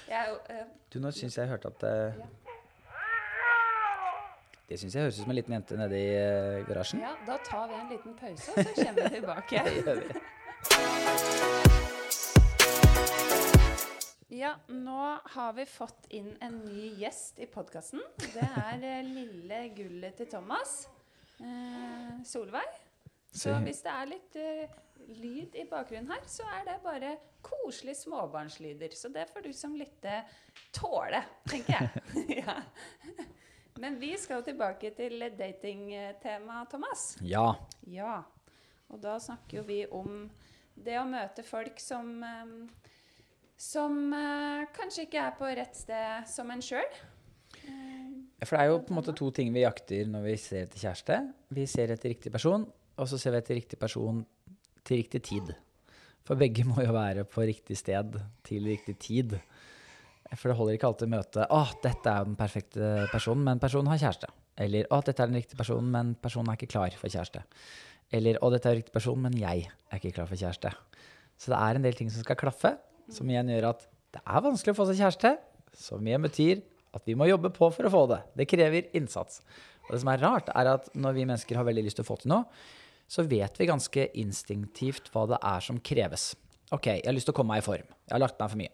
Jeg, 0.07 0.37
uh, 0.47 0.61
du, 0.87 1.01
nå 1.03 1.09
syns 1.11 1.35
jeg 1.35 1.49
hørte 1.49 1.67
at 1.67 1.81
uh. 1.83 2.13
Det 4.69 4.77
syns 4.79 4.95
jeg 4.95 5.03
høres 5.03 5.17
ut 5.17 5.25
som 5.25 5.33
en 5.33 5.35
liten 5.35 5.57
jente 5.57 5.79
nede 5.79 5.99
i 5.99 6.07
uh, 6.15 6.63
garasjen. 6.69 7.03
Ja, 7.03 7.11
da 7.27 7.35
tar 7.43 7.67
vi 7.67 7.75
en 7.75 7.91
liten 7.91 8.15
pause, 8.15 8.55
og 8.55 8.63
så 8.63 8.85
kommer 8.85 9.03
vi 9.03 9.19
tilbake. 9.19 9.65
Det 9.67 9.83
gjør 9.83 10.01
vi. 10.07 11.86
Ja, 14.29 14.55
nå 14.67 15.19
har 15.23 15.53
vi 15.53 15.63
fått 15.65 16.09
inn 16.11 16.33
en 16.43 16.57
ny 16.65 16.89
gjest 16.99 17.37
i 17.39 17.45
podkasten. 17.47 18.01
Det 18.19 18.43
er 18.43 18.81
eh, 18.83 19.05
lille 19.07 19.59
gullet 19.71 20.17
til 20.19 20.27
Thomas. 20.27 20.81
Eh, 21.39 22.17
Solveig. 22.27 22.73
Så 23.31 23.53
hvis 23.63 23.79
det 23.85 23.93
er 23.93 24.09
litt 24.09 24.35
uh, 24.41 24.75
lyd 25.21 25.55
i 25.55 25.63
bakgrunnen 25.69 26.09
her, 26.11 26.23
så 26.27 26.43
er 26.57 26.65
det 26.65 26.75
bare 26.83 27.13
koselige 27.45 28.01
småbarnslyder. 28.01 28.95
Så 28.97 29.11
det 29.13 29.27
får 29.31 29.45
du 29.45 29.51
som 29.55 29.75
lytte 29.77 30.17
tåle, 30.75 31.21
tenker 31.47 31.77
jeg. 31.77 32.03
ja. 32.41 32.57
Men 33.79 33.95
vi 34.01 34.11
skal 34.19 34.43
tilbake 34.43 34.91
til 34.97 35.23
datingtemaet, 35.37 36.71
Thomas. 36.73 37.13
Ja. 37.21 37.53
Ja. 37.87 38.23
Og 38.91 38.99
da 39.03 39.15
snakker 39.23 39.61
jo 39.61 39.65
vi 39.67 39.81
om 39.87 40.25
det 40.75 40.99
å 40.99 41.07
møte 41.07 41.45
folk 41.47 41.79
som 41.83 42.11
eh, 42.25 42.86
Som 43.57 44.13
eh, 44.13 44.65
kanskje 44.75 45.07
ikke 45.07 45.21
er 45.23 45.37
på 45.37 45.49
rett 45.57 45.77
sted 45.77 46.27
som 46.29 46.49
en 46.53 46.61
sjøl. 46.63 46.87
For 48.45 48.53
det 48.53 48.63
er 48.63 48.69
jo 48.69 48.81
på 48.85 48.93
en 48.93 48.99
måte 48.99 49.15
to 49.17 49.31
ting 49.33 49.49
vi 49.53 49.63
jakter 49.63 50.09
når 50.11 50.27
vi 50.27 50.35
ser 50.39 50.67
etter 50.67 50.81
kjæreste. 50.83 51.15
Vi 51.57 51.65
ser 51.69 51.93
etter 51.93 52.13
riktig 52.13 52.31
person, 52.33 52.67
og 52.69 53.09
så 53.09 53.17
ser 53.17 53.33
vi 53.33 53.41
etter 53.41 53.57
riktig 53.57 53.79
person 53.81 54.21
til 54.85 55.01
riktig 55.01 55.23
tid. 55.25 55.55
For 56.27 56.37
begge 56.37 56.65
må 56.67 56.83
jo 56.83 56.93
være 56.93 57.25
på 57.29 57.47
riktig 57.47 57.79
sted 57.79 58.19
til 58.45 58.67
riktig 58.69 58.97
tid. 59.01 59.37
For 60.35 60.51
det 60.51 60.57
holder 60.59 60.77
ikke 60.77 60.89
alltid 60.91 61.07
å 61.07 61.13
møte 61.15 61.45
Å, 61.55 61.61
dette 61.81 62.13
er 62.13 62.27
den 62.27 62.35
perfekte 62.37 63.07
personen, 63.13 63.45
men 63.47 63.63
personen 63.63 63.89
har 63.89 64.01
kjæreste. 64.01 64.29
Eller 64.59 64.89
å, 64.91 64.99
dette 65.05 65.23
er 65.23 65.31
den 65.31 65.39
riktige 65.39 65.59
personen, 65.59 65.89
men 65.93 66.13
personen 66.19 66.51
er 66.51 66.59
ikke 66.59 66.73
klar 66.75 66.93
for 66.99 67.09
kjæreste. 67.09 67.41
Eller 68.13 68.37
å, 68.43 68.51
dette 68.53 68.69
er 68.69 68.79
riktig 68.81 68.93
person, 68.93 69.17
men 69.23 69.37
jeg 69.39 69.65
er 69.65 70.01
ikke 70.01 70.13
klar 70.19 70.29
for 70.29 70.37
kjæreste. 70.37 70.73
Så 71.37 71.53
det 71.53 71.61
er 71.61 71.79
en 71.79 71.87
del 71.87 71.97
ting 71.97 72.11
som 72.11 72.25
skal 72.25 72.37
klaffe, 72.39 72.75
som 73.13 73.29
igjen 73.29 73.53
gjør 73.53 73.69
at 73.71 73.85
det 74.15 74.23
er 74.23 74.43
vanskelig 74.43 74.73
å 74.73 74.79
få 74.79 74.87
seg 74.89 75.01
kjæreste. 75.01 75.33
Som 75.77 76.07
igjen 76.07 76.25
betyr 76.25 76.63
at 76.97 77.05
vi 77.05 77.15
må 77.17 77.27
jobbe 77.29 77.51
på 77.53 77.69
for 77.73 77.87
å 77.87 77.93
få 77.93 78.03
det. 78.11 78.21
Det 78.39 78.49
krever 78.49 78.89
innsats. 78.97 79.41
Og 79.87 79.93
det 79.93 80.01
som 80.03 80.11
er 80.11 80.23
rart, 80.23 80.49
er 80.51 80.73
at 80.73 80.89
når 80.97 81.15
vi 81.15 81.27
mennesker 81.27 81.59
har 81.59 81.67
veldig 81.67 81.85
lyst 81.87 81.99
til 81.99 82.07
å 82.07 82.09
få 82.09 82.17
til 82.21 82.33
noe, 82.33 82.47
så 83.07 83.23
vet 83.23 83.55
vi 83.59 83.69
ganske 83.69 84.09
instinktivt 84.19 85.11
hva 85.13 85.27
det 85.31 85.39
er 85.39 85.63
som 85.63 85.79
kreves. 85.79 86.33
Ok, 86.75 86.89
jeg 86.97 87.05
har 87.05 87.15
lyst 87.15 87.29
til 87.29 87.31
å 87.31 87.37
komme 87.37 87.55
meg 87.55 87.61
i 87.61 87.67
form. 87.67 87.85
Jeg 88.07 88.11
har 88.11 88.19
lagt 88.19 88.41
meg 88.41 88.51
for 88.51 88.59
mye. 88.59 88.73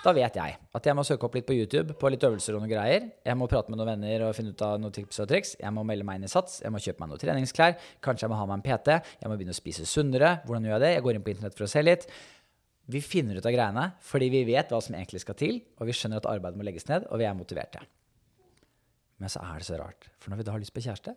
Da 0.00 0.12
vet 0.16 0.36
jeg 0.36 0.56
at 0.76 0.86
jeg 0.88 0.96
må 0.96 1.04
søke 1.04 1.26
opp 1.28 1.34
litt 1.36 1.46
på 1.48 1.56
YouTube 1.56 1.94
på 2.00 2.10
litt 2.12 2.24
øvelser 2.24 2.56
og 2.56 2.62
noen 2.62 2.72
greier. 2.72 3.06
Jeg 3.24 3.36
må 3.36 3.48
prate 3.48 3.72
med 3.72 3.80
noen 3.80 3.94
venner 3.94 4.26
og 4.26 4.34
finne 4.36 4.52
ut 4.52 4.64
av 4.64 4.74
noen 4.80 4.92
tips 4.96 5.22
og 5.24 5.28
triks. 5.28 5.54
Jeg 5.60 5.72
må 5.76 5.84
melde 5.88 6.04
meg 6.08 6.20
inn 6.20 6.28
i 6.28 6.32
Sats. 6.32 6.58
Jeg 6.64 6.72
må 6.72 6.80
kjøpe 6.80 7.00
meg 7.00 7.12
noen 7.12 7.22
treningsklær. 7.22 7.76
Kanskje 8.04 8.26
jeg 8.26 8.32
må 8.32 8.40
ha 8.40 8.46
meg 8.48 8.60
en 8.60 8.66
PT. 8.66 8.98
Jeg 9.20 9.32
må 9.32 9.36
begynne 9.36 9.56
å 9.56 9.60
spise 9.60 9.88
sunnere. 9.88 10.34
Hvordan 10.44 10.68
gjør 10.68 10.76
jeg 10.76 10.84
det? 10.84 10.92
Jeg 10.96 11.04
går 11.06 11.16
inn 11.18 11.24
på 11.24 11.34
internett 11.34 11.56
for 11.56 11.68
å 11.68 11.72
se 11.72 11.84
litt. 11.84 12.08
Vi 12.90 13.02
finner 13.04 13.38
ut 13.38 13.46
av 13.46 13.54
greiene 13.54 13.86
fordi 14.04 14.30
vi 14.32 14.44
vet 14.48 14.72
hva 14.72 14.80
som 14.82 14.96
egentlig 14.96 15.22
skal 15.22 15.38
til, 15.38 15.60
og 15.78 15.88
vi 15.88 15.94
skjønner 15.96 16.22
at 16.22 16.28
arbeidet 16.30 16.58
må 16.58 16.66
legges 16.66 16.88
ned, 16.90 17.06
og 17.10 17.20
vi 17.20 17.28
er 17.28 17.36
motiverte. 17.38 17.82
Men 19.20 19.32
så 19.32 19.42
er 19.44 19.60
det 19.60 19.68
så 19.68 19.78
rart, 19.78 20.08
for 20.18 20.32
når 20.32 20.40
vi 20.40 20.46
da 20.48 20.54
har 20.54 20.62
lyst 20.62 20.74
på 20.74 20.82
kjæreste, 20.84 21.14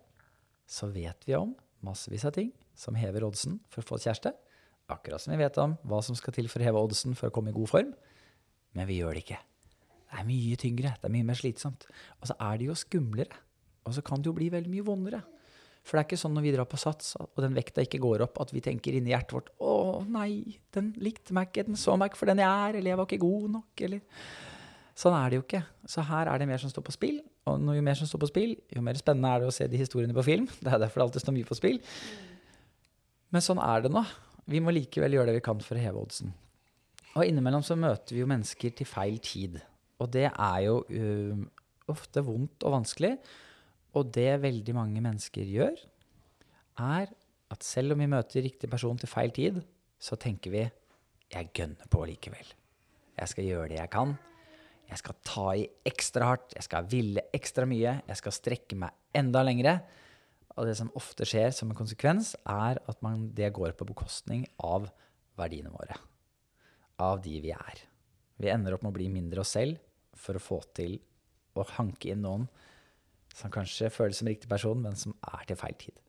så 0.68 0.88
vet 0.92 1.26
vi 1.26 1.36
om 1.38 1.54
massevis 1.84 2.26
av 2.28 2.34
ting 2.36 2.52
som 2.78 2.96
hever 2.98 3.24
oddsen 3.26 3.58
for 3.72 3.82
å 3.82 3.88
få 3.88 4.00
kjæreste. 4.02 4.34
Akkurat 4.92 5.22
som 5.22 5.32
vi 5.32 5.40
vet 5.40 5.56
om 5.62 5.76
hva 5.88 6.00
som 6.04 6.16
skal 6.18 6.36
til 6.36 6.50
for 6.52 6.60
å 6.60 6.66
heve 6.68 6.84
oddsen 6.84 7.16
for 7.16 7.30
å 7.30 7.34
komme 7.34 7.52
i 7.52 7.56
god 7.56 7.70
form. 7.70 7.92
Men 8.76 8.88
vi 8.88 8.98
gjør 9.00 9.16
det 9.16 9.24
ikke. 9.24 9.40
Det 10.04 10.20
er 10.20 10.28
mye 10.28 10.58
tyngre, 10.60 10.92
det 11.00 11.08
er 11.08 11.14
mye 11.14 11.26
mer 11.26 11.38
slitsomt. 11.38 11.86
Og 12.20 12.28
så 12.30 12.36
er 12.36 12.60
det 12.60 12.68
jo 12.68 12.76
skumlere. 12.78 13.40
Og 13.84 13.96
så 13.96 14.04
kan 14.04 14.20
det 14.20 14.30
jo 14.30 14.36
bli 14.36 14.50
veldig 14.52 14.72
mye 14.72 14.86
vondere. 14.86 15.22
For 15.84 15.96
det 15.96 16.00
er 16.00 16.08
ikke 16.08 16.20
sånn 16.22 16.32
når 16.32 16.46
vi 16.46 16.54
drar 16.54 16.68
på 16.68 16.80
sats, 16.80 17.12
og 17.20 17.40
den 17.44 17.56
vekta 17.56 17.84
ikke 17.84 18.00
går 18.00 18.24
opp, 18.24 18.40
at 18.40 18.54
vi 18.54 18.62
tenker 18.64 18.96
inni 18.96 19.12
hjertet 19.12 19.36
vårt 19.36 19.50
'Å 19.60 20.06
nei, 20.08 20.56
den 20.72 20.94
likte 20.96 21.36
meg 21.36 21.50
ikke, 21.50 21.66
den 21.68 21.76
så 21.76 21.98
meg 22.00 22.10
ikke 22.10 22.22
for 22.22 22.32
den 22.32 22.40
jeg 22.40 22.48
er', 22.48 22.78
eller 22.78 22.90
'jeg 22.90 22.96
var 22.96 23.06
ikke 23.06 23.26
god 23.26 23.48
nok', 23.58 23.84
eller 23.84 24.00
Sånn 24.94 25.14
er 25.18 25.30
det 25.30 25.38
jo 25.40 25.42
ikke. 25.42 25.64
Så 25.90 26.04
her 26.06 26.28
er 26.30 26.38
det 26.38 26.46
mer 26.46 26.60
som 26.62 26.70
står 26.70 26.84
på 26.86 26.94
spill. 26.94 27.16
Og 27.50 27.58
jo 27.74 27.82
mer 27.82 27.98
som 27.98 28.06
står 28.06 28.20
på 28.22 28.30
spill, 28.30 28.52
jo 28.70 28.80
mer 28.80 28.94
spennende 28.94 29.32
er 29.34 29.42
det 29.42 29.48
å 29.50 29.54
se 29.54 29.66
de 29.66 29.80
historiene 29.80 30.14
på 30.14 30.24
film. 30.24 30.46
Det 30.62 30.70
er 30.70 30.78
derfor 30.78 31.02
det 31.02 31.06
alltid 31.08 31.24
står 31.24 31.34
mye 31.34 31.48
på 31.48 31.58
spill. 31.58 31.80
Men 33.34 33.42
sånn 33.42 33.58
er 33.58 33.84
det 33.84 33.90
nå. 33.90 34.04
Vi 34.46 34.60
må 34.62 34.70
likevel 34.70 35.16
gjøre 35.16 35.32
det 35.32 35.40
vi 35.40 35.44
kan 35.44 35.60
for 35.64 35.74
å 35.74 35.82
heve 35.82 35.98
oddsen. 35.98 36.30
Og 37.14 37.26
innimellom 37.26 37.64
så 37.66 37.76
møter 37.78 38.14
vi 38.14 38.22
jo 38.22 38.30
mennesker 38.30 38.74
til 38.78 38.86
feil 38.86 39.18
tid. 39.22 39.58
Og 40.02 40.10
det 40.14 40.28
er 40.30 40.60
jo 40.66 40.78
uh, 40.86 41.42
ofte 41.90 42.22
vondt 42.26 42.64
og 42.66 42.78
vanskelig. 42.78 43.16
Og 43.94 44.10
det 44.14 44.42
veldig 44.42 44.74
mange 44.76 45.02
mennesker 45.04 45.46
gjør, 45.46 45.76
er 46.82 47.10
at 47.54 47.66
selv 47.66 47.94
om 47.94 48.02
vi 48.02 48.10
møter 48.10 48.42
riktig 48.42 48.70
person 48.70 48.98
til 48.98 49.10
feil 49.10 49.34
tid, 49.34 49.60
så 49.98 50.18
tenker 50.20 50.54
vi 50.54 50.64
jeg 51.34 51.50
gønner 51.56 51.90
på 51.90 52.02
likevel. 52.06 52.46
Jeg 53.14 53.30
skal 53.30 53.46
gjøre 53.46 53.68
det 53.70 53.78
jeg 53.78 53.92
kan. 53.92 54.16
Jeg 54.90 55.00
skal 55.00 55.20
ta 55.26 55.46
i 55.56 55.64
ekstra 55.86 56.32
hardt. 56.32 56.56
Jeg 56.56 56.66
skal 56.66 56.88
ville 56.90 57.24
ekstra 57.34 57.66
mye. 57.68 58.00
Jeg 58.06 58.20
skal 58.20 58.34
strekke 58.34 58.78
meg 58.78 58.94
enda 59.16 59.42
lengre. 59.46 59.78
Og 60.54 60.68
det 60.68 60.76
som 60.78 60.92
ofte 60.98 61.26
skjer 61.26 61.54
som 61.54 61.70
en 61.70 61.78
konsekvens, 61.78 62.34
er 62.46 62.78
at 62.78 63.00
man, 63.02 63.30
det 63.34 63.54
går 63.54 63.74
på 63.78 63.86
bekostning 63.88 64.44
av 64.62 64.90
verdiene 65.38 65.72
våre. 65.74 65.96
Av 67.02 67.22
de 67.22 67.38
vi 67.42 67.54
er. 67.54 67.82
Vi 68.38 68.50
ender 68.50 68.76
opp 68.76 68.84
med 68.84 68.92
å 68.92 68.98
bli 68.98 69.08
mindre 69.10 69.42
oss 69.42 69.54
selv 69.56 69.80
for 70.18 70.38
å 70.38 70.42
få 70.42 70.60
til 70.76 70.98
å 71.58 71.66
hanke 71.74 72.12
inn 72.12 72.22
noen 72.22 72.46
som 73.34 73.52
kanskje 73.52 73.90
føles 73.92 74.20
som 74.20 74.30
riktig 74.30 74.48
person, 74.50 74.80
men 74.80 74.96
som 74.98 75.14
er 75.26 75.44
til 75.48 75.58
feil 75.58 75.76
tid. 75.80 76.00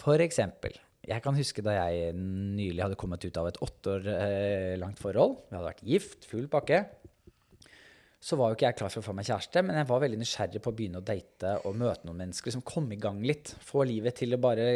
For 0.00 0.20
eksempel, 0.22 0.76
jeg 1.08 1.24
kan 1.24 1.36
huske 1.36 1.64
da 1.64 1.76
jeg 1.78 2.12
nylig 2.16 2.82
hadde 2.84 2.98
kommet 3.00 3.24
ut 3.24 3.38
av 3.40 3.48
et 3.48 3.60
åtte 3.64 3.94
år 3.96 4.08
eh, 4.12 4.74
langt 4.80 5.00
forhold. 5.00 5.38
Vi 5.48 5.56
hadde 5.56 5.70
vært 5.70 5.86
gift, 5.88 6.28
full 6.28 6.48
pakke. 6.52 6.82
Så 8.20 8.36
var 8.36 8.50
jo 8.50 8.58
ikke 8.58 8.66
jeg 8.68 8.76
klar 8.76 8.92
for 8.92 9.00
å 9.00 9.06
få 9.06 9.14
meg 9.16 9.28
kjæreste, 9.30 9.62
men 9.64 9.78
jeg 9.80 9.88
var 9.88 10.02
veldig 10.02 10.20
nysgjerrig 10.20 10.60
på 10.60 10.72
å 10.72 10.76
begynne 10.76 11.00
å 11.00 11.06
date 11.06 11.54
og 11.64 11.78
møte 11.80 12.04
noen 12.04 12.20
mennesker. 12.20 12.50
Liksom 12.50 12.66
komme 12.68 12.98
i 12.98 13.00
gang 13.00 13.22
litt. 13.24 13.54
Få 13.64 13.86
livet 13.88 14.20
til 14.20 14.36
å 14.36 14.42
bare 14.42 14.68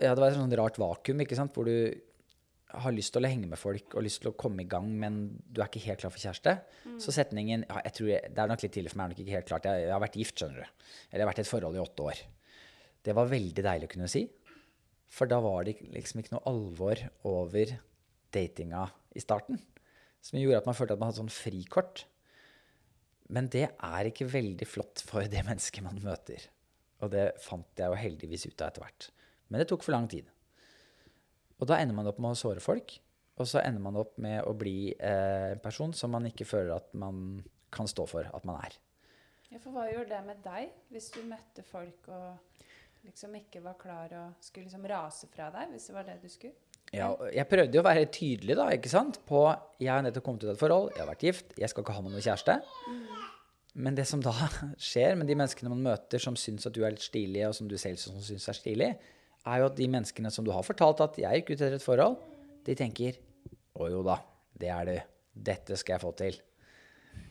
Ja, 0.00 0.12
det 0.12 0.20
var 0.20 0.28
et 0.28 0.36
sånt 0.36 0.56
rart 0.60 0.78
vakuum, 0.80 1.24
ikke 1.24 1.36
sant, 1.36 1.56
hvor 1.56 1.68
du 1.68 1.92
har 2.82 2.94
lyst 2.94 3.12
til 3.14 3.24
å 3.24 3.30
henge 3.30 3.48
med 3.50 3.58
folk 3.60 3.94
og 3.96 4.04
lyst 4.06 4.22
til 4.22 4.30
å 4.30 4.36
komme 4.38 4.64
i 4.64 4.68
gang, 4.70 4.88
men 5.02 5.20
du 5.46 5.60
er 5.60 5.68
ikke 5.68 5.82
helt 5.84 6.02
klar 6.02 6.12
for 6.14 6.22
kjæreste. 6.22 6.54
Så 7.02 7.14
setningen 7.14 7.64
ja, 7.66 7.80
jeg 7.86 7.96
tror 7.96 8.10
jeg, 8.12 8.34
Det 8.34 8.42
er 8.42 8.50
nok 8.50 8.64
litt 8.64 8.74
tidlig 8.76 8.92
for 8.92 9.00
meg, 9.00 9.06
er 9.06 9.14
nok 9.14 9.22
ikke 9.24 9.36
helt 9.38 9.48
klart. 9.50 9.68
Jeg, 9.68 9.86
jeg 9.86 9.94
har 9.94 10.04
vært 10.04 10.20
gift, 10.20 10.36
skjønner 10.38 10.60
du. 10.60 10.84
Eller 11.10 11.22
jeg 11.22 11.24
har 11.24 11.32
vært 11.32 11.42
i 11.42 11.44
et 11.46 11.50
forhold 11.50 11.78
i 11.78 11.82
åtte 11.82 12.06
år. 12.12 12.22
Det 13.08 13.16
var 13.16 13.32
veldig 13.32 13.64
deilig 13.66 13.88
å 13.88 13.92
kunne 13.94 14.10
si. 14.12 14.24
For 15.10 15.30
da 15.30 15.40
var 15.42 15.66
det 15.66 15.76
liksom 15.90 16.22
ikke 16.22 16.36
noe 16.36 16.46
alvor 16.50 17.02
over 17.26 17.74
datinga 18.34 18.84
i 19.16 19.22
starten. 19.22 19.58
Som 20.22 20.38
gjorde 20.38 20.60
at 20.62 20.68
man 20.68 20.76
følte 20.78 20.94
at 20.94 21.02
man 21.02 21.10
hadde 21.10 21.22
sånn 21.22 21.34
frikort. 21.34 22.04
Men 23.30 23.48
det 23.50 23.68
er 23.70 24.10
ikke 24.10 24.28
veldig 24.30 24.66
flott 24.68 25.02
for 25.06 25.26
det 25.30 25.42
mennesket 25.46 25.86
man 25.86 26.02
møter. 26.04 26.44
Og 27.00 27.12
det 27.14 27.30
fant 27.42 27.78
jeg 27.78 27.90
jo 27.90 27.98
heldigvis 27.98 28.46
ut 28.50 28.60
av 28.60 28.70
etter 28.70 28.84
hvert. 28.84 29.08
Men 29.48 29.62
det 29.62 29.70
tok 29.70 29.86
for 29.86 29.96
lang 29.96 30.06
tid. 30.10 30.28
Og 31.60 31.68
da 31.68 31.78
ender 31.80 31.96
man 31.96 32.08
opp 32.08 32.20
med 32.22 32.32
å 32.32 32.38
såre 32.38 32.62
folk. 32.64 32.96
Og 33.40 33.48
så 33.48 33.62
ender 33.62 33.80
man 33.84 33.96
opp 34.00 34.16
med 34.20 34.42
å 34.44 34.52
bli 34.56 34.92
eh, 34.92 35.52
en 35.54 35.62
person 35.62 35.92
som 35.96 36.12
man 36.12 36.26
ikke 36.28 36.48
føler 36.48 36.74
at 36.76 36.92
man 36.98 37.40
kan 37.72 37.88
stå 37.88 38.04
for 38.08 38.26
at 38.26 38.46
man 38.48 38.60
er. 38.60 38.76
Ja, 39.50 39.58
for 39.58 39.74
hva 39.74 39.86
gjorde 39.90 40.12
det 40.12 40.20
med 40.26 40.42
deg 40.44 40.72
hvis 40.92 41.08
du 41.14 41.22
møtte 41.26 41.64
folk 41.66 42.10
og 42.12 43.06
liksom 43.06 43.32
ikke 43.38 43.62
var 43.64 43.78
klar 43.80 44.12
og 44.14 44.44
skulle 44.44 44.68
liksom 44.68 44.84
rase 44.90 45.30
fra 45.32 45.48
deg, 45.54 45.72
hvis 45.72 45.88
det 45.88 45.96
var 45.96 46.06
det 46.06 46.18
du 46.22 46.28
skulle? 46.30 46.54
Ja, 46.90 47.08
jeg 47.30 47.46
prøvde 47.46 47.78
jo 47.78 47.82
å 47.84 47.86
være 47.86 48.08
tydelig 48.10 48.56
da, 48.58 48.66
ikke 48.74 48.90
sant? 48.90 49.20
på 49.26 49.44
jeg 49.78 49.92
har 49.92 50.02
nettopp 50.04 50.26
kommet 50.26 50.44
ut 50.44 50.50
av 50.50 50.56
et 50.56 50.62
forhold, 50.62 50.90
jeg 50.94 51.04
har 51.04 51.10
vært 51.12 51.26
gift, 51.26 51.52
jeg 51.58 51.70
skal 51.70 51.84
ikke 51.84 51.94
ha 51.96 52.02
med 52.04 52.14
noen 52.16 52.24
kjæreste. 52.24 52.56
Men 53.80 53.96
det 53.96 54.06
som 54.10 54.22
da 54.24 54.34
skjer 54.90 55.14
med 55.18 55.30
de 55.30 55.38
menneskene 55.38 55.70
man 55.72 55.84
møter 55.86 56.22
som 56.22 56.36
syns 56.38 56.66
at 56.66 56.74
du 56.74 56.82
er 56.82 56.94
litt 56.94 57.06
stilig, 57.06 57.44
og 57.46 57.54
som 57.56 57.70
du 57.70 57.76
selv 57.78 58.02
syns 58.02 58.48
er 58.50 58.58
stilig, 58.58 58.90
er 59.48 59.62
jo 59.62 59.70
at 59.70 59.78
de 59.78 59.88
menneskene 59.90 60.32
som 60.32 60.44
du 60.44 60.52
har 60.52 60.66
fortalt 60.66 61.00
at 61.04 61.18
jeg 61.20 61.40
gikk 61.40 61.54
ut 61.54 61.56
etter 61.58 61.78
et 61.78 61.84
forhold, 61.84 62.20
de 62.66 62.76
tenker 62.76 63.18
å 63.80 63.88
jo 63.88 64.04
da, 64.04 64.18
det 64.60 64.70
er 64.74 64.88
du. 64.88 64.96
Dette 65.50 65.78
skal 65.80 65.96
jeg 65.96 66.02
få 66.02 66.12
til. 66.18 66.38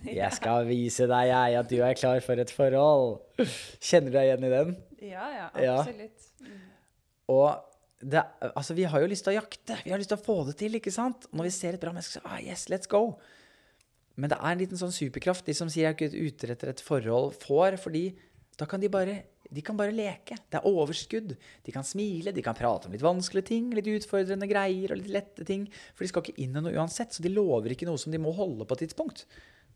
Jeg 0.08 0.32
skal 0.36 0.66
vise 0.68 1.06
deg, 1.10 1.30
jeg, 1.30 1.58
at 1.60 1.70
du 1.70 1.80
er 1.84 1.98
klar 2.00 2.22
for 2.24 2.42
et 2.42 2.52
forhold. 2.54 3.20
Kjenner 3.84 4.14
du 4.14 4.18
deg 4.18 4.30
igjen 4.30 4.48
i 4.48 4.54
den? 4.54 4.78
Ja, 5.04 5.26
ja, 5.36 5.50
absolutt. 5.52 6.30
Ja. 6.40 6.56
Og 7.30 7.50
det, 8.00 8.24
altså, 8.48 8.74
vi 8.78 8.88
har 8.90 9.04
jo 9.04 9.10
lyst 9.12 9.28
til 9.28 9.36
å 9.36 9.40
jakte. 9.42 9.78
Vi 9.84 9.92
har 9.92 10.00
lyst 10.00 10.12
til 10.14 10.20
å 10.20 10.24
få 10.24 10.38
det 10.48 10.56
til, 10.62 10.78
ikke 10.80 10.94
sant? 10.94 11.28
Når 11.36 11.50
vi 11.50 11.54
ser 11.54 11.76
et 11.76 11.84
bra 11.84 11.92
menneske, 11.94 12.18
så 12.18 12.24
ah, 12.24 12.40
yes, 12.42 12.70
let's 12.72 12.90
go. 12.90 13.20
Men 14.20 14.32
det 14.32 14.40
er 14.40 14.54
en 14.54 14.62
liten 14.62 14.80
sånn 14.80 14.96
superkraft 14.96 15.48
de 15.48 15.56
som 15.56 15.70
sier 15.72 15.90
jeg 15.90 15.92
er 15.92 15.98
ikke 15.98 16.32
ute 16.32 16.52
etter 16.56 16.72
et 16.74 16.84
forhold, 16.84 17.36
får. 17.44 17.78
Fordi 17.84 18.06
da 18.60 18.68
kan 18.70 18.82
de 18.82 18.92
bare 18.92 19.20
de 19.50 19.64
kan 19.66 19.78
bare 19.78 19.94
leke. 19.96 20.38
Det 20.50 20.60
er 20.60 20.68
overskudd. 20.70 21.32
De 21.66 21.74
kan 21.74 21.86
smile, 21.88 22.34
de 22.36 22.44
kan 22.46 22.58
prate 22.58 22.86
om 22.88 22.94
litt 22.94 23.04
vanskelige 23.06 23.48
ting, 23.50 23.72
litt 23.74 23.88
utfordrende 23.90 24.50
greier 24.50 24.94
og 24.94 25.00
litt 25.02 25.14
lette 25.14 25.46
ting. 25.48 25.64
For 25.96 26.06
de 26.06 26.12
skal 26.12 26.26
ikke 26.26 26.44
inn 26.44 26.54
i 26.54 26.62
noe 26.62 26.76
uansett, 26.78 27.16
så 27.16 27.26
de 27.26 27.32
lover 27.34 27.74
ikke 27.74 27.88
noe 27.90 27.98
som 28.02 28.14
de 28.14 28.22
må 28.22 28.34
holde 28.38 28.68
på 28.70 28.78
et 28.78 28.86
tidspunkt. 28.86 29.26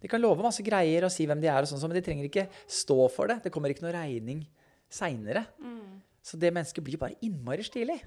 De 0.03 0.09
kan 0.11 0.21
love 0.21 0.43
masse 0.45 0.61
greier 0.65 1.07
og 1.07 1.13
si 1.15 1.26
hvem 1.30 1.41
de 1.41 1.47
er, 1.49 1.63
og 1.63 1.69
sånn, 1.71 1.88
men 1.89 1.97
de 1.97 2.05
trenger 2.05 2.28
ikke 2.28 2.49
stå 2.67 2.99
for 3.13 3.32
det. 3.32 3.39
Det 3.45 3.53
kommer 3.55 3.74
ikke 3.74 3.86
noe 3.88 3.95
regning 3.95 4.43
seinere. 4.93 5.45
Så 6.24 6.38
det 6.39 6.53
mennesket 6.53 6.84
blir 6.86 6.99
bare 7.01 7.17
innmari 7.26 7.65
stilig. 7.65 7.97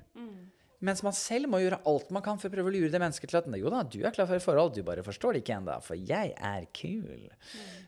Mens 0.85 1.01
man 1.05 1.15
selv 1.17 1.49
må 1.49 1.61
gjøre 1.63 1.79
alt 1.89 2.11
man 2.13 2.25
kan 2.25 2.41
for 2.41 2.51
å 2.51 2.53
prøve 2.53 2.69
å 2.69 2.75
lure 2.75 2.91
det 2.93 3.01
mennesket 3.01 3.31
til 3.33 3.39
at 3.39 3.49
jo 3.57 3.71
da, 3.73 3.81
du 3.89 3.99
er 4.03 4.13
klar 4.13 4.29
for 4.29 4.37
et 4.37 4.45
forhold, 4.45 4.75
du 4.77 4.83
bare 4.85 5.05
forstår 5.07 5.37
det 5.37 5.43
ikke 5.45 5.57
ennå, 5.57 5.77
for 5.85 5.97
jeg 5.97 6.35
er 6.37 6.67
kul. 6.77 7.07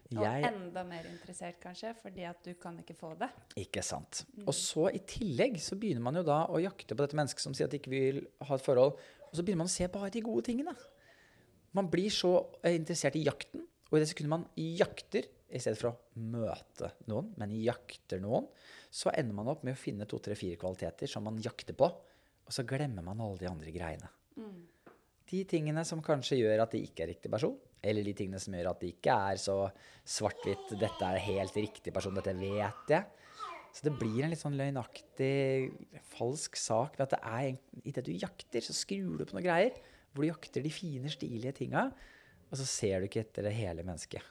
Og 0.09 0.23
Jeg, 0.25 0.45
enda 0.49 0.85
mer 0.89 1.05
interessert, 1.11 1.59
kanskje, 1.61 1.93
fordi 2.01 2.25
at 2.25 2.41
du 2.47 2.55
kan 2.61 2.79
ikke 2.81 2.97
få 2.97 3.13
det. 3.21 3.29
ikke 3.61 3.85
sant. 3.85 4.23
Og 4.47 4.55
så 4.57 4.89
i 4.97 5.03
tillegg 5.05 5.59
så 5.61 5.77
begynner 5.77 6.05
man 6.07 6.17
jo 6.17 6.25
da 6.25 6.47
å 6.49 6.63
jakte 6.65 6.97
på 6.97 7.05
dette 7.05 7.19
mennesket 7.19 7.45
som 7.45 7.57
sier 7.57 7.69
at 7.69 7.77
de 7.77 7.83
ikke 7.83 7.93
vil 7.93 8.23
ha 8.49 8.57
et 8.57 8.65
forhold, 8.65 8.97
og 9.29 9.35
så 9.37 9.45
begynner 9.45 9.67
man 9.67 9.73
å 9.73 9.77
se 9.77 9.91
bare 9.93 10.13
de 10.15 10.25
gode 10.25 10.49
tingene. 10.49 10.73
Man 11.77 11.91
blir 11.93 12.09
så 12.15 12.33
eh, 12.63 12.79
interessert 12.79 13.19
i 13.21 13.27
jakten, 13.27 13.67
og 13.89 13.99
i 13.99 14.01
det 14.01 14.09
sekundet 14.09 14.33
man 14.33 14.49
jakter, 14.57 15.29
i 15.49 15.61
stedet 15.61 15.81
for 15.81 15.93
å 15.93 16.23
møte 16.29 16.91
noen, 17.09 17.31
men 17.41 17.53
jakter 17.61 18.21
noen, 18.21 18.49
så 18.93 19.13
ender 19.13 19.37
man 19.37 19.49
opp 19.53 19.63
med 19.65 19.77
å 19.77 19.81
finne 19.81 20.09
to, 20.09 20.21
tre, 20.25 20.37
fire 20.37 20.57
kvaliteter 20.61 21.09
som 21.09 21.25
man 21.29 21.39
jakter 21.45 21.77
på, 21.77 21.89
og 22.49 22.55
så 22.57 22.65
glemmer 22.65 23.05
man 23.05 23.21
alle 23.21 23.39
de 23.43 23.49
andre 23.51 23.73
greiene. 23.75 24.09
De 25.29 25.43
tingene 25.45 25.83
som 25.85 26.01
kanskje 26.01 26.39
gjør 26.41 26.63
at 26.65 26.73
de 26.73 26.81
ikke 26.87 27.05
er 27.05 27.11
riktig 27.13 27.31
person, 27.31 27.59
eller 27.85 28.07
de 28.07 28.15
tingene 28.17 28.41
som 28.41 28.55
gjør 28.57 28.71
at 28.71 28.81
de 28.81 28.89
ikke 28.95 29.17
er 29.29 29.41
så 29.43 29.57
svart-hvitt, 30.09 30.73
dette 30.81 31.05
er 31.05 31.21
helt 31.27 31.59
riktig 31.61 31.93
person, 31.93 32.17
dette 32.17 32.33
vet 32.41 32.95
jeg. 32.95 33.05
Så 33.77 33.85
det 33.85 33.93
blir 34.01 34.25
en 34.25 34.33
litt 34.33 34.41
sånn 34.41 34.57
løgnaktig, 34.57 35.69
falsk 36.17 36.57
sak 36.57 36.97
ved 36.97 37.05
at 37.05 37.11
det 37.19 37.21
er 37.21 37.43
egentlig- 37.51 37.85
i 37.85 37.93
det 37.93 38.05
du 38.07 38.13
jakter, 38.13 38.65
så 38.65 38.73
skrur 38.73 39.19
du 39.19 39.27
på 39.27 39.37
noen 39.37 39.45
greier, 39.45 39.77
hvor 40.15 40.25
du 40.25 40.31
jakter 40.31 40.63
de 40.65 40.71
fine, 40.71 41.13
stilige 41.13 41.53
tinga, 41.55 41.93
og 42.51 42.57
så 42.57 42.65
ser 42.65 43.01
du 43.01 43.07
ikke 43.07 43.21
etter 43.21 43.43
det 43.45 43.53
hele 43.53 43.85
mennesket. 43.85 44.25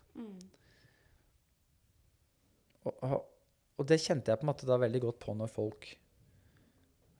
Og, 2.87 2.97
og, 3.03 3.25
og 3.77 3.85
det 3.85 4.01
kjente 4.01 4.31
jeg 4.33 4.39
på 4.39 4.47
en 4.47 4.53
måte 4.53 4.65
da 4.65 4.77
veldig 4.81 5.01
godt 5.05 5.19
på 5.19 5.37
når 5.37 5.53
folk 5.53 5.97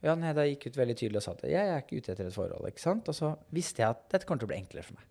Ja, 0.06 0.14
nei, 0.14 0.34
da 0.38 0.46
gikk 0.46 0.68
ut 0.70 0.78
veldig 0.78 0.96
tydelig 0.98 1.22
og 1.22 1.26
sa 1.26 1.34
at 1.34 1.46
jeg 1.50 1.70
er 1.74 1.80
ikke 1.82 1.98
ute 1.98 2.14
etter 2.14 2.28
et 2.30 2.36
forhold. 2.36 2.68
ikke 2.70 2.84
sant? 2.84 3.08
Og 3.10 3.18
så 3.18 3.32
visste 3.56 3.82
jeg 3.82 3.96
at 3.96 4.04
dette 4.14 4.28
kommer 4.30 4.44
til 4.44 4.50
å 4.50 4.52
bli 4.54 4.60
enklere 4.62 4.86
for 4.86 5.00
meg. 5.00 5.08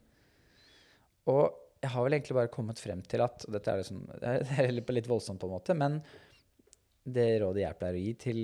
Og 1.33 1.43
jeg 1.83 1.93
har 1.93 2.07
vel 2.07 2.17
egentlig 2.17 2.37
bare 2.39 2.53
kommet 2.55 2.81
frem 2.81 3.03
til 3.07 3.23
at 3.25 3.45
og 3.47 3.57
Dette 3.57 3.73
er, 3.73 3.83
liksom, 3.83 4.05
det 4.23 4.61
er 4.63 4.71
litt 4.95 5.11
voldsomt, 5.11 5.41
på 5.43 5.51
en 5.51 5.57
måte, 5.57 5.77
men 5.79 5.99
det 7.07 7.27
rådet 7.43 7.63
jeg 7.63 7.79
pleier 7.79 7.97
å 7.99 8.03
gi 8.03 8.15
til 8.19 8.39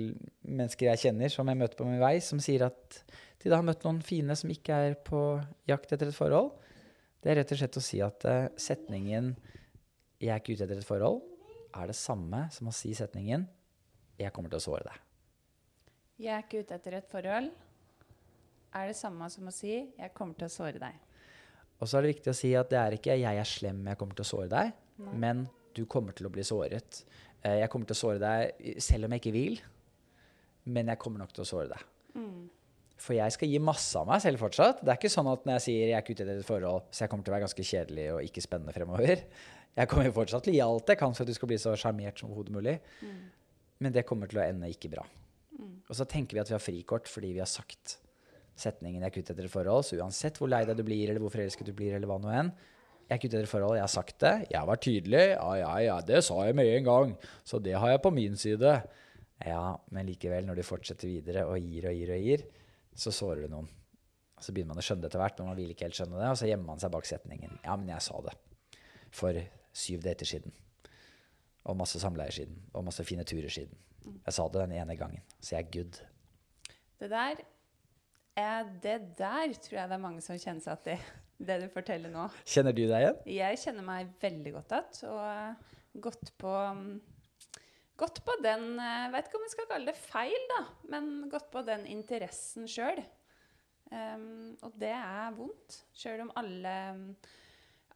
mennesker 0.47 0.89
jeg 0.91 1.01
kjenner, 1.07 1.31
som 1.31 1.49
jeg 1.51 1.59
møter 1.59 1.79
på 1.79 1.87
min 1.87 1.99
vei, 2.03 2.15
som 2.23 2.39
sier 2.43 2.63
at 2.69 2.99
de 3.43 3.51
da 3.51 3.59
har 3.59 3.65
møtt 3.67 3.83
noen 3.83 3.99
fine 4.05 4.37
som 4.39 4.51
ikke 4.53 4.77
er 4.87 4.95
på 5.03 5.19
jakt 5.67 5.91
etter 5.91 6.11
et 6.11 6.15
forhold, 6.15 6.53
det 7.23 7.31
er 7.31 7.41
rett 7.41 7.51
og 7.55 7.59
slett 7.59 7.79
å 7.79 7.83
si 7.83 7.99
at 8.03 8.23
eh, 8.27 8.51
setningen 8.59 9.33
'jeg 10.19 10.31
er 10.31 10.39
ikke 10.39 10.55
ute 10.55 10.63
etter 10.63 10.79
et 10.79 10.87
forhold' 10.87 11.23
er 11.75 11.87
det 11.87 11.95
samme 11.95 12.47
som 12.51 12.67
å 12.67 12.75
si 12.75 12.93
setningen 12.95 13.47
'jeg 14.19 14.31
kommer 14.31 14.49
til 14.49 14.59
å 14.59 14.67
såre 14.67 14.87
deg'. 14.87 15.12
Jeg 16.23 16.31
er 16.37 16.43
ikke 16.45 16.61
ute 16.63 16.75
etter 16.77 16.95
et 16.95 17.09
forhold. 17.11 17.49
Er 18.73 18.87
det 18.89 18.95
samme 18.95 19.27
som 19.29 19.49
å 19.49 19.51
si 19.51 19.73
'jeg 19.97 20.13
kommer 20.13 20.35
til 20.35 20.47
å 20.47 20.51
såre 20.51 20.79
deg'. 20.79 20.99
Og 21.81 21.87
så 21.87 21.97
er 21.97 22.01
det 22.01 22.15
viktig 22.15 22.31
å 22.31 22.35
si 22.35 22.53
at 22.55 22.69
det 22.69 22.79
er 22.79 22.91
ikke 22.97 23.17
'jeg 23.19 23.37
er 23.37 23.43
slem, 23.43 23.85
jeg 23.85 23.97
kommer 23.97 24.15
til 24.15 24.23
å 24.23 24.31
såre 24.31 24.49
deg', 24.49 24.73
men 25.13 25.49
du 25.75 25.85
kommer 25.85 26.13
til 26.15 26.27
å 26.27 26.31
bli 26.31 26.41
såret. 26.43 27.03
Eh, 27.43 27.59
Jeg 27.59 27.69
kommer 27.69 27.85
til 27.85 27.93
å 27.93 27.97
såre 27.97 28.19
deg 28.19 28.79
selv 28.79 29.05
om 29.05 29.11
jeg 29.11 29.21
ikke 29.21 29.33
vil, 29.33 29.59
men 30.65 30.87
jeg 30.87 30.97
kommer 30.99 31.19
nok 31.19 31.33
til 31.33 31.43
å 31.43 31.47
såre 31.47 31.67
deg. 31.67 31.81
For 32.95 33.13
jeg 33.13 33.31
skal 33.33 33.49
gi 33.49 33.59
masse 33.59 33.95
av 33.99 34.07
meg 34.07 34.21
selv 34.21 34.39
fortsatt. 34.39 34.79
Det 34.81 34.87
er 34.87 34.95
ikke 34.97 35.11
sånn 35.11 35.27
at 35.33 35.43
når 35.43 35.53
jeg 35.53 35.61
sier 35.61 35.87
jeg 35.89 35.97
er 35.97 36.01
ikke 36.01 36.11
ute 36.13 36.23
etter 36.23 36.39
et 36.39 36.45
forhold, 36.45 36.83
så 36.91 36.99
jeg 37.01 37.09
kommer 37.09 37.23
til 37.25 37.33
å 37.33 37.35
være 37.35 37.47
ganske 37.47 37.63
kjedelig 37.63 38.13
og 38.13 38.21
ikke 38.23 38.41
spennende 38.41 38.73
fremover. 38.73 39.23
Jeg 39.75 39.87
kommer 39.89 40.11
fortsatt 40.11 40.43
til 40.43 40.53
å 40.53 40.55
gi 40.55 40.61
alt 40.61 40.87
jeg 40.87 40.97
kan 40.97 41.13
for 41.13 41.23
at 41.23 41.27
du 41.27 41.33
skal 41.33 41.47
bli 41.47 41.57
så 41.57 41.75
sjarmert 41.75 42.17
som 42.17 42.29
overhodet 42.29 42.53
mulig. 42.53 42.79
Men 43.79 43.91
det 43.91 44.05
kommer 44.05 44.27
til 44.27 44.39
å 44.39 44.47
ende 44.47 44.69
ikke 44.69 44.89
bra. 44.91 45.03
Og 45.61 45.95
så 45.95 46.07
tenker 46.09 46.37
vi 46.37 46.41
at 46.41 46.49
vi 46.49 46.55
har 46.57 46.63
frikort 46.63 47.09
fordi 47.11 47.33
vi 47.35 47.43
har 47.43 47.49
sagt 47.49 47.99
setningen 48.57 49.01
'jeg 49.01 49.09
er 49.09 49.19
ute 49.19 49.33
etter 49.33 49.45
et 49.45 49.51
forhold', 49.51 49.85
så 49.85 49.97
uansett 49.97 50.37
hvor 50.37 50.49
lei 50.49 50.63
deg 50.65 50.77
du 50.77 50.83
blir, 50.83 51.09
eller 51.09 51.19
hvor 51.19 51.33
forelsket 51.33 51.65
du 51.65 51.73
blir, 51.73 51.95
eller 51.95 52.07
hva 52.07 52.19
nå 52.21 52.29
enn, 52.29 52.51
jeg 53.09 53.11
er 53.11 53.19
ikke 53.19 53.27
ute 53.27 53.37
etter 53.37 53.49
et 53.49 53.55
forhold, 53.55 53.75
jeg 53.75 53.83
har 53.83 53.91
sagt 53.91 54.19
det, 54.19 54.47
jeg 54.51 54.67
var 54.67 54.77
tydelig, 54.77 55.23
ja, 55.33 55.55
ja, 55.59 55.71
ja, 55.79 56.01
det 56.01 56.23
sa 56.23 56.45
jeg 56.45 56.55
med 56.55 56.65
en 56.65 56.83
gang, 56.83 57.15
så 57.43 57.59
det 57.59 57.73
har 57.73 57.89
jeg 57.89 58.01
på 58.01 58.11
min 58.13 58.37
side. 58.37 58.83
Ja, 59.43 59.77
men 59.91 60.07
likevel, 60.07 60.45
når 60.45 60.55
du 60.55 60.63
fortsetter 60.63 61.07
videre 61.07 61.45
og 61.45 61.59
gir 61.59 61.89
og 61.89 61.97
gir 61.97 62.13
og 62.15 62.21
gir, 62.23 62.45
så 62.95 63.11
sårer 63.11 63.43
du 63.43 63.51
noen. 63.51 63.67
Så 64.39 64.53
begynner 64.53 64.73
man 64.73 64.81
å 64.81 64.85
skjønne 64.85 65.03
det 65.03 65.09
etter 65.11 65.19
hvert, 65.19 65.39
men 65.39 65.49
man 65.51 65.57
vil 65.57 65.73
ikke 65.73 65.87
helt 65.87 65.97
skjønne 65.97 66.19
det, 66.19 66.29
og 66.29 66.39
så 66.39 66.47
gjemmer 66.47 66.69
man 66.69 66.79
seg 66.79 66.93
bak 66.93 67.05
setningen. 67.07 67.59
Ja, 67.63 67.75
men 67.75 67.91
jeg 67.91 68.05
sa 68.05 68.21
det. 68.23 68.35
For 69.13 69.39
syv 69.73 70.03
dater 70.05 70.29
siden. 70.29 70.55
Og 71.67 71.77
masse 71.79 71.99
samleier 71.99 72.31
siden. 72.35 72.59
Og 72.73 72.85
masse 72.87 73.03
fine 73.07 73.25
turer 73.27 73.51
siden. 73.51 73.75
Jeg 74.03 74.35
sa 74.35 74.47
det 74.51 74.63
den 74.65 74.75
ene 74.81 74.95
gangen, 74.99 75.23
så 75.39 75.55
jeg 75.55 75.65
er 75.65 75.71
good. 75.73 75.99
Det 76.99 77.09
der, 77.11 77.43
er 78.39 78.69
det 78.83 78.97
der 79.19 79.55
tror 79.61 79.79
jeg 79.79 79.91
det 79.91 79.97
er 79.97 80.03
mange 80.03 80.23
som 80.25 80.39
kjenner 80.39 80.63
seg 80.63 80.77
igjen 80.77 80.93
i, 80.95 81.21
det 81.43 81.59
du 81.63 81.67
forteller 81.73 82.13
nå. 82.13 82.27
Kjenner 82.47 82.75
du 82.75 82.85
deg 82.85 83.01
igjen? 83.01 83.23
Jeg 83.35 83.59
kjenner 83.65 83.87
meg 83.87 84.13
veldig 84.21 84.53
godt 84.55 84.77
igjen, 84.77 85.01
og 85.11 85.23
eh, 85.27 85.73
gått 86.07 86.31
på 86.41 86.53
mm, 86.77 86.93
Gått 88.03 88.23
på 88.25 88.33
den 88.41 88.79
Jeg 88.81 89.11
vet 89.13 89.27
ikke 89.27 89.37
om 89.37 89.43
jeg 89.45 89.51
skal 89.53 89.67
kalle 89.69 89.91
det 89.91 89.99
feil, 90.01 90.45
da, 90.49 90.61
men 90.89 91.11
gått 91.29 91.51
på 91.53 91.61
den 91.67 91.85
interessen 91.85 92.65
sjøl. 92.65 92.97
og 94.65 94.79
det 94.81 94.89
er 94.97 95.35
vondt, 95.37 95.75
sjøl 95.93 96.23
om 96.23 96.31
alle, 96.41 96.73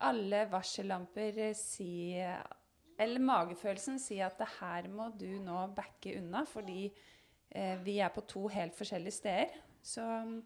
alle 0.05 0.43
varsellamper 0.51 1.39
sier 1.57 2.37
Eller 2.97 3.21
magefølelsen 3.21 3.99
sier 4.01 4.27
at 4.27 4.39
det 4.41 4.49
her 4.57 4.87
må 4.89 5.11
du 5.13 5.29
nå 5.43 5.67
backe 5.77 6.15
unna, 6.17 6.43
fordi 6.49 6.87
eh, 6.87 7.75
vi 7.85 7.99
er 8.01 8.13
på 8.13 8.25
to 8.29 8.47
helt 8.49 8.75
forskjellige 8.77 9.19
steder. 9.19 9.53
Så 9.85 10.01
mm, 10.01 10.39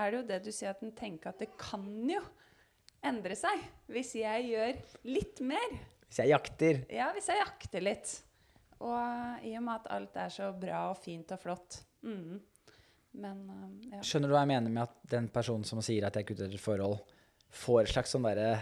er 0.00 0.10
det 0.10 0.18
jo 0.18 0.26
det 0.32 0.40
du 0.46 0.50
sier, 0.50 0.74
at 0.74 0.82
en 0.82 0.94
tenker 0.96 1.30
at 1.30 1.42
det 1.42 1.52
kan 1.60 1.86
jo 2.10 2.20
endre 3.02 3.34
seg 3.38 3.62
hvis 3.90 4.14
jeg 4.18 4.50
gjør 4.50 4.82
litt 5.08 5.42
mer. 5.46 5.78
Hvis 6.08 6.22
jeg 6.22 6.32
jakter. 6.34 6.82
Ja, 6.92 7.10
hvis 7.14 7.30
jeg 7.30 7.40
jakter 7.40 7.84
litt. 7.86 8.12
Og 8.82 9.46
i 9.46 9.54
og 9.56 9.62
med 9.64 9.78
at 9.78 9.90
alt 9.94 10.18
er 10.18 10.32
så 10.34 10.50
bra 10.58 10.88
og 10.90 10.98
fint 11.00 11.30
og 11.34 11.40
flott. 11.40 11.78
Mm. 12.02 12.40
Men 13.22 13.42
um, 13.46 13.74
ja. 13.92 14.00
Skjønner 14.04 14.30
du 14.30 14.34
hva 14.34 14.42
jeg 14.42 14.52
mener 14.54 14.72
med 14.72 14.82
at 14.86 14.94
den 15.12 15.28
personen 15.32 15.66
som 15.68 15.82
sier 15.84 16.06
at 16.08 16.16
jeg 16.16 16.26
er 16.26 16.34
etter 16.34 16.54
et 16.56 16.62
forhold, 16.62 16.98
får 17.52 17.82
et 17.82 17.92
slags 17.92 18.14
sånn 18.14 18.26
derre 18.26 18.56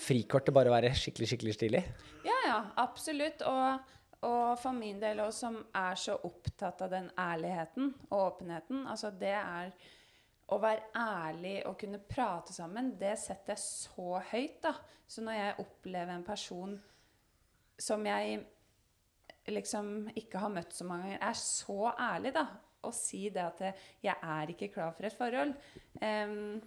frikort 0.00 0.46
til 0.48 0.56
bare 0.56 0.72
å 0.72 0.74
være 0.74 0.92
skikkelig, 0.96 1.30
skikkelig 1.32 1.56
stilig? 1.56 1.82
ja, 2.26 2.36
ja, 2.46 2.58
absolutt. 2.82 3.44
Og, 3.48 3.96
og 4.26 4.44
for 4.60 4.76
min 4.76 5.00
del 5.02 5.22
òg, 5.24 5.32
som 5.36 5.58
er 5.76 5.98
så 6.00 6.18
opptatt 6.28 6.84
av 6.86 6.92
den 6.92 7.10
ærligheten 7.18 7.92
og 8.10 8.18
åpenheten. 8.20 8.84
Altså 8.90 9.12
det 9.16 9.36
er 9.38 9.74
å 10.50 10.58
være 10.58 10.88
ærlig 10.98 11.58
og 11.68 11.76
kunne 11.78 12.00
prate 12.10 12.54
sammen, 12.54 12.94
det 12.98 13.14
setter 13.22 13.54
jeg 13.54 13.62
så 13.62 14.22
høyt, 14.32 14.56
da. 14.64 14.74
Så 15.10 15.22
når 15.26 15.38
jeg 15.38 15.60
opplever 15.62 16.14
en 16.14 16.26
person 16.26 16.74
som 17.80 18.02
jeg 18.06 18.40
liksom 19.50 20.10
ikke 20.18 20.42
har 20.42 20.52
møtt 20.52 20.74
så 20.74 20.86
mange 20.86 21.08
ganger, 21.08 21.22
er 21.30 21.38
så 21.38 21.92
ærlig, 21.94 22.34
da, 22.34 22.44
og 22.86 22.94
si 22.96 23.22
det 23.32 23.42
at 23.44 23.62
jeg 24.04 24.14
er 24.14 24.52
ikke 24.52 24.70
klar 24.74 24.92
for 24.96 25.06
et 25.06 25.16
forhold, 25.16 25.54
em, 26.02 26.60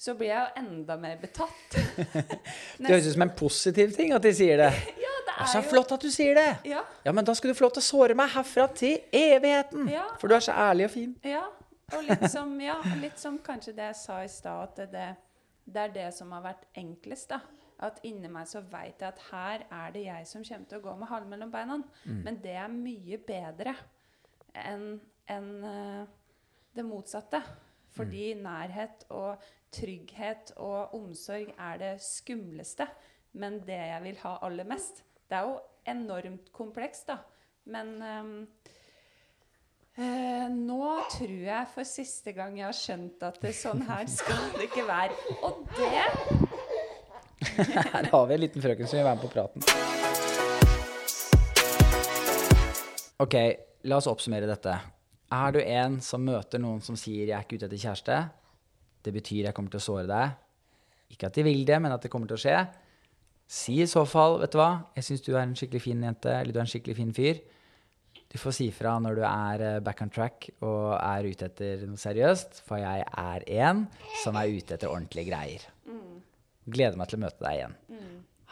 så 0.00 0.14
blir 0.16 0.30
jeg 0.30 0.40
jo 0.40 0.62
enda 0.62 0.96
mer 0.96 1.18
betatt. 1.20 1.76
Det 2.80 2.88
høres 2.88 3.08
ut 3.10 3.14
som 3.18 3.24
en 3.26 3.32
positiv 3.36 3.92
ting 3.96 4.14
at 4.16 4.24
de 4.24 4.32
sier 4.36 4.60
det. 4.62 4.70
Ja, 5.04 5.12
det 5.26 5.34
er 5.36 5.48
så 5.52 5.60
jo 5.60 5.68
flott 5.70 5.92
at 5.94 6.02
du 6.04 6.10
sier 6.12 6.36
det! 6.36 6.48
Ja. 6.68 6.80
Ja, 7.04 7.12
men 7.16 7.24
da 7.24 7.34
skal 7.36 7.52
du 7.52 7.56
få 7.56 7.66
lov 7.66 7.74
til 7.76 7.82
å 7.82 7.86
såre 7.86 8.16
meg 8.16 8.32
herfra 8.32 8.66
til 8.76 8.98
evigheten! 9.16 9.86
Ja. 9.92 10.06
For 10.20 10.28
du 10.28 10.36
er 10.36 10.44
så 10.44 10.56
ærlig 10.56 10.88
og 10.88 10.92
fin. 10.94 11.12
Ja, 11.24 11.44
og 11.92 12.04
litt 12.08 12.24
som, 12.32 12.52
ja, 12.60 12.76
litt 13.00 13.20
som 13.20 13.38
kanskje 13.44 13.74
det 13.76 13.86
jeg 13.90 13.98
sa 14.00 14.18
i 14.24 14.28
stad, 14.32 14.68
at 14.68 14.80
det, 14.80 14.88
det, 14.94 15.06
det 15.76 15.84
er 15.86 15.94
det 15.94 16.08
som 16.16 16.32
har 16.36 16.44
vært 16.44 16.66
enklest. 16.80 17.32
da. 17.32 17.40
At 17.80 18.00
inni 18.04 18.28
meg 18.32 18.48
så 18.50 18.60
veit 18.72 19.00
jeg 19.00 19.08
at 19.08 19.22
her 19.30 19.64
er 19.68 19.94
det 19.94 20.04
jeg 20.04 20.28
som 20.28 20.44
kommer 20.44 20.68
til 20.68 20.80
å 20.80 20.84
gå 20.84 20.96
med 21.00 21.08
halen 21.12 21.32
mellom 21.32 21.52
beina. 21.52 21.78
Men 22.04 22.40
det 22.44 22.56
er 22.60 22.68
mye 22.72 23.20
bedre 23.24 23.76
enn 24.60 24.86
en, 25.30 25.50
eh, 25.64 26.04
det 26.76 26.84
motsatte. 26.84 27.40
Fordi 27.94 28.34
nærhet 28.38 29.06
og 29.10 29.42
trygghet 29.74 30.52
og 30.56 30.94
omsorg 30.94 31.54
er 31.56 31.80
det 31.82 31.94
skumleste. 32.04 32.86
Men 33.32 33.60
det 33.66 33.78
jeg 33.78 34.02
vil 34.06 34.20
ha 34.24 34.36
aller 34.46 34.66
mest. 34.66 35.04
Det 35.30 35.38
er 35.38 35.48
jo 35.48 35.58
enormt 35.90 36.52
komplekst, 36.52 37.10
da. 37.10 37.20
Men 37.70 37.96
ehm, 38.02 38.36
Eh, 40.00 40.46
nå 40.48 40.84
tror 41.10 41.32
jeg 41.44 41.66
for 41.74 41.84
siste 41.84 42.32
gang 42.32 42.54
jeg 42.56 42.64
har 42.64 42.76
skjønt 42.76 43.24
at 43.26 43.40
det, 43.42 43.50
sånn 43.58 43.82
her 43.88 44.06
skal 44.20 44.46
det 44.54 44.68
ikke 44.70 44.84
være. 44.88 45.16
Og 45.44 45.64
det 45.76 45.88
Her 47.90 48.06
har 48.12 48.24
vi 48.28 48.36
en 48.36 48.40
liten 48.40 48.62
frøken 48.64 48.88
som 48.88 49.00
vil 49.00 49.04
være 49.04 49.18
med 49.18 49.24
på 49.24 49.32
praten. 49.34 49.64
Ok, 53.20 53.36
la 53.90 53.98
oss 53.98 54.08
oppsummere 54.08 54.48
dette. 54.48 54.78
Er 55.30 55.52
du 55.54 55.60
en 55.62 56.00
som 56.00 56.24
møter 56.26 56.58
noen 56.58 56.80
som 56.80 56.96
sier 56.96 57.26
'jeg 57.26 57.36
er 57.36 57.44
ikke 57.44 57.56
ute 57.56 57.66
etter 57.66 57.84
kjæreste', 57.88 58.30
det 59.02 59.12
betyr 59.14 59.44
'jeg 59.44 59.54
kommer 59.54 59.70
til 59.70 59.78
å 59.78 59.88
såre 59.88 60.06
deg', 60.06 60.36
ikke 61.10 61.26
at 61.26 61.34
de 61.34 61.42
vil 61.42 61.64
det, 61.64 61.80
men 61.82 61.92
at 61.92 62.02
det 62.02 62.10
kommer 62.10 62.26
til 62.26 62.36
å 62.36 62.44
skje, 62.44 62.68
Si 63.50 63.80
i 63.82 63.86
så 63.90 64.04
fall, 64.06 64.36
vet 64.38 64.52
du 64.54 64.60
hva, 64.60 64.84
jeg 64.94 65.06
syns 65.08 65.24
du 65.26 65.32
er 65.32 65.42
en 65.42 65.56
skikkelig 65.58 65.82
fin 65.82 66.04
jente, 66.06 66.30
eller 66.30 66.54
du 66.54 66.60
er 66.60 66.62
en 66.68 66.70
skikkelig 66.70 66.94
fin 67.00 67.10
fyr. 67.16 67.40
Du 68.30 68.36
får 68.38 68.54
si 68.54 68.68
fra 68.70 68.92
når 69.02 69.18
du 69.18 69.24
er 69.26 69.64
eh, 69.66 69.80
back 69.82 70.04
on 70.04 70.12
track 70.14 70.46
og 70.62 70.92
er 70.94 71.26
ute 71.26 71.48
etter 71.48 71.82
noe 71.82 71.98
seriøst, 71.98 72.62
for 72.62 72.78
jeg 72.78 73.02
er 73.02 73.48
en 73.66 73.82
som 74.22 74.38
er 74.38 74.54
ute 74.54 74.78
etter 74.78 74.86
ordentlige 74.86 75.32
greier. 75.32 75.66
Gleder 76.70 77.00
meg 77.00 77.10
til 77.10 77.18
å 77.18 77.24
møte 77.24 77.42
deg 77.42 77.58
igjen. 77.58 77.76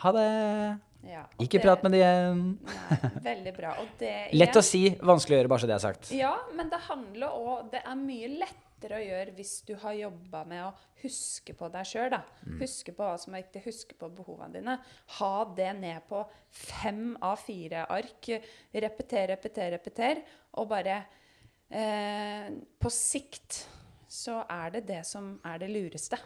Ha 0.03 0.15
det! 0.19 0.88
Ja, 1.07 1.23
Ikke 1.39 1.59
det- 1.59 1.63
prat 1.63 1.83
med 1.83 1.93
det 1.95 2.01
igjen. 2.03 2.41
Nei, 2.67 3.11
veldig 3.23 3.53
bra. 3.57 3.75
Og 3.81 3.89
det 4.01 4.15
Lett 4.41 4.57
å 4.59 4.63
si, 4.67 4.89
vanskelig 4.99 5.37
å 5.37 5.39
gjøre, 5.43 5.49
bare 5.53 5.63
så 5.63 5.69
det 5.71 5.77
er 5.77 5.85
sagt. 5.85 6.11
Ja, 6.17 6.33
men 6.59 6.69
det 6.73 6.81
handler 6.89 7.37
òg 7.39 7.71
Det 7.71 7.83
er 7.87 7.95
mye 8.01 8.29
lettere 8.41 8.99
å 8.99 9.05
gjøre 9.05 9.35
hvis 9.37 9.53
du 9.67 9.73
har 9.83 9.95
jobba 9.95 10.45
med 10.51 10.65
å 10.67 10.73
huske 11.03 11.55
på 11.55 11.69
deg 11.71 11.87
sjøl. 11.87 12.17
Huske 12.61 12.93
på 12.95 13.07
hva 13.07 13.15
som 13.19 13.35
er 13.35 13.45
viktig, 13.45 13.63
huske 13.65 13.95
på 13.99 14.11
behovene 14.19 14.59
dine. 14.59 14.75
Ha 15.21 15.33
det 15.55 15.71
ned 15.79 16.03
på 16.11 16.25
fem 16.51 17.17
av 17.23 17.39
fire 17.43 17.87
ark. 17.95 18.31
Repeter, 18.75 19.29
repeter, 19.37 19.71
repeter. 19.79 20.23
Og 20.59 20.69
bare 20.71 20.99
eh, 21.71 22.51
På 22.79 22.91
sikt 22.91 23.63
så 24.09 24.41
er 24.51 24.71
det 24.79 24.87
det 24.89 25.03
som 25.07 25.37
er 25.47 25.59
det 25.63 25.69
lureste. 25.71 26.19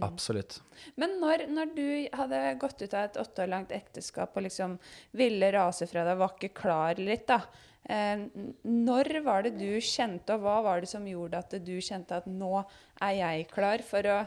Absolutt. 0.00 0.62
Men 0.96 1.18
når, 1.20 1.44
når 1.52 1.72
du 1.76 1.86
hadde 2.16 2.40
gått 2.60 2.80
ut 2.80 2.94
av 2.94 3.10
et 3.10 3.18
åtte 3.20 3.44
år 3.44 3.50
langt 3.52 3.74
ekteskap 3.74 4.36
og 4.36 4.46
liksom 4.46 4.78
ville 5.12 5.50
rase 5.52 5.88
fra 5.90 6.06
deg, 6.08 6.16
var 6.20 6.32
ikke 6.32 6.54
klar 6.56 7.00
litt, 7.00 7.26
da. 7.28 7.42
Eh, 7.84 8.24
når 8.64 9.10
var 9.26 9.44
det 9.44 9.58
du 9.58 9.76
kjente, 9.84 10.38
og 10.38 10.46
hva 10.46 10.56
var 10.64 10.80
det 10.80 10.88
som 10.88 11.04
gjorde 11.04 11.42
at 11.44 11.56
du 11.60 11.74
kjente 11.84 12.16
at 12.16 12.28
nå 12.30 12.62
er 13.04 13.16
jeg 13.18 13.48
klar 13.52 13.84
for 13.84 14.08
å 14.08 14.20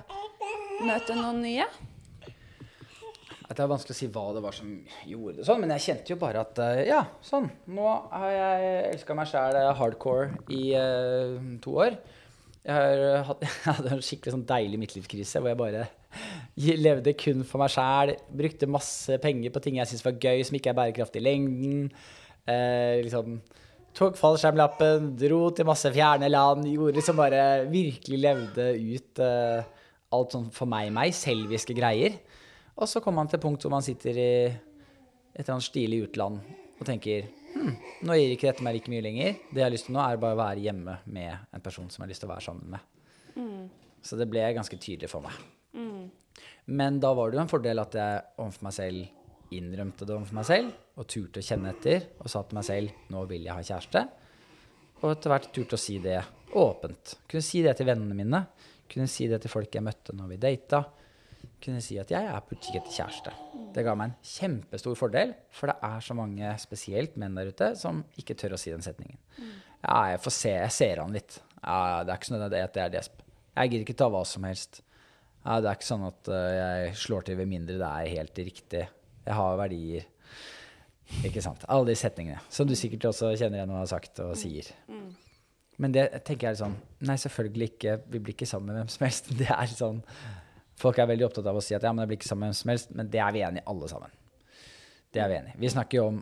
møte 0.86 1.18
noen 1.18 1.42
nye? 1.42 1.66
Det 3.48 3.64
er 3.64 3.70
vanskelig 3.72 3.96
å 3.96 3.98
si 3.98 4.08
hva 4.14 4.26
det 4.36 4.42
var 4.44 4.54
som 4.54 4.70
gjorde 5.08 5.40
det 5.40 5.48
sånn, 5.48 5.62
men 5.64 5.72
jeg 5.74 5.86
kjente 5.88 6.12
jo 6.14 6.20
bare 6.22 6.44
at 6.44 6.60
eh, 6.62 6.84
ja, 6.92 7.00
sånn. 7.26 7.48
Nå 7.74 7.90
har 8.12 8.30
jeg 8.36 8.80
elska 8.92 9.18
meg 9.18 9.32
sjæl 9.32 9.58
hardcore 9.80 10.30
i 10.54 10.64
eh, 10.78 11.38
to 11.64 11.78
år. 11.82 11.98
Jeg, 12.68 12.98
eh, 13.00 13.22
hatt, 13.24 13.44
jeg 13.48 13.78
hadde 13.78 13.94
en 13.96 14.04
skikkelig 14.04 14.34
sånn 14.36 14.48
deilig 14.48 14.80
midtlivskrise 14.82 15.40
hvor 15.40 15.54
jeg 15.54 15.60
bare 15.62 15.86
levde 16.58 17.14
kun 17.20 17.46
for 17.48 17.62
meg 17.62 17.72
sjæl. 17.72 18.16
Brukte 18.42 18.70
masse 18.70 19.20
penger 19.24 19.54
på 19.54 19.62
ting 19.64 19.80
jeg 19.80 19.90
syntes 19.90 20.06
var 20.08 20.18
gøy, 20.20 20.44
som 20.48 20.58
ikke 20.58 20.74
er 20.74 20.80
bærekraftig 20.82 21.22
i 21.22 21.28
lengden. 21.28 21.88
Eh, 22.48 23.00
liksom 23.06 23.40
tok 23.98 24.18
fallskjermlappen, 24.20 25.14
dro 25.18 25.48
til 25.56 25.68
masse 25.68 25.90
fjerne 25.94 26.30
land. 26.30 26.68
Gjorde 26.70 27.00
liksom 27.00 27.18
bare 27.20 27.44
Virkelig 27.72 28.20
levde 28.22 28.70
ut 28.78 29.24
eh, 29.24 29.74
alt 30.14 30.36
sånn 30.36 30.52
for 30.56 30.70
meg, 30.70 30.92
meg, 30.96 31.16
selviske 31.16 31.76
greier. 31.78 32.20
Og 32.78 32.90
så 32.90 33.02
kommer 33.02 33.24
man 33.24 33.32
til 33.32 33.42
punkt 33.42 33.64
hvor 33.64 33.74
man 33.74 33.86
sitter 33.86 34.18
i 34.18 34.32
et 34.48 35.44
eller 35.44 35.58
annet 35.58 35.68
stilig 35.68 36.04
utland 36.08 36.42
og 36.78 36.86
tenker 36.86 37.26
hm, 37.58 37.74
nå 38.08 38.18
gir 38.18 38.34
ikke 38.36 38.50
dette 38.52 38.66
meg 38.66 38.78
like 38.78 38.94
mye 38.94 39.04
lenger. 39.06 39.36
Det 39.50 39.62
jeg 39.62 39.66
har 39.66 39.74
lyst 39.74 39.90
til 39.90 39.98
nå, 39.98 40.04
er 40.04 40.22
bare 40.22 40.38
å 40.38 40.42
være 40.44 40.64
hjemme 40.64 40.98
med 41.18 41.54
en 41.58 41.66
person 41.66 41.90
som 41.90 42.02
jeg 42.02 42.08
har 42.08 42.14
lyst 42.14 42.24
til 42.24 42.30
å 42.30 42.34
være 42.36 42.46
sammen 42.46 42.72
med. 42.76 42.88
Så 44.06 44.18
det 44.20 44.30
ble 44.32 44.46
ganske 44.56 44.80
tydelig 44.80 45.10
for 45.12 45.26
meg. 45.26 45.38
Men 46.68 47.00
da 47.04 47.14
var 47.16 47.32
det 47.32 47.38
jo 47.38 47.44
en 47.46 47.52
fordel 47.52 47.80
at 47.84 47.96
jeg 47.98 48.24
overfor 48.38 48.68
meg 48.68 48.76
selv 48.76 49.54
innrømte 49.56 50.04
det 50.04 50.16
overfor 50.16 50.36
meg 50.36 50.48
selv 50.48 51.00
og 51.00 51.08
turte 51.08 51.40
å 51.40 51.46
kjenne 51.46 51.72
etter 51.72 52.10
og 52.20 52.32
sa 52.32 52.42
til 52.44 52.58
meg 52.58 52.66
selv 52.68 53.12
nå 53.14 53.22
vil 53.30 53.46
jeg 53.48 53.56
ha 53.56 53.68
kjæreste. 53.70 54.02
Og 54.98 55.12
etter 55.14 55.32
hvert 55.32 55.52
turte 55.56 55.78
å 55.78 55.82
si 55.82 56.00
det 56.04 56.18
åpent. 56.58 57.18
Kunne 57.30 57.46
si 57.46 57.62
det 57.64 57.76
til 57.78 57.88
vennene 57.88 58.18
mine. 58.18 58.44
Kunne 58.90 59.08
si 59.12 59.28
det 59.30 59.40
til 59.44 59.54
folk 59.54 59.74
jeg 59.74 59.86
møtte 59.86 60.16
når 60.18 60.34
vi 60.34 60.40
data. 60.48 60.84
Kunne 61.64 61.84
si 61.86 62.00
at 62.02 62.12
jeg 62.12 62.32
er 62.32 62.44
på 62.44 62.58
utkikk 62.58 62.82
etter 62.82 62.98
kjæreste. 62.98 63.36
Det 63.78 63.84
ga 63.86 63.94
meg 63.94 64.10
en 64.10 64.26
kjempestor 64.26 64.96
fordel, 64.98 65.36
for 65.54 65.70
det 65.70 65.76
er 65.86 66.02
så 66.02 66.16
mange, 66.18 66.50
spesielt 66.58 67.18
menn 67.22 67.36
der 67.38 67.52
ute, 67.54 67.70
som 67.78 68.00
ikke 68.18 68.34
tør 68.40 68.56
å 68.56 68.62
si 68.62 68.74
den 68.74 68.82
setningen. 68.82 69.20
Ja, 69.84 70.00
jeg 70.16 70.22
får 70.24 70.34
se, 70.34 70.54
jeg 70.56 70.74
ser 70.74 71.02
han 71.04 71.14
litt. 71.14 71.38
Ja, 71.62 72.02
det 72.02 72.10
er 72.10 72.18
ikke 72.18 72.30
sånn 72.32 72.46
at 72.48 72.56
det 72.56 72.82
er 72.82 72.94
desp. 72.96 73.22
Jeg 73.54 73.70
gidder 73.70 73.86
ikke 73.86 73.98
ta 74.02 74.08
hva 74.14 74.24
som 74.26 74.48
helst. 74.50 74.82
Ja, 75.44 75.60
det 75.62 75.70
er 75.70 75.78
ikke 75.78 75.88
sånn 75.92 76.08
at 76.08 76.30
eh, 76.34 76.56
jeg 76.58 76.96
slår 77.04 77.28
til 77.28 77.38
ved 77.40 77.50
mindre 77.54 77.78
det 77.80 77.92
er 78.02 78.16
helt 78.18 78.42
riktig. 78.50 78.84
Jeg 79.28 79.38
har 79.38 79.62
verdier. 79.62 80.10
Ikke 81.28 81.44
sant. 81.44 81.64
Alle 81.72 81.92
de 81.92 81.96
setningene. 82.00 82.42
Som 82.52 82.68
du 82.68 82.76
sikkert 82.76 83.08
også 83.12 83.32
kjenner 83.38 83.62
igjen 83.62 83.72
og 83.72 83.80
har 83.80 83.90
sagt 83.94 84.20
og 84.26 84.34
sier. 84.40 84.68
Men 85.78 85.94
det 85.94 86.10
tenker 86.26 86.50
jeg 86.50 86.58
er 86.58 86.60
sånn 86.64 86.76
Nei, 87.06 87.16
selvfølgelig 87.22 87.70
ikke. 87.72 87.96
Vi 88.10 88.20
blir 88.20 88.36
ikke 88.36 88.50
sammen 88.50 88.72
med 88.72 88.82
hvem 88.82 88.92
som 88.92 89.06
helst. 89.08 89.32
Det 89.40 89.50
er 89.54 89.72
sånn 89.72 90.02
Folk 90.78 91.00
er 91.02 91.10
veldig 91.10 91.26
opptatt 91.26 91.48
av 91.50 91.58
å 91.58 91.64
si 91.64 91.74
at 91.78 91.86
ja, 91.86 91.94
men 91.94 92.04
jeg 92.04 92.12
blir 92.12 92.20
ikke 92.20 92.30
sammen 92.30 92.48
med 92.48 92.54
hvem 92.54 92.60
som 92.60 92.72
helst. 92.74 92.92
Men 92.98 93.10
det 93.14 93.22
er 93.24 93.34
vi 93.34 93.42
enige 93.48 93.64
i, 93.64 93.70
alle 93.74 93.90
sammen. 93.90 94.14
Det 95.14 95.24
er 95.24 95.32
vi 95.32 95.40
enige 95.40 95.58
i. 95.58 95.62
Vi 95.64 95.74
snakker 95.74 96.00
jo 96.00 96.06
om 96.12 96.22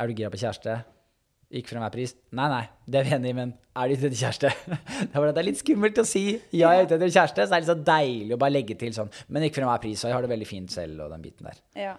Er 0.00 0.08
du 0.08 0.16
gira 0.16 0.30
på 0.32 0.38
kjæreste? 0.40 0.78
Ikke 1.50 1.72
for 1.72 1.76
enhver 1.76 1.92
pris. 1.92 2.14
Nei, 2.32 2.46
nei, 2.48 2.62
det 2.88 3.00
er 3.00 3.08
vi 3.08 3.14
enige 3.16 3.34
i, 3.34 3.36
men 3.36 3.50
er 3.76 3.90
du 3.90 3.96
ute 3.98 4.06
etter 4.06 4.20
kjæreste? 4.20 4.52
Det 5.00 5.08
er 5.10 5.16
bare 5.16 5.32
at 5.32 5.36
det 5.36 5.42
er 5.42 5.48
litt 5.48 5.58
skummelt 5.60 5.98
å 6.00 6.04
si 6.08 6.22
ja, 6.30 6.70
jeg 6.70 6.78
er 6.78 6.86
ute 6.86 6.96
etter 6.96 7.10
kjæreste. 7.10 7.44
Så 7.44 7.50
det 7.50 7.56
er 7.56 7.64
litt 7.64 7.70
så 7.72 7.76
deilig 7.90 8.36
å 8.36 8.38
bare 8.40 8.54
legge 8.54 8.76
til 8.78 8.94
sånn 8.96 9.10
Men 9.28 9.44
ikke 9.44 9.58
for 9.58 9.66
enhver 9.66 9.82
pris, 9.82 10.04
og 10.04 10.08
jeg 10.08 10.16
har 10.16 10.24
det 10.24 10.30
veldig 10.30 10.48
fint 10.48 10.72
selv, 10.72 11.02
og 11.04 11.12
den 11.12 11.24
biten 11.26 11.50
der. 11.50 11.58
Ja. 11.76 11.96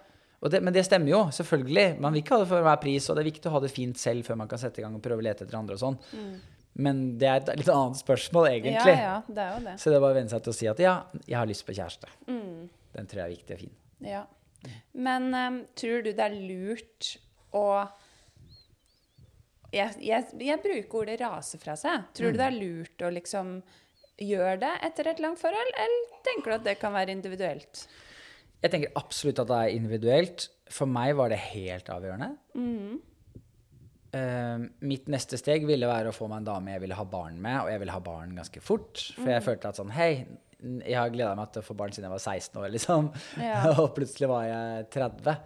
Det, 0.50 0.58
men 0.64 0.74
det 0.74 0.82
stemmer 0.88 1.12
jo, 1.12 1.20
selvfølgelig. 1.36 1.84
Man 2.02 2.16
vil 2.16 2.24
ikke 2.24 2.34
ha 2.34 2.42
det 2.42 2.48
for 2.50 2.58
enhver 2.58 2.80
pris, 2.82 3.04
og 3.06 3.14
det 3.14 3.22
er 3.22 3.28
viktig 3.28 3.50
å 3.50 3.54
ha 3.54 3.60
det 3.62 3.70
fint 3.70 4.00
selv 4.00 4.26
før 4.26 4.40
man 4.40 4.50
kan 4.50 4.58
sette 4.58 4.82
i 4.82 4.86
gang 4.86 4.96
og 4.98 5.04
prøve 5.04 5.22
å 5.22 5.26
lete 5.28 5.46
etter 5.46 5.60
andre 5.60 5.76
og 5.78 5.82
sånn. 5.84 6.00
Men 6.72 7.02
det 7.20 7.28
er 7.28 7.40
et 7.42 7.50
litt 7.60 7.68
annet 7.72 7.98
spørsmål, 8.00 8.48
egentlig. 8.48 8.94
ja, 8.96 9.00
ja, 9.04 9.16
det 9.26 9.42
er 9.44 9.50
jo 9.56 9.64
det. 9.66 9.74
Så 9.80 9.90
det 9.92 9.98
er 9.98 10.04
bare 10.04 10.14
å 10.14 10.18
venne 10.22 10.32
seg 10.32 10.44
til 10.44 10.54
å 10.54 10.56
si 10.56 10.68
at 10.70 10.80
ja, 10.80 10.94
jeg 11.26 11.36
har 11.36 11.50
lyst 11.50 11.66
på 11.68 11.74
kjæreste. 11.76 12.08
Den 12.92 13.10
tror 13.10 13.22
jeg 13.22 13.26
er 13.26 13.34
viktig 13.34 13.56
og 13.56 13.60
fin. 13.66 13.74
Ja. 14.06 14.22
Men 14.94 15.28
um, 15.34 15.58
tror 15.78 16.04
du 16.06 16.12
det 16.12 16.24
er 16.24 16.38
lurt 16.38 17.12
å 17.56 17.66
jeg, 19.72 19.96
jeg, 20.04 20.26
jeg 20.44 20.60
bruker 20.60 20.98
ordet 21.00 21.20
rase 21.22 21.60
fra 21.60 21.76
seg. 21.80 22.08
Tror 22.16 22.32
du 22.32 22.40
det 22.40 22.48
er 22.48 22.56
lurt 22.56 23.04
å 23.04 23.12
liksom 23.12 23.54
gjøre 24.22 24.58
det 24.62 24.72
etter 24.88 25.08
et 25.12 25.22
langt 25.24 25.40
forhold, 25.40 25.70
eller 25.80 26.18
tenker 26.26 26.52
du 26.52 26.56
at 26.58 26.66
det 26.66 26.76
kan 26.80 26.92
være 26.94 27.14
individuelt? 27.14 27.86
Jeg 28.62 28.74
tenker 28.74 28.92
absolutt 29.00 29.40
at 29.42 29.48
det 29.48 29.60
er 29.62 29.78
individuelt. 29.78 30.46
For 30.72 30.88
meg 30.88 31.16
var 31.18 31.32
det 31.32 31.40
helt 31.50 31.88
avgjørende. 31.92 32.34
Eh, 34.12 34.64
mitt 34.84 35.06
neste 35.08 35.38
steg 35.40 35.64
ville 35.64 35.88
være 35.88 36.10
å 36.10 36.16
få 36.16 36.28
meg 36.28 36.42
en 36.42 36.48
dame 36.50 36.74
jeg 36.74 36.84
ville 36.84 36.96
ha 36.98 37.04
barn 37.08 37.38
med, 37.40 37.62
og 37.62 37.70
jeg 37.72 37.80
ville 37.80 37.94
ha 37.96 38.04
barn 38.04 38.34
ganske 38.36 38.60
fort. 38.64 39.04
For 39.16 39.32
jeg 39.32 39.44
følte 39.46 39.70
at 39.70 39.80
sånn 39.80 39.92
Hei, 39.96 40.12
jeg 40.60 40.98
har 40.98 41.12
gleda 41.14 41.34
meg 41.38 41.52
til 41.54 41.62
å 41.62 41.66
få 41.66 41.76
barn 41.78 41.94
siden 41.94 42.10
jeg 42.10 42.14
var 42.14 42.24
16 42.24 42.62
år, 42.62 42.70
liksom. 42.76 43.12
Ja. 43.40 43.60
og 43.80 43.94
plutselig 43.96 44.28
var 44.30 44.48
jeg 44.50 44.88
30. 44.98 45.38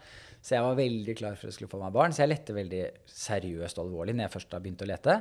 Så 0.46 0.54
jeg 0.54 0.62
var 0.62 0.76
veldig 0.78 1.14
klar 1.18 1.38
for 1.38 1.50
å 1.50 1.54
skulle 1.54 1.70
få 1.70 1.78
meg 1.80 1.94
barn. 1.94 2.12
Så 2.14 2.22
jeg 2.22 2.30
lette 2.30 2.54
veldig 2.54 2.82
seriøst 3.10 3.78
og 3.80 3.86
alvorlig 3.86 4.14
når 4.14 4.28
jeg 4.28 4.34
først 4.36 4.52
da 4.52 4.60
begynte 4.62 4.86
å 4.86 4.90
lete. 4.90 5.16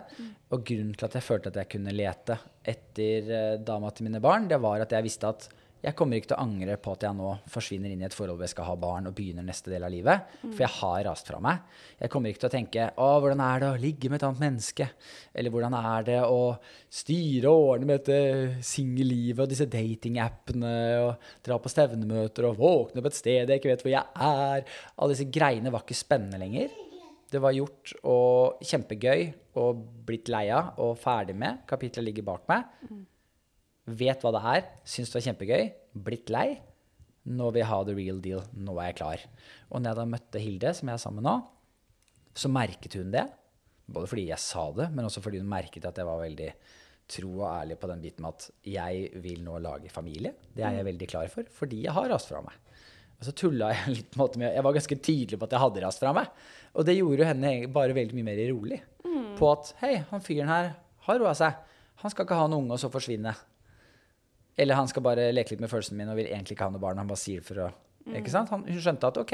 Og 0.54 0.66
grunnen 0.70 0.94
til 0.94 1.08
at 1.08 1.18
jeg 1.18 1.26
følte 1.26 1.54
at 1.54 1.62
jeg 1.62 1.72
kunne 1.72 1.96
lete 1.96 2.38
etter 2.74 3.32
eh, 3.34 3.54
dama 3.66 3.90
til 3.94 4.10
mine 4.10 4.22
barn, 4.22 4.46
det 4.52 4.60
var 4.62 4.84
at 4.86 4.94
jeg 4.94 5.06
visste 5.06 5.32
at 5.32 5.48
jeg 5.86 5.94
kommer 5.98 6.18
ikke 6.18 6.32
til 6.32 6.38
å 6.40 6.46
angre 6.46 6.76
på 6.82 6.94
at 6.96 7.04
jeg 7.06 7.18
nå 7.18 7.32
forsvinner 7.52 7.92
inn 7.94 8.02
i 8.02 8.08
et 8.08 8.16
forhold 8.16 8.40
hvor 8.40 8.48
jeg 8.48 8.54
skal 8.56 8.68
ha 8.72 8.76
barn 8.80 9.10
og 9.10 9.14
begynner 9.18 9.46
neste 9.46 9.70
del 9.70 9.86
av 9.86 9.94
livet. 9.94 10.32
For 10.42 10.64
jeg 10.64 10.74
har 10.80 11.04
rast 11.06 11.30
fra 11.30 11.38
meg. 11.44 11.62
Jeg 12.00 12.12
kommer 12.14 12.32
ikke 12.32 12.42
til 12.42 12.50
å 12.50 12.56
tenke 12.56 12.88
å, 13.02 13.10
hvordan 13.22 13.44
er 13.46 13.62
det 13.62 13.70
å 13.70 13.82
ligge 13.84 14.10
med 14.10 14.18
et 14.18 14.26
annet 14.28 14.42
menneske? 14.42 14.90
Eller 15.36 15.54
hvordan 15.54 15.78
er 15.78 16.08
det 16.10 16.18
å 16.26 16.42
styre 17.02 17.54
og 17.54 17.70
ordne 17.76 17.90
med 17.92 18.02
dette 18.02 18.66
singellivet 18.66 19.46
og 19.46 19.54
disse 19.54 19.70
datingappene 19.70 20.76
og 21.04 21.32
dra 21.46 21.62
på 21.62 21.74
stevnemøter 21.76 22.50
og 22.50 22.60
våkne 22.62 23.06
på 23.06 23.12
et 23.12 23.22
sted 23.22 23.54
jeg 23.54 23.62
ikke 23.62 23.74
vet 23.76 23.86
hvor 23.86 23.96
jeg 23.96 24.30
er? 24.32 24.78
Alle 24.98 25.14
disse 25.14 25.30
greiene 25.30 25.74
var 25.74 25.86
ikke 25.86 26.02
spennende 26.02 26.42
lenger. 26.42 26.74
Det 27.30 27.42
var 27.42 27.54
gjort 27.54 27.94
og 28.10 28.64
kjempegøy 28.66 29.28
og 29.62 29.84
blitt 30.08 30.30
lei 30.34 30.48
av 30.54 30.80
og 30.82 30.98
ferdig 31.02 31.38
med. 31.38 31.66
Kapitlet 31.70 32.10
ligger 32.10 32.34
bak 32.34 32.50
meg 32.50 33.06
vet 33.86 34.24
hva 34.24 34.32
det 34.34 34.44
er, 34.52 34.70
syns 34.88 35.12
det 35.12 35.20
var 35.20 35.26
kjempegøy, 35.30 35.66
blitt 36.06 36.32
lei. 36.34 36.48
Nå 37.26 37.50
vil 37.52 37.64
jeg 37.64 37.70
ha 37.72 37.82
the 37.86 37.96
real 37.98 38.22
deal. 38.22 38.44
Nå 38.54 38.78
er 38.80 38.92
jeg 38.92 39.00
klar. 39.00 39.26
Og 39.72 39.82
når 39.82 39.92
jeg 39.92 40.00
da 40.00 40.08
møtte 40.10 40.42
Hilde, 40.42 40.74
som 40.78 40.90
jeg 40.90 40.98
er 40.98 41.02
sammen 41.02 41.24
med 41.24 41.30
nå, 41.30 41.36
så 42.36 42.52
merket 42.52 42.98
hun 43.00 43.14
det. 43.14 43.26
Både 43.86 44.10
fordi 44.10 44.28
jeg 44.32 44.42
sa 44.42 44.66
det, 44.76 44.90
men 44.94 45.08
også 45.08 45.22
fordi 45.24 45.42
hun 45.42 45.50
merket 45.50 45.86
at 45.88 45.98
jeg 46.02 46.10
var 46.10 46.22
veldig 46.22 46.50
tro 47.16 47.32
og 47.38 47.48
ærlig 47.52 47.78
på 47.78 47.90
den 47.92 48.02
biten 48.02 48.26
med 48.26 48.34
at 48.34 48.48
jeg 48.66 49.22
vil 49.22 49.44
nå 49.46 49.60
lage 49.62 49.92
familie. 49.94 50.34
Det 50.54 50.66
er 50.66 50.80
jeg 50.80 50.88
veldig 50.88 51.10
klar 51.10 51.30
for, 51.30 51.50
fordi 51.54 51.84
jeg 51.86 51.94
har 51.94 52.10
rast 52.10 52.32
fra 52.32 52.42
meg. 52.46 52.58
Og 53.16 53.28
så 53.28 53.34
tulla 53.38 53.70
jeg 53.72 53.94
litt 54.00 54.18
med 54.20 54.50
Jeg 54.50 54.64
var 54.66 54.76
ganske 54.76 54.98
tydelig 55.00 55.40
på 55.40 55.48
at 55.48 55.56
jeg 55.56 55.64
hadde 55.64 55.84
rast 55.86 56.02
fra 56.02 56.14
meg. 56.18 56.30
Og 56.76 56.88
det 56.88 56.98
gjorde 56.98 57.30
henne 57.30 57.54
bare 57.74 57.96
veldig 57.96 58.18
mye 58.18 58.28
mer 58.28 58.42
rolig. 58.52 58.82
På 59.40 59.52
at 59.54 59.72
hei, 59.82 59.96
han 60.10 60.24
fyren 60.24 60.52
her 60.52 60.74
har 61.08 61.20
roa 61.22 61.34
seg. 61.38 61.56
Han 62.02 62.12
skal 62.12 62.28
ikke 62.28 62.38
ha 62.40 62.48
noen 62.50 62.66
unge 62.66 62.76
og 62.76 62.82
så 62.82 62.90
forsvinne. 62.92 63.34
Eller 64.58 64.80
han 64.80 64.88
skal 64.88 65.04
bare 65.04 65.32
leke 65.36 65.54
litt 65.54 65.64
med 65.64 65.72
følelsene 65.72 66.00
mine 66.00 66.14
og 66.14 66.20
vil 66.20 66.30
egentlig 66.32 66.56
ikke 66.56 66.70
ha 66.70 66.74
noe 66.74 66.84
barn. 66.84 67.02
Han 67.02 67.10
bare 67.10 67.22
sier 67.22 67.44
for 67.46 67.66
å 67.66 67.72
ikke 68.14 68.30
sant? 68.30 68.52
Han, 68.54 68.66
Hun 68.70 68.82
skjønte 68.82 69.10
at 69.10 69.18
OK, 69.18 69.34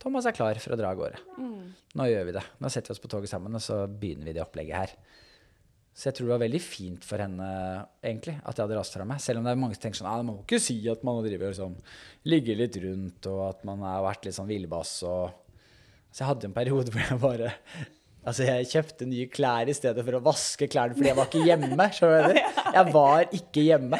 Thomas 0.00 0.26
er 0.26 0.36
klar 0.36 0.58
for 0.62 0.72
å 0.72 0.78
dra 0.80 0.92
av 0.94 1.00
gårde. 1.00 1.18
Nå 1.98 2.06
gjør 2.08 2.28
vi 2.30 2.36
det. 2.38 2.44
Nå 2.62 2.70
setter 2.72 2.92
vi 2.92 2.96
oss 2.96 3.02
på 3.02 3.10
toget 3.12 3.32
sammen, 3.32 3.56
og 3.56 3.62
så 3.64 3.82
begynner 3.84 4.30
vi 4.30 4.36
det 4.38 4.44
opplegget 4.44 4.78
her. 4.78 4.94
Så 5.90 6.08
jeg 6.08 6.16
tror 6.16 6.28
det 6.28 6.34
var 6.36 6.42
veldig 6.44 6.60
fint 6.62 7.04
for 7.04 7.20
henne 7.20 7.46
egentlig, 7.98 8.36
at 8.38 8.54
jeg 8.54 8.62
hadde 8.62 8.78
rast 8.78 8.94
fra 8.96 9.04
meg. 9.04 9.20
Selv 9.20 9.40
om 9.40 9.46
det 9.46 9.52
er 9.52 9.60
mange 9.60 9.76
som 9.76 9.82
tenker 9.84 10.00
sånn 10.00 10.08
ah, 10.08 10.20
Man 10.22 10.38
må 10.38 10.44
ikke 10.46 10.60
si 10.62 10.78
at 10.88 11.02
man 11.04 11.18
driver 11.26 11.50
og 11.50 11.58
sånn, 11.58 11.74
ligger 12.30 12.60
litt 12.62 12.78
rundt, 12.80 13.28
og 13.28 13.40
at 13.50 13.64
man 13.68 13.82
har 13.84 14.04
vært 14.06 14.28
litt 14.28 14.38
sånn 14.38 14.48
villbass. 14.48 14.94
Og... 15.10 15.66
Så 16.08 16.22
jeg 16.22 16.30
hadde 16.30 16.48
en 16.48 16.56
periode 16.56 16.94
hvor 16.94 17.04
jeg 17.04 17.20
bare 17.22 17.50
Altså, 18.20 18.44
jeg 18.44 18.68
kjøpte 18.68 19.06
nye 19.08 19.28
klær 19.32 19.70
i 19.72 19.74
stedet 19.74 20.02
for 20.04 20.18
å 20.18 20.22
vaske 20.24 20.66
klærne, 20.68 20.92
fordi 20.92 21.08
jeg 21.08 21.16
var 21.16 21.28
ikke 21.30 21.44
hjemme. 21.46 21.86
Jeg 22.76 22.92
var 22.92 23.22
ikke 23.34 23.62
hjemme. 23.64 23.98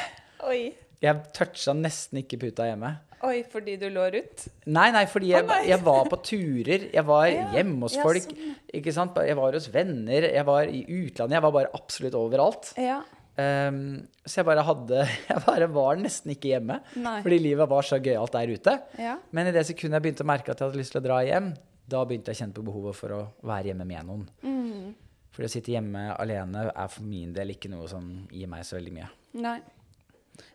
Oi. 0.48 0.70
Jeg 1.00 1.22
toucha 1.36 1.72
nesten 1.76 2.20
ikke 2.22 2.38
puta 2.40 2.66
hjemme. 2.68 2.94
Oi, 3.24 3.42
fordi 3.52 3.74
du 3.80 3.86
lå 3.92 4.06
rundt? 4.14 4.46
Nei, 4.72 4.86
nei, 4.94 5.02
fordi 5.08 5.34
jeg, 5.34 5.44
jeg 5.68 5.80
var 5.84 6.06
på 6.08 6.16
turer. 6.24 6.86
Jeg 6.94 7.04
var 7.04 7.26
Ja, 7.28 7.46
hjemme 7.58 7.84
hos 7.84 7.96
ja, 7.98 8.04
folk. 8.06 8.24
sånn. 8.24 8.54
Ikke 8.78 8.94
sant? 8.96 9.18
Jeg 9.28 9.36
var 9.36 9.56
hos 9.56 9.66
venner. 9.72 10.24
Jeg 10.32 10.44
var 10.48 10.68
i 10.72 10.80
utlandet. 10.86 11.36
Jeg 11.36 11.44
var 11.44 11.52
bare 11.56 11.72
absolutt 11.76 12.16
overalt. 12.16 12.70
Ja. 12.80 13.02
Um, 13.40 14.00
så 14.26 14.40
jeg 14.40 14.46
bare 14.48 14.64
hadde 14.66 15.04
Jeg 15.30 15.42
bare 15.46 15.68
var 15.72 16.00
nesten 16.00 16.32
ikke 16.34 16.54
hjemme. 16.54 16.78
Nei. 17.00 17.18
Fordi 17.24 17.38
livet 17.44 17.68
var 17.70 17.86
så 17.86 17.98
gøyalt 18.02 18.32
der 18.36 18.52
ute. 18.56 18.74
Ja. 19.00 19.18
Men 19.36 19.50
i 19.50 19.54
det 19.56 19.66
sekundet 19.68 19.98
jeg 19.98 20.06
begynte 20.08 20.24
å 20.24 20.30
merke 20.32 20.52
at 20.54 20.60
jeg 20.60 20.70
hadde 20.70 20.80
lyst 20.80 20.96
til 20.96 21.02
å 21.02 21.04
dra 21.04 21.20
hjem, 21.28 21.50
da 21.90 22.04
begynte 22.08 22.32
jeg 22.32 22.38
å 22.38 22.42
kjenne 22.44 22.56
på 22.56 22.64
behovet 22.70 22.96
for 22.98 23.16
å 23.16 23.20
være 23.52 23.72
hjemme 23.72 23.86
med 23.88 24.08
noen. 24.08 24.24
Mm. 24.46 24.94
Fordi 25.36 25.48
å 25.48 25.52
sitte 25.52 25.74
hjemme 25.76 26.08
alene 26.16 26.70
er 26.72 26.88
for 26.90 27.04
min 27.06 27.36
del 27.36 27.52
ikke 27.54 27.68
noe 27.72 27.84
som 27.90 28.08
gir 28.32 28.48
meg 28.50 28.64
så 28.66 28.78
veldig 28.78 28.96
mye. 28.96 29.10
Nei. 29.44 29.58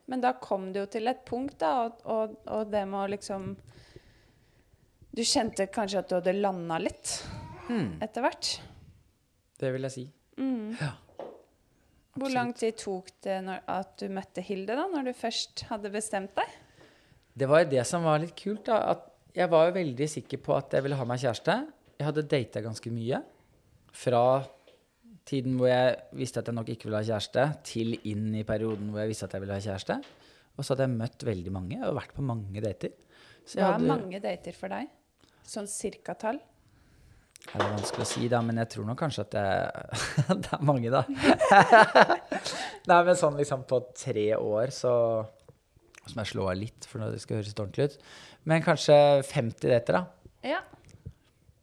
Men 0.08 0.22
da 0.22 0.34
kom 0.38 0.68
det 0.74 0.84
jo 0.84 0.90
til 0.98 1.08
et 1.10 1.24
punkt, 1.26 1.58
da, 1.60 1.72
og, 1.86 2.02
og, 2.06 2.36
og 2.54 2.68
det 2.72 2.84
med 2.88 3.00
å 3.00 3.08
liksom 3.16 3.56
Du 5.16 5.22
kjente 5.24 5.66
kanskje 5.72 6.02
at 6.04 6.10
du 6.12 6.16
hadde 6.20 6.34
landa 6.42 6.78
litt 6.84 7.16
Mm. 7.66 7.96
etter 8.04 8.22
hvert? 8.22 8.50
Det 9.58 9.72
vil 9.74 9.88
jeg 9.88 9.92
si. 9.96 10.04
Ja. 10.78 10.92
Hvor 12.14 12.30
lang 12.30 12.52
tid 12.54 12.76
tok 12.78 13.08
det 13.26 13.40
når, 13.44 13.64
at 13.74 13.96
du 13.98 14.06
møtte 14.14 14.44
Hilde, 14.46 14.76
da, 14.78 14.84
når 14.92 15.08
du 15.10 15.14
først 15.18 15.64
hadde 15.72 15.90
bestemt 15.90 16.36
deg? 16.38 16.52
Det 17.36 17.48
var 17.50 17.64
jo 17.64 17.72
det 17.74 17.86
som 17.90 18.06
var 18.06 18.22
litt 18.22 18.36
kult. 18.38 18.66
da, 18.70 18.78
at 18.94 19.08
Jeg 19.36 19.50
var 19.50 19.66
jo 19.68 19.74
veldig 19.80 20.08
sikker 20.14 20.38
på 20.46 20.54
at 20.56 20.72
jeg 20.78 20.84
ville 20.86 20.96
ha 20.96 21.08
meg 21.10 21.20
kjæreste. 21.20 21.56
Jeg 21.98 22.06
hadde 22.06 22.28
data 22.32 22.62
ganske 22.62 22.92
mye. 22.94 23.24
Fra 23.92 24.22
tiden 25.26 25.58
hvor 25.60 25.70
jeg 25.72 25.96
visste 26.18 26.42
at 26.42 26.50
jeg 26.50 26.58
nok 26.58 26.70
ikke 26.74 26.90
ville 26.90 27.02
ha 27.02 27.08
kjæreste, 27.08 27.46
til 27.66 27.96
inn 28.12 28.30
i 28.38 28.46
perioden 28.48 28.92
hvor 28.92 29.04
jeg 29.04 29.14
visste 29.14 29.30
at 29.30 29.36
jeg 29.36 29.44
ville 29.46 29.58
ha 29.58 29.64
kjæreste. 29.64 30.00
Og 30.56 30.64
så 30.64 30.74
hadde 30.74 30.88
jeg 30.88 30.98
møtt 31.00 31.26
veldig 31.28 31.54
mange 31.54 31.80
og 31.84 31.98
vært 31.98 32.14
på 32.16 32.26
mange 32.26 32.64
dater. 32.64 32.94
Så 33.46 33.60
jeg 33.60 33.64
Hva 33.64 33.72
er 33.72 33.80
hadde, 33.80 33.90
mange 33.90 34.22
dater 34.24 34.58
for 34.58 34.74
deg? 34.74 34.92
Sånn 35.46 35.68
cirkatall? 35.70 36.40
Ja, 37.46 37.60
det 37.60 37.66
er 37.66 37.74
vanskelig 37.76 38.06
å 38.06 38.10
si, 38.10 38.28
da, 38.32 38.40
men 38.42 38.58
jeg 38.58 38.72
tror 38.74 38.88
nok 38.88 38.98
kanskje 39.04 39.26
at 39.28 39.36
det, 39.36 39.48
det 40.46 40.54
er 40.56 40.64
mange, 40.66 40.94
da. 40.94 41.04
Nei, 42.90 43.02
men 43.06 43.20
sånn 43.20 43.38
liksom 43.38 43.66
på 43.70 43.82
tre 43.98 44.32
år, 44.38 44.74
så 44.74 44.94
Så 46.06 46.14
må 46.14 46.22
jeg 46.22 46.32
slå 46.36 46.48
av 46.52 46.58
litt, 46.58 46.86
for 46.86 47.02
det 47.02 47.22
skal 47.22 47.40
høres 47.40 47.54
ordentlig 47.58 47.86
ut. 47.90 47.96
Men 48.46 48.62
kanskje 48.66 48.96
50 49.26 49.72
dater, 49.72 49.96
da. 49.98 50.02
Ja. 50.46 50.60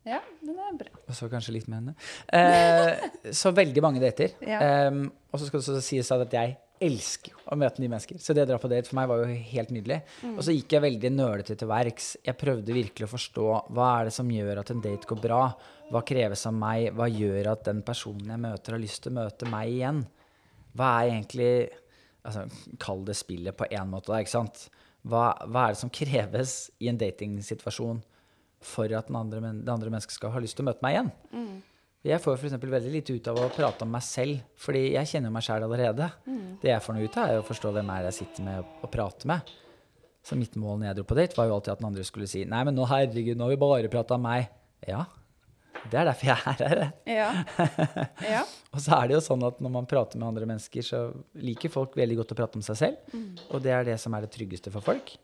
Ja, 0.09 0.19
men 0.43 0.57
det 0.57 0.67
er 0.67 0.77
bra. 0.81 1.01
Og 1.07 1.15
så 1.15 1.29
kanskje 1.31 1.55
litt 1.55 1.69
med 1.71 1.79
henne. 1.79 1.95
Eh, 2.35 3.33
så 3.35 3.53
veldig 3.55 3.85
mange 3.85 4.03
dater. 4.03 4.35
Ja. 4.53 4.59
Em, 4.89 5.07
og 5.31 5.41
så 5.41 5.47
skal 5.47 5.61
det 5.61 5.65
også 5.65 5.83
sies 5.85 6.11
at 6.13 6.35
jeg 6.35 6.57
elsker 6.83 7.37
å 7.53 7.57
møte 7.59 7.83
nye 7.83 7.93
mennesker. 7.93 8.19
Så 8.21 8.35
det 8.35 8.45
å 8.45 8.49
dra 8.51 8.59
på 8.61 8.71
date 8.71 8.91
for 8.91 8.99
meg 8.99 9.11
var 9.11 9.23
jo 9.23 9.37
helt 9.53 9.71
nydelig. 9.75 10.01
Mm. 10.25 10.35
Og 10.35 10.43
så 10.45 10.55
gikk 10.57 10.75
jeg 10.75 10.85
veldig 10.85 11.13
nølete 11.15 11.57
til 11.59 11.71
verks. 11.71 12.09
Jeg 12.27 12.39
prøvde 12.41 12.75
virkelig 12.75 13.07
å 13.07 13.13
forstå 13.13 13.47
hva 13.77 13.91
er 14.01 14.09
det 14.09 14.17
som 14.17 14.33
gjør 14.35 14.63
at 14.63 14.73
en 14.75 14.83
date 14.83 15.09
går 15.09 15.23
bra. 15.23 15.43
Hva 15.93 16.03
kreves 16.09 16.45
av 16.51 16.57
meg? 16.59 16.91
Hva 16.99 17.09
gjør 17.13 17.53
at 17.53 17.65
den 17.69 17.85
personen 17.87 18.35
jeg 18.35 18.43
møter, 18.43 18.75
har 18.75 18.83
lyst 18.83 19.05
til 19.05 19.15
å 19.15 19.21
møte 19.21 19.51
meg 19.53 19.77
igjen? 19.77 20.03
Hva 20.77 20.93
er 20.99 21.13
egentlig 21.13 21.53
altså, 22.25 22.47
Kall 22.83 23.05
det 23.07 23.19
spillet 23.19 23.57
på 23.57 23.69
én 23.71 23.93
måte, 23.93 24.11
da, 24.11 24.23
ikke 24.23 24.35
sant? 24.35 24.67
Hva, 25.03 25.33
hva 25.47 25.67
er 25.67 25.75
det 25.75 25.83
som 25.83 25.93
kreves 25.93 26.57
i 26.83 26.91
en 26.91 26.99
datingsituasjon 26.99 28.03
for 28.67 28.93
at 28.97 29.11
den 29.11 29.19
andre, 29.19 29.41
det 29.63 29.73
andre 29.73 29.93
mennesket 29.93 30.17
skal 30.19 30.35
ha 30.35 30.43
lyst 30.43 30.59
til 30.59 30.67
å 30.67 30.71
møte 30.71 30.85
meg 30.85 30.97
igjen? 30.97 31.13
Jeg 32.03 32.19
får 32.19 32.35
f.eks. 32.35 32.57
veldig 32.59 32.91
lite 32.91 33.15
ut 33.15 33.29
av 33.31 33.39
å 33.39 33.51
prate 33.55 33.87
om 33.87 33.93
meg 33.95 34.03
selv, 34.03 34.43
fordi 34.59 34.89
jeg 34.97 35.11
kjenner 35.13 35.31
meg 35.35 35.45
sjæl 35.47 35.67
allerede. 35.69 36.09
Det 36.63 36.73
jeg 36.73 36.83
får 36.83 36.97
noe 36.97 37.07
ut 37.07 37.19
av, 37.23 37.31
er 37.31 37.43
å 37.43 37.47
forstå 37.47 37.71
hvem 37.77 37.93
er 37.95 38.03
det 38.03 38.11
jeg 38.11 38.19
sitter 38.25 38.47
med 38.49 38.63
og, 38.65 38.89
prater 38.91 39.31
med. 39.31 39.53
Så 40.27 40.39
mitt 40.39 40.59
mål 40.59 40.81
når 40.81 40.89
jeg 40.89 40.99
dro 40.99 41.07
på 41.07 41.19
date, 41.19 41.39
var 41.39 41.49
jo 41.51 41.57
alltid 41.57 41.75
at 41.77 41.83
den 41.83 41.89
andre 41.89 42.07
skulle 42.07 42.31
si 42.31 42.45
Nei, 42.47 42.63
men 42.67 42.75
nå 42.79 42.87
herregud, 42.91 43.39
nå 43.39 43.47
har 43.47 43.55
vi 43.55 43.61
bare 43.63 43.91
prata 43.91 44.19
om 44.19 44.27
meg. 44.27 44.51
Ja, 44.87 45.05
det 45.91 45.99
er 45.99 46.07
derfor 46.07 46.29
jeg 46.29 46.39
er 46.47 46.63
her. 46.63 46.83
Ja. 47.09 47.29
ja. 48.23 48.43
Og 48.75 48.83
så 48.83 48.95
er 48.97 49.09
det 49.09 49.17
jo 49.17 49.23
sånn 49.25 49.43
at 49.47 49.59
når 49.63 49.73
man 49.75 49.89
prater 49.91 50.21
med 50.21 50.29
andre 50.29 50.47
mennesker, 50.49 50.85
så 50.87 51.03
liker 51.43 51.73
folk 51.73 51.97
veldig 51.99 52.21
godt 52.21 52.35
å 52.35 52.39
prate 52.39 52.59
om 52.61 52.65
seg 52.67 52.79
selv. 52.79 53.17
Og 53.51 53.63
det 53.65 53.75
er 53.75 53.89
det 53.89 53.99
som 54.01 54.15
er 54.15 54.27
det 54.27 54.33
tryggeste 54.35 54.73
for 54.75 54.85
folk. 54.85 55.15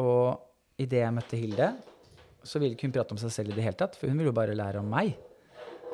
Og 0.00 0.80
idet 0.80 1.02
jeg 1.02 1.16
møtte 1.16 1.40
Hilde, 1.40 1.70
så 2.46 2.60
ville 2.60 2.76
ikke 2.76 2.88
hun 2.88 2.94
prate 2.94 3.14
om 3.14 3.20
seg 3.20 3.32
selv 3.34 3.52
i 3.52 3.56
det 3.58 3.64
hele 3.64 3.78
tatt, 3.78 3.98
for 3.98 4.10
hun 4.10 4.18
ville 4.18 4.32
jo 4.32 4.36
bare 4.36 4.56
lære 4.56 4.80
om 4.82 4.88
meg. 4.90 5.16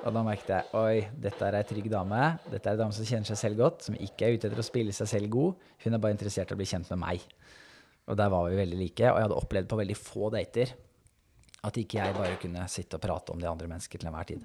Og 0.07 0.15
da 0.15 0.23
merket 0.23 0.53
jeg 0.53 0.79
oi, 0.79 0.99
dette 1.19 1.43
er 1.43 1.57
ei 1.59 1.67
trygg 1.67 1.89
dame. 1.91 2.23
Dette 2.47 2.69
er 2.69 2.77
ei 2.77 2.81
dame 2.81 2.95
som 2.95 3.07
kjenner 3.09 3.27
seg 3.27 3.41
selv 3.41 3.63
godt, 3.63 3.87
som 3.89 3.97
ikke 3.99 4.27
er 4.27 4.37
ute 4.37 4.47
etter 4.47 4.61
å 4.63 4.67
spille 4.67 4.95
seg 4.95 5.09
selv 5.11 5.31
god. 5.35 5.65
Hun 5.83 5.97
er 5.97 6.03
bare 6.03 6.15
interessert 6.15 6.53
i 6.53 6.55
å 6.55 6.61
bli 6.61 6.69
kjent 6.69 6.91
med 6.95 7.01
meg. 7.03 7.25
Og 8.07 8.19
der 8.21 8.31
var 8.31 8.47
vi 8.47 8.61
veldig 8.61 8.79
like. 8.79 9.09
Og 9.11 9.19
jeg 9.19 9.27
hadde 9.27 9.39
opplevd 9.41 9.71
på 9.73 9.81
veldig 9.81 9.97
få 9.99 10.31
dater 10.35 10.75
at 11.67 11.81
ikke 11.81 11.99
jeg 11.99 12.15
bare 12.15 12.39
kunne 12.39 12.69
sitte 12.71 12.99
og 12.99 13.03
prate 13.03 13.35
om 13.35 13.41
de 13.43 13.49
andre 13.51 13.67
mennesker 13.71 13.99
til 13.99 14.11
enhver 14.13 14.29
tid. 14.29 14.45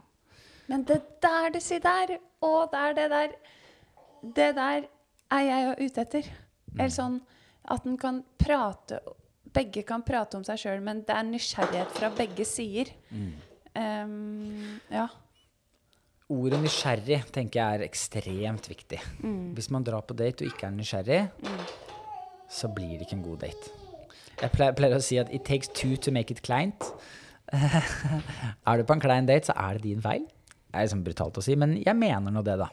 Men 0.71 0.85
det 0.87 1.01
der 1.21 1.51
du 1.53 1.59
sier 1.61 1.83
der, 1.83 2.15
og 2.41 2.71
det 2.71 2.81
er 2.81 2.97
det 2.97 3.09
der 3.11 3.35
Det 4.21 4.51
der 4.55 4.83
er 5.33 5.41
jeg 5.41 5.63
jo 5.65 5.85
ute 5.85 6.01
etter. 6.01 6.27
Eller 6.77 6.93
sånn 6.93 7.21
at 7.73 7.85
en 7.85 7.97
kan 7.97 8.23
prate 8.37 8.99
Begge 9.51 9.83
kan 9.87 10.03
prate 10.07 10.39
om 10.39 10.45
seg 10.47 10.61
sjøl, 10.61 10.83
men 10.85 11.01
det 11.07 11.15
er 11.15 11.27
nysgjerrighet 11.27 11.97
fra 11.97 12.11
begge 12.15 12.45
sider. 12.47 12.93
Ehm, 13.75 14.79
ja. 14.91 15.07
Ordet 16.31 16.61
nysgjerrig 16.63 17.19
tenker 17.35 17.59
jeg 17.59 17.79
er 17.79 17.85
ekstremt 17.87 18.69
viktig. 18.71 19.01
Hvis 19.57 19.69
man 19.73 19.83
drar 19.83 20.05
på 20.07 20.15
date 20.15 20.45
og 20.45 20.53
ikke 20.53 20.69
er 20.69 20.75
nysgjerrig, 20.77 21.21
så 22.51 22.71
blir 22.71 22.95
det 22.95 23.07
ikke 23.07 23.19
en 23.19 23.25
god 23.27 23.43
date. 23.43 23.73
Jeg 24.41 24.53
pleier, 24.55 24.75
pleier 24.77 24.97
å 24.97 25.03
si 25.03 25.19
at 25.21 25.29
it 25.35 25.43
takes 25.45 25.69
two 25.75 25.97
to 25.99 26.13
make 26.15 26.33
it 26.33 26.41
kleint. 26.45 26.87
er 27.51 28.79
du 28.79 28.87
på 28.87 28.95
en 28.95 29.03
klein 29.03 29.27
date, 29.27 29.51
så 29.51 29.55
er 29.59 29.77
det 29.77 29.83
din 29.89 30.03
feil. 30.03 30.23
Det 30.71 30.79
er 30.79 30.87
liksom 30.87 31.03
brutalt 31.03 31.37
å 31.37 31.43
si, 31.43 31.57
men 31.59 31.75
jeg 31.81 31.97
mener 31.99 32.31
nå 32.31 32.43
det, 32.47 32.55
da. 32.61 32.71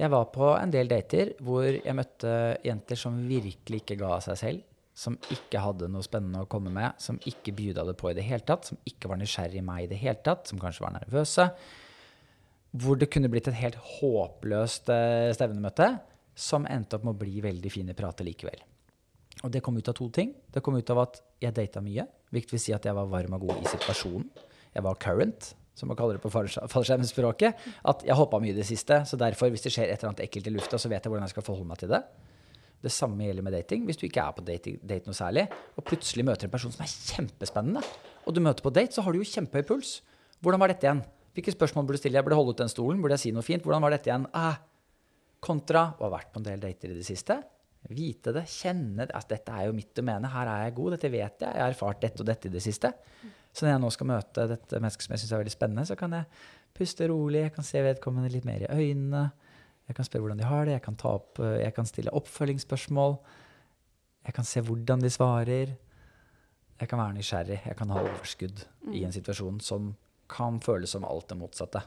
Jeg 0.00 0.10
var 0.10 0.30
på 0.34 0.48
en 0.56 0.72
del 0.74 0.88
dater 0.90 1.36
hvor 1.44 1.68
jeg 1.68 1.94
møtte 1.94 2.30
jenter 2.64 2.98
som 2.98 3.20
virkelig 3.28 3.84
ikke 3.84 3.98
ga 4.00 4.16
av 4.16 4.24
seg 4.24 4.40
selv. 4.40 4.64
Som 4.94 5.16
ikke 5.34 5.58
hadde 5.58 5.88
noe 5.90 6.06
spennende 6.06 6.44
å 6.44 6.50
komme 6.50 6.70
med, 6.70 6.94
som 7.02 7.18
ikke 7.26 7.54
bjuda 7.56 7.82
det 7.88 7.96
på 7.98 8.12
i 8.12 8.14
det 8.14 8.26
hele 8.28 8.46
tatt. 8.46 8.70
Som 8.70 8.78
ikke 8.86 9.10
var 9.10 9.18
nysgjerrig 9.18 9.58
i 9.58 9.64
meg 9.66 9.86
i 9.86 9.90
det 9.90 9.98
hele 9.98 10.20
tatt, 10.22 10.46
som 10.50 10.60
kanskje 10.62 10.86
var 10.86 10.94
nervøse 11.00 11.48
hvor 12.74 12.98
det 12.98 13.06
kunne 13.12 13.30
blitt 13.30 13.46
et 13.46 13.54
helt 13.54 13.76
håpløst 13.78 14.88
eh, 14.90 15.30
stevnemøte, 15.36 15.92
som 16.34 16.64
endte 16.66 16.98
opp 16.98 17.04
med 17.06 17.14
å 17.14 17.20
bli 17.20 17.38
veldig 17.44 17.70
fin 17.70 17.90
i 17.90 17.94
pratet 17.94 18.26
likevel. 18.26 18.64
Og 19.46 19.52
det 19.54 19.62
kom 19.62 19.76
ut 19.78 19.90
av 19.90 19.94
to 19.94 20.08
ting. 20.14 20.32
Det 20.50 20.62
kom 20.64 20.74
ut 20.74 20.90
av 20.90 21.04
at 21.04 21.20
jeg 21.42 21.54
data 21.54 21.82
mye, 21.84 22.06
hvilket 22.34 22.56
vil 22.56 22.62
si 22.62 22.74
at 22.74 22.86
jeg 22.88 22.96
var 22.96 23.10
varm 23.12 23.36
og 23.36 23.46
god 23.46 23.60
i 23.62 23.70
situasjonen. 23.76 24.26
Jeg 24.74 24.82
var 24.86 24.98
current, 24.98 25.52
som 25.78 25.90
man 25.90 25.98
kaller 25.98 26.18
det 26.18 26.24
på 26.24 26.32
fallskjer- 26.34 26.66
fallskjermspråket. 26.72 27.62
At 27.86 28.02
jeg 28.08 28.18
hoppa 28.18 28.40
mye 28.42 28.54
i 28.54 28.58
det 28.58 28.66
siste, 28.66 29.04
så 29.06 29.18
derfor, 29.20 29.52
hvis 29.54 29.66
det 29.68 29.74
skjer 29.74 29.92
et 29.92 30.00
eller 30.00 30.10
annet 30.10 30.24
ekkelt 30.26 30.50
i 30.50 30.54
lufta, 30.56 30.80
så 30.80 30.90
vet 30.90 31.04
jeg 31.04 31.14
hvordan 31.14 31.28
jeg 31.28 31.34
skal 31.36 31.46
forholde 31.46 31.70
meg 31.70 31.82
til 31.82 31.94
det. 31.94 32.02
Det 32.84 32.92
samme 32.92 33.24
gjelder 33.24 33.46
med 33.46 33.56
dating. 33.56 33.86
Hvis 33.88 33.98
du 34.00 34.04
ikke 34.06 34.22
er 34.22 34.36
på 34.36 34.44
date, 34.44 34.76
date 34.84 35.08
noe 35.08 35.16
særlig, 35.16 35.46
og 35.74 35.86
plutselig 35.88 36.26
møter 36.28 36.48
en 36.48 36.52
person 36.52 36.74
som 36.74 36.84
er 36.84 36.92
kjempespennende, 36.92 37.82
og 38.24 38.36
du 38.36 38.42
møter 38.44 38.64
på 38.64 38.72
date, 38.74 38.92
så 38.96 39.04
har 39.06 39.14
du 39.14 39.22
jo 39.22 39.30
kjempehøy 39.30 39.64
puls. 39.68 39.96
Hvordan 40.44 40.60
var 40.60 40.72
dette 40.72 40.86
igjen? 40.86 41.00
Hvilke 41.34 41.54
spørsmål 41.54 41.88
burde 41.88 41.98
du 41.98 42.02
stille? 42.04 42.20
Jeg 42.20 42.26
burde 42.26 42.38
holde 42.38 42.54
ut 42.54 42.60
den 42.60 42.70
stolen. 42.70 43.00
Burde 43.02 43.16
jeg 43.16 43.24
si 43.24 43.34
noe 43.34 43.44
fint? 43.46 43.64
Hvordan 43.64 43.82
var 43.82 43.94
dette 43.96 44.10
igjen? 44.10 44.28
Ah, 44.36 44.60
kontra 45.44 45.88
å 45.98 46.06
ha 46.06 46.12
vært 46.14 46.30
på 46.32 46.40
en 46.40 46.46
del 46.46 46.62
dater 46.62 46.92
i 46.92 46.98
det 46.98 47.06
siste. 47.06 47.40
Vite 47.92 48.32
det, 48.32 48.46
kjenne 48.48 49.04
det. 49.04 49.12
Altså, 49.12 49.34
dette 49.34 49.56
er 49.56 49.68
jo 49.68 49.76
mitt 49.76 49.90
domene. 49.96 50.30
Her 50.32 50.50
er 50.52 50.66
jeg 50.66 50.76
god. 50.78 50.94
Dette 50.96 51.10
vet 51.12 51.42
jeg. 51.44 51.48
Jeg 51.48 51.64
har 51.64 51.74
erfart 51.74 52.00
dette 52.04 52.22
og 52.22 52.28
dette 52.28 52.48
i 52.48 52.54
det 52.54 52.62
siste. 52.64 52.92
Så 53.54 53.66
når 53.66 53.74
jeg 53.74 53.82
nå 53.82 53.90
skal 53.94 54.08
møte 54.10 54.46
dette 54.50 54.80
mennesket 54.80 55.06
som 55.06 55.14
jeg 55.14 55.22
syns 55.22 55.34
er 55.34 55.42
veldig 55.42 55.54
spennende, 55.54 55.86
så 55.90 55.96
kan 55.98 56.14
jeg 56.16 56.46
puste 56.74 57.08
rolig. 57.10 57.44
Jeg 57.44 57.54
kan 57.58 57.66
se 57.66 57.82
vedkommende 57.84 58.32
litt 58.32 58.46
mer 58.48 58.64
i 58.64 58.70
øynene. 58.72 59.26
Jeg 59.88 59.96
kan 59.98 60.06
spørre 60.06 60.24
hvordan 60.24 60.40
de 60.40 60.48
har 60.48 60.64
det. 60.64 60.72
Jeg 60.78 60.82
kan, 60.86 60.96
ta 60.96 61.08
opp, 61.18 61.38
eh, 61.44 61.58
jeg 61.64 61.74
kan 61.76 61.84
stille 61.88 62.12
oppfølgingsspørsmål. 62.16 63.18
Jeg 64.24 64.34
kan 64.34 64.44
se 64.48 64.62
hvordan 64.64 65.02
de 65.04 65.10
svarer. 65.12 65.74
Jeg 66.80 66.88
kan 66.88 66.98
være 66.98 67.14
nysgjerrig. 67.18 67.60
Jeg 67.66 67.76
kan 67.76 67.90
ha 67.92 68.00
overskudd 68.00 68.64
i 68.92 69.04
en 69.04 69.12
situasjon 69.12 69.60
som 69.60 69.92
kan 70.28 70.56
føles 70.64 70.90
som 70.90 71.04
alt 71.04 71.28
det 71.28 71.36
motsatte. 71.38 71.82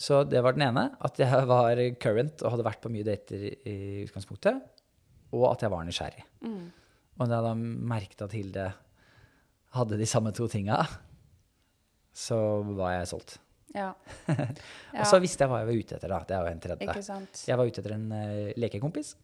Så 0.00 0.24
det 0.28 0.42
var 0.42 0.52
den 0.56 0.62
ene. 0.66 0.88
At 1.00 1.18
jeg 1.20 1.46
var 1.46 1.76
current 2.02 2.42
og 2.42 2.50
hadde 2.56 2.64
vært 2.66 2.80
på 2.82 2.90
mye 2.90 3.04
dater 3.06 3.46
i- 3.46 4.04
utgangspunktet. 4.08 4.60
Og 5.32 5.46
at 5.52 5.62
jeg 5.62 5.70
var 5.70 5.84
nysgjerrig. 5.86 6.24
Og 7.20 7.28
da 7.28 7.34
jeg 7.36 7.44
da 7.44 7.54
merket 7.54 8.22
at 8.22 8.32
Hilde 8.32 8.72
hadde 9.76 9.98
de 10.00 10.06
samme 10.06 10.32
to 10.34 10.48
tinga, 10.48 10.82
så 12.12 12.36
var 12.74 12.96
jeg 12.98 13.06
solgt. 13.12 13.38
Ja. 13.76 13.92
Og 15.00 15.06
så 15.06 15.20
visste 15.22 15.44
jeg 15.44 15.52
hva 15.52 15.60
jeg 15.62 15.70
var 15.70 15.78
ute 15.78 15.98
etter, 15.98 16.12
da. 16.12 16.20
Det 16.26 16.36
er 16.36 16.42
jo 16.46 16.54
en 16.54 16.64
tredje. 16.64 16.88
Jeg 17.48 17.60
var 17.60 17.70
ute 17.70 17.82
etter 17.82 17.94
en 17.96 18.08
uh, 18.10 18.50
lekekompis. 18.58 19.14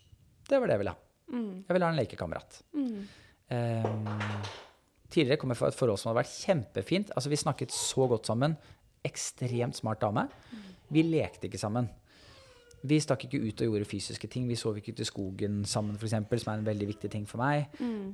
Det 0.47 0.61
var 0.61 0.71
det 0.71 0.77
jeg 0.77 0.85
ville 0.85 0.95
ha. 0.95 1.03
Mm. 1.35 1.53
Jeg 1.67 1.75
ville 1.75 1.89
ha 1.89 1.95
en 1.95 1.99
lekekamerat. 1.99 2.61
Ehm, 3.51 4.09
tidligere 5.11 5.41
kom 5.43 5.51
jeg 5.51 5.59
fra 5.59 5.71
et 5.73 5.79
forhold 5.79 5.99
som 5.99 6.11
hadde 6.11 6.23
vært 6.23 6.35
kjempefint. 6.35 7.13
Altså, 7.19 7.31
vi 7.33 7.41
snakket 7.41 7.75
så 7.75 8.07
godt 8.11 8.31
sammen. 8.31 8.57
Ekstremt 9.07 9.79
smart 9.79 10.03
dame. 10.03 10.29
Vi 10.95 11.03
lekte 11.03 11.49
ikke 11.51 11.59
sammen. 11.59 11.89
Vi 12.87 12.99
stakk 13.03 13.25
ikke 13.27 13.41
ut 13.43 13.63
og 13.65 13.73
gjorde 13.73 13.89
fysiske 13.89 14.29
ting. 14.31 14.47
Vi 14.47 14.59
sov 14.59 14.77
ikke 14.79 14.93
ute 14.95 15.03
i 15.03 15.09
skogen 15.09 15.65
sammen, 15.67 15.97
for 15.99 16.07
eksempel, 16.07 16.39
som 16.39 16.53
er 16.53 16.61
en 16.61 16.69
veldig 16.69 16.87
viktig 16.93 17.11
ting 17.11 17.25
for 17.27 17.43
meg. 17.43 17.67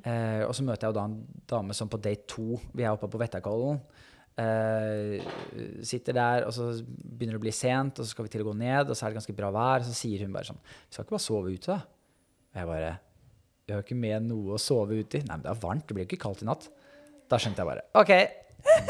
Eh, 0.09 0.45
og 0.47 0.55
så 0.57 0.65
møter 0.65 0.87
jeg 0.87 0.95
jo 0.95 0.99
da 1.01 1.05
en 1.11 1.19
dame 1.51 1.77
som 1.77 1.91
på 1.93 2.01
date 2.01 2.25
to 2.31 2.61
Vi 2.73 2.87
er 2.87 2.95
oppe 2.95 3.11
på 3.11 3.21
Vettakollen. 3.21 3.83
Eh, 4.33 5.21
sitter 5.85 6.17
der, 6.17 6.47
og 6.49 6.55
så 6.57 6.71
begynner 6.81 7.37
det 7.37 7.41
å 7.41 7.45
bli 7.45 7.53
sent, 7.53 7.99
og 8.01 8.07
så 8.07 8.15
skal 8.15 8.27
vi 8.27 8.33
til 8.33 8.45
å 8.45 8.49
gå 8.49 8.55
ned, 8.57 8.89
og 8.89 8.97
så 8.97 9.05
er 9.05 9.13
det 9.13 9.21
ganske 9.21 9.37
bra 9.37 9.51
vær. 9.53 9.85
Så 9.85 9.97
sier 9.97 10.25
hun 10.25 10.33
bare 10.35 10.49
sånn 10.49 10.61
Vi 10.63 10.95
skal 10.95 11.05
ikke 11.05 11.17
bare 11.19 11.27
sove 11.27 11.53
ute, 11.53 11.75
da? 11.75 11.81
Og 12.53 12.61
jeg 12.63 12.71
bare 12.71 12.93
Vi 13.67 13.75
har 13.75 13.85
ikke 13.85 13.99
med 13.99 14.31
noe 14.31 14.57
å 14.57 14.63
sove 14.63 14.97
ute 15.03 15.21
i. 15.21 15.27
Nei, 15.27 15.37
men 15.37 15.45
det 15.45 15.53
er 15.53 15.61
varmt. 15.63 15.87
Det 15.87 15.97
blir 15.97 16.07
jo 16.07 16.11
ikke 16.13 16.25
kaldt 16.25 16.45
i 16.45 16.49
natt. 16.49 16.71
Da 17.31 17.39
skjønte 17.41 17.63
jeg 17.63 17.69
bare 17.69 17.85
OK, 17.97 18.13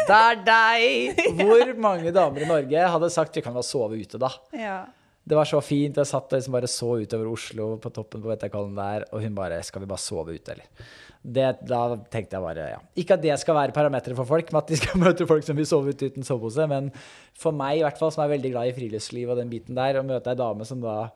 det 0.06 0.16
er 0.16 0.40
deg! 0.46 1.20
Hvor 1.42 1.74
mange 1.80 2.14
damer 2.14 2.44
i 2.44 2.48
Norge 2.48 2.88
hadde 2.94 3.12
sagt 3.12 3.36
vi 3.38 3.44
kan 3.44 3.54
bare 3.56 3.66
sove 3.66 3.98
ute, 3.98 4.20
da? 4.20 4.30
Ja. 4.56 4.78
Det 5.22 5.38
var 5.38 5.46
så 5.46 5.60
fint. 5.62 5.96
Jeg 5.96 6.08
satt 6.08 6.32
og 6.32 6.38
liksom 6.38 6.56
bare 6.56 6.70
så 6.70 6.88
utover 6.98 7.30
Oslo 7.30 7.68
på 7.82 7.92
toppen 7.94 8.22
på 8.24 8.30
Vettakollen 8.32 8.74
der, 8.78 9.06
og 9.12 9.22
hun 9.22 9.36
bare 9.36 9.60
Skal 9.62 9.84
vi 9.84 9.90
bare 9.90 10.02
sove 10.02 10.34
ute, 10.34 10.56
eller? 10.56 10.88
Det, 11.22 11.44
da 11.70 11.82
tenkte 12.10 12.34
jeg 12.34 12.42
bare 12.42 12.64
ja. 12.72 12.80
Ikke 12.98 13.14
at 13.14 13.22
det 13.22 13.36
skal 13.38 13.54
være 13.54 13.74
parameteret 13.76 14.18
for 14.18 14.26
folk, 14.26 14.50
med 14.50 14.64
at 14.64 14.72
de 14.72 14.80
skal 14.80 14.98
møte 15.04 15.28
folk 15.30 15.46
som 15.46 15.58
vil 15.58 15.68
sove 15.68 15.94
ute 15.94 16.10
uten 16.10 16.26
sovepose, 16.26 16.66
men 16.70 16.90
for 17.38 17.54
meg 17.54 17.78
i 17.78 17.86
hvert 17.86 18.00
fall, 18.00 18.10
som 18.14 18.24
er 18.24 18.34
veldig 18.34 18.50
glad 18.56 18.72
i 18.72 18.74
friluftsliv 18.74 19.30
og 19.30 19.38
den 19.38 19.52
biten 19.52 19.78
der, 19.78 20.00
å 20.00 20.06
møte 20.06 20.34
ei 20.34 20.40
dame 20.40 20.66
som 20.66 20.82
da 20.82 21.12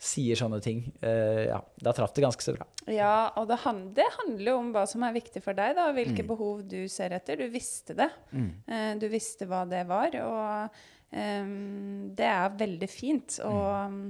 sier 0.00 0.38
sånne 0.38 0.60
ting, 0.64 0.78
uh, 1.04 1.42
ja, 1.44 1.58
da 1.84 1.92
traff 1.96 2.14
det 2.16 2.24
ganske 2.24 2.44
så 2.44 2.54
bra. 2.56 2.64
Ja, 2.88 3.32
og 3.36 3.50
det, 3.50 3.58
hand 3.66 3.90
det 3.96 4.06
handler 4.14 4.54
jo 4.54 4.60
om 4.62 4.70
hva 4.72 4.86
som 4.88 5.04
er 5.04 5.16
viktig 5.16 5.42
for 5.44 5.56
deg, 5.56 5.74
da. 5.76 5.90
Hvilke 5.96 6.24
behov 6.26 6.62
du 6.68 6.80
ser 6.88 7.12
etter. 7.16 7.40
Du 7.40 7.52
visste 7.52 7.96
det. 7.98 8.08
Eh, 8.32 8.94
du 8.98 9.04
visste 9.12 9.46
hva 9.48 9.66
det 9.68 9.84
var, 9.90 10.16
og 10.24 10.80
ehm, 11.12 12.10
det 12.16 12.26
er 12.26 12.58
veldig 12.58 12.88
fint. 12.90 13.38
Og 13.46 13.92
mm, 13.92 14.02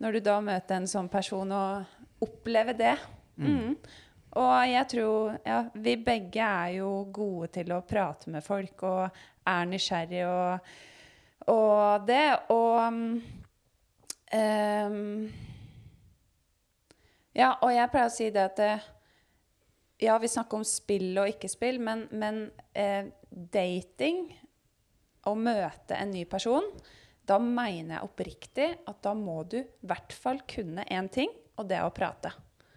når 0.00 0.12
du 0.16 0.20
da 0.24 0.38
møter 0.44 0.78
en 0.80 0.88
sånn 0.90 1.10
person 1.12 1.50
og 1.52 2.24
opplever 2.24 2.76
det 2.76 2.94
mm. 3.40 3.76
Og 4.38 4.54
jeg 4.70 4.86
tror 4.92 5.38
ja, 5.42 5.64
vi 5.74 5.96
begge 6.04 6.44
er 6.44 6.76
jo 6.76 6.90
gode 7.10 7.48
til 7.56 7.72
å 7.74 7.82
prate 7.82 8.30
med 8.30 8.44
folk 8.46 8.84
og 8.86 9.22
er 9.48 9.64
nysgjerrige 9.66 10.28
og, 10.30 10.68
og 11.50 12.06
det. 12.06 12.26
Og 12.54 12.78
mm, 12.94 13.08
ehm, 14.38 15.24
ja, 17.34 17.56
og 17.58 17.74
jeg 17.74 17.90
pleier 17.90 18.10
å 18.10 18.14
si 18.14 18.30
det 18.30 18.46
at 18.52 18.58
det, 18.60 18.72
Ja, 20.00 20.14
vi 20.16 20.30
snakker 20.32 20.56
om 20.56 20.64
spill 20.64 21.18
og 21.20 21.28
ikke 21.28 21.50
spill, 21.50 21.76
men, 21.84 22.06
men 22.08 22.46
eh, 22.72 23.10
dating, 23.28 24.30
å 25.30 25.38
møte 25.38 25.96
en 25.96 26.12
ny 26.14 26.24
person, 26.28 26.66
da 27.26 27.38
mener 27.42 27.96
jeg 27.96 28.06
oppriktig 28.06 28.68
at 28.90 29.02
da 29.04 29.14
må 29.14 29.42
du 29.48 29.60
i 29.60 29.86
hvert 29.86 30.14
fall 30.16 30.40
kunne 30.50 30.86
én 30.90 31.10
ting, 31.12 31.30
og 31.58 31.68
det 31.70 31.78
er 31.78 31.86
å 31.86 31.94
prate. 31.94 32.32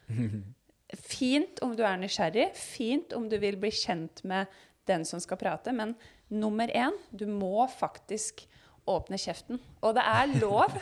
Fint 1.13 1.61
om 1.65 1.73
du 1.73 1.81
er 1.87 1.97
nysgjerrig, 1.97 2.51
fint 2.53 3.15
om 3.17 3.25
du 3.25 3.33
vil 3.41 3.55
bli 3.57 3.71
kjent 3.73 4.21
med 4.29 4.51
den 4.85 5.07
som 5.09 5.21
skal 5.23 5.39
prate, 5.41 5.73
men 5.73 5.95
nummer 6.29 6.69
én, 6.69 6.93
du 7.09 7.25
må 7.25 7.65
faktisk 7.71 8.43
åpne 8.89 9.17
kjeften. 9.17 9.57
Og 9.81 9.95
det 9.97 10.03
er 10.05 10.35
lov. 10.41 10.75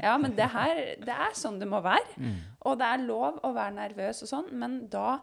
Ja, 0.00 0.16
men 0.18 0.34
det, 0.34 0.48
her, 0.50 0.80
det 1.04 1.14
er 1.14 1.36
sånn 1.38 1.60
det 1.60 1.68
må 1.70 1.82
være. 1.84 2.16
Og 2.66 2.78
det 2.80 2.88
er 2.88 3.04
lov 3.04 3.38
å 3.44 3.52
være 3.54 3.76
nervøs 3.76 4.24
og 4.24 4.30
sånn, 4.30 4.50
men 4.58 4.80
da 4.90 5.20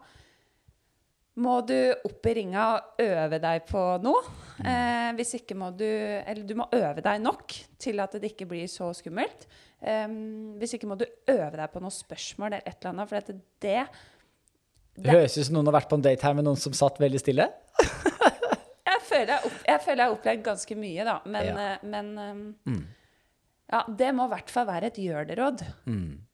må 1.40 1.56
du 1.66 1.76
opp 2.06 2.26
i 2.28 2.34
ringa 2.40 2.66
og 2.74 3.00
øve 3.04 3.38
deg 3.42 3.64
på 3.68 3.82
noe. 4.04 4.20
Eh, 4.60 5.08
hvis 5.16 5.34
ikke 5.38 5.56
må 5.56 5.70
du 5.72 5.86
Eller 5.86 6.42
du 6.44 6.52
må 6.58 6.66
øve 6.76 7.00
deg 7.04 7.22
nok 7.24 7.54
til 7.80 8.00
at 8.04 8.16
det 8.20 8.32
ikke 8.34 8.48
blir 8.50 8.68
så 8.70 8.90
skummelt. 8.96 9.46
Eh, 9.80 10.06
hvis 10.60 10.76
ikke 10.76 10.90
må 10.90 10.98
du 11.00 11.06
øve 11.06 11.54
deg 11.56 11.66
på 11.72 11.82
noen 11.82 11.94
spørsmål 11.94 12.52
eller 12.52 12.66
et 12.66 12.76
eller 12.76 12.92
annet. 12.92 13.10
For 13.10 13.20
at 13.22 13.32
det 13.64 13.82
Det 15.00 15.14
høres 15.16 15.38
ut 15.38 15.46
som 15.48 15.56
noen 15.58 15.70
har 15.72 15.78
vært 15.80 15.90
på 15.90 15.98
en 16.00 16.04
date 16.04 16.26
her 16.28 16.36
med 16.36 16.48
noen 16.48 16.60
som 16.60 16.76
satt 16.76 17.00
veldig 17.00 17.22
stille. 17.22 17.48
Jeg 18.90 19.02
føler 19.06 19.30
jeg, 19.32 19.46
opp, 19.48 19.60
jeg, 19.66 19.80
føler 19.82 19.98
jeg 19.98 20.06
har 20.06 20.12
opplevd 20.14 20.42
ganske 20.46 20.74
mye, 20.78 21.04
da. 21.06 21.14
Men, 21.26 21.46
Ja. 21.48 21.68
men 21.82 22.10
um, 22.18 22.42
mm. 22.68 22.82
ja, 23.72 23.80
det 23.98 24.10
må 24.14 24.26
i 24.28 24.30
hvert 24.36 24.52
fall 24.54 24.66
være 24.68 24.90
et 24.90 25.00
gjør 25.02 25.26
det-råd. 25.26 25.64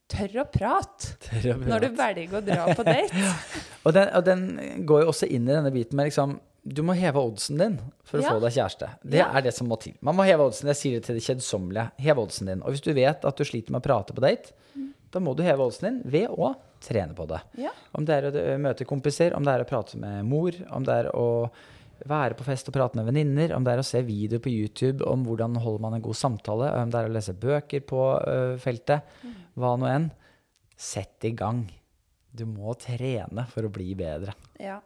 Tør 0.09 0.36
å 0.42 0.44
prate 0.54 1.40
når 1.66 1.80
du 1.82 1.88
velger 1.98 2.36
å 2.38 2.42
dra 2.46 2.66
på 2.78 2.84
date. 2.86 3.30
Og 3.86 3.94
den, 3.94 4.09
og 4.14 4.24
den 4.26 4.44
går 4.86 5.02
jo 5.04 5.09
også 5.12 5.26
inn 5.30 5.48
i 5.48 5.54
denne 5.54 5.70
biten 5.74 5.98
med 5.98 6.09
liksom 6.09 6.36
Du 6.66 6.80
må 6.82 6.94
heve 6.98 7.20
oddsen 7.22 7.59
din 7.61 7.76
for 8.07 8.18
å 8.18 8.22
Ja. 8.24 8.30
få 8.34 8.40
deg 8.42 8.54
kjæreste. 8.57 8.88
Det 9.07 9.18
Ja. 9.20 9.28
er 9.38 9.42
det 9.46 9.52
som 9.54 9.68
må 9.70 9.76
til. 9.78 9.94
Man 10.02 10.16
må 10.18 10.24
heve 10.26 10.42
oddsen. 10.48 10.66
Jeg 10.66 10.76
sier 10.80 10.94
det 10.98 11.04
til 11.07 11.14
det 11.14 11.22
kjedsommelige. 11.22 11.92
Heve 12.02 12.18
oddsen 12.24 12.46
din. 12.50 12.62
Og 12.62 12.70
hvis 12.74 12.82
du 12.82 12.92
vet 12.92 13.24
at 13.24 13.36
du 13.36 13.44
sliter 13.46 13.70
med 13.70 13.82
å 13.82 13.86
prate 13.86 14.12
på 14.14 14.20
date, 14.24 14.50
da 15.12 15.20
må 15.22 15.34
du 15.38 15.44
heve 15.46 15.62
oddsen 15.62 15.86
din 15.86 16.00
ved 16.11 16.26
å 16.34 16.57
trene 16.82 17.14
på 17.14 17.26
det. 17.30 17.38
Ja. 17.62 17.70
Om 17.94 18.04
det 18.04 18.16
er 18.18 18.26
å 18.30 18.59
møte 18.59 18.84
kompiser, 18.84 19.34
om 19.38 19.44
det 19.46 19.54
er 19.54 19.62
å 19.64 19.68
prate 19.68 19.94
med 19.96 20.24
mor, 20.26 20.50
om 20.74 20.82
det 20.82 21.07
er 21.07 21.11
å 21.14 21.48
være 22.04 22.34
på 22.36 22.44
fest 22.44 22.66
og 22.68 22.74
prate 22.74 22.96
med 22.98 23.07
venninner, 23.14 23.54
om 23.57 23.62
det 23.64 23.72
er 23.72 23.78
å 23.80 23.86
se 23.86 24.02
videoer 24.02 24.42
på 24.42 24.50
YouTube 24.52 25.07
om 25.07 25.22
hvordan 25.24 25.54
holder 25.62 25.80
man 25.86 25.94
en 25.94 26.02
god 26.02 26.18
samtale, 26.18 26.68
om 26.82 26.90
det 26.90 26.98
er 27.00 27.09
å 27.09 27.14
lese 27.14 27.32
bøker 27.32 27.80
på 27.88 28.02
ø, 28.26 28.57
feltet, 28.59 29.02
hva 29.57 29.74
nå 29.80 29.88
enn. 29.90 30.11
Sett 30.76 31.24
i 31.24 31.32
gang. 31.36 31.64
Du 32.36 32.44
må 32.48 32.74
trene 32.76 33.46
for 33.48 33.64
å 33.66 33.72
bli 33.72 33.94
bedre. 33.96 34.34
Ja. 34.61 34.80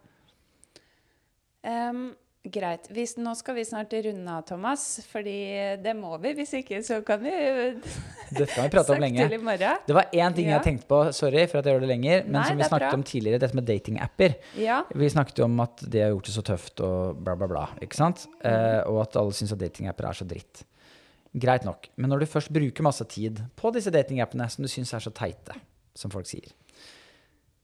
Um, 1.66 2.12
greit. 2.46 2.86
Hvis, 2.94 3.16
nå 3.20 3.34
skal 3.36 3.56
vi 3.58 3.64
snart 3.68 3.92
runde 4.06 4.32
av, 4.32 4.44
Thomas. 4.48 4.84
Fordi 5.10 5.34
det 5.82 5.92
må 5.98 6.14
vi. 6.22 6.32
Hvis 6.38 6.54
ikke 6.60 6.78
så 6.86 7.00
kan 7.06 7.20
vi 7.24 7.32
Dette 8.30 8.46
kan 8.54 8.68
vi 8.68 8.70
prate 8.72 8.94
om 8.94 9.02
lenge. 9.02 9.26
Det 9.28 9.96
var 9.96 10.06
én 10.14 10.36
ting 10.36 10.46
Ja. 10.48 10.56
jeg 10.60 10.66
tenkte 10.68 10.86
på, 10.88 11.02
sorry 11.16 11.44
for 11.50 11.58
at 11.60 11.66
jeg 11.66 11.74
gjør 11.74 11.82
det 11.84 11.90
lenger, 11.90 12.22
men 12.28 12.38
Nei, 12.38 12.46
som 12.46 12.60
vi 12.62 12.68
snakket 12.70 12.86
bra. 12.86 12.98
om 13.00 13.02
tidligere, 13.10 13.42
dette 13.42 13.58
med 13.58 13.66
datingapper. 13.66 14.36
Ja. 14.62 14.80
Vi 14.94 15.10
snakket 15.10 15.42
om 15.44 15.58
at 15.66 15.82
det 15.90 16.04
har 16.06 16.14
gjort 16.14 16.30
det 16.30 16.36
så 16.38 16.44
tøft 16.46 16.84
og 16.86 17.18
bla, 17.26 17.34
bla, 17.40 17.50
bla. 17.50 17.64
ikke 17.82 17.98
sant? 17.98 18.28
Eh, 18.46 18.80
og 18.86 19.02
at 19.02 19.18
alle 19.18 19.34
syns 19.34 19.56
at 19.56 19.60
datingapper 19.66 20.06
er 20.12 20.20
så 20.22 20.28
dritt. 20.30 20.62
Greit 21.30 21.62
nok. 21.66 21.86
Men 21.94 22.10
når 22.10 22.24
du 22.24 22.30
først 22.30 22.50
bruker 22.50 22.82
masse 22.82 23.04
tid 23.10 23.38
på 23.58 23.70
disse 23.74 23.92
datingappene 23.94 24.48
som 24.50 24.64
du 24.66 24.70
syns 24.70 24.90
er 24.96 25.04
så 25.04 25.12
teite, 25.14 25.54
som 25.94 26.10
folk 26.10 26.26
sier 26.26 26.50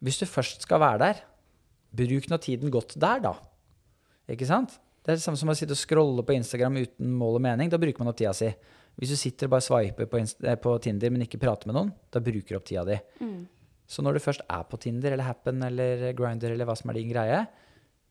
Hvis 0.04 0.20
du 0.20 0.26
først 0.28 0.62
skal 0.66 0.82
være 0.82 1.00
der, 1.02 1.22
bruk 1.96 2.28
nå 2.30 2.38
tiden 2.42 2.70
godt 2.70 2.94
der, 3.00 3.22
da. 3.24 3.32
Ikke 4.30 4.46
sant? 4.46 4.76
Det 5.02 5.14
er 5.14 5.18
det 5.18 5.22
samme 5.22 5.38
som 5.38 5.50
å 5.50 5.54
sitte 5.56 5.74
og 5.74 5.78
scrolle 5.78 6.22
på 6.26 6.34
Instagram 6.34 6.80
uten 6.82 7.12
mål 7.14 7.38
og 7.38 7.42
mening. 7.46 7.70
Da 7.70 7.78
bruker 7.78 8.02
man 8.02 8.10
opp 8.10 8.18
tida 8.18 8.32
si. 8.34 8.48
Hvis 8.98 9.12
du 9.12 9.18
sitter 9.18 9.46
og 9.46 9.54
bare 9.54 9.64
sveiper 9.64 10.08
på, 10.10 10.18
eh, 10.18 10.56
på 10.58 10.72
Tinder, 10.82 11.12
men 11.14 11.22
ikke 11.22 11.38
prater 11.38 11.68
med 11.70 11.76
noen, 11.76 11.92
da 12.10 12.20
bruker 12.20 12.54
du 12.54 12.58
opp 12.58 12.66
tida 12.66 12.84
di. 12.84 12.96
Så 13.86 14.02
når 14.02 14.16
du 14.16 14.24
først 14.24 14.42
er 14.50 14.64
på 14.66 14.80
Tinder 14.82 15.12
eller 15.14 15.24
Happen 15.28 15.62
eller 15.62 16.12
Grinder 16.18 16.50
eller 16.50 16.66
hva 16.66 16.76
som 16.76 16.90
er 16.90 16.98
din 16.98 17.12
greie, 17.12 17.46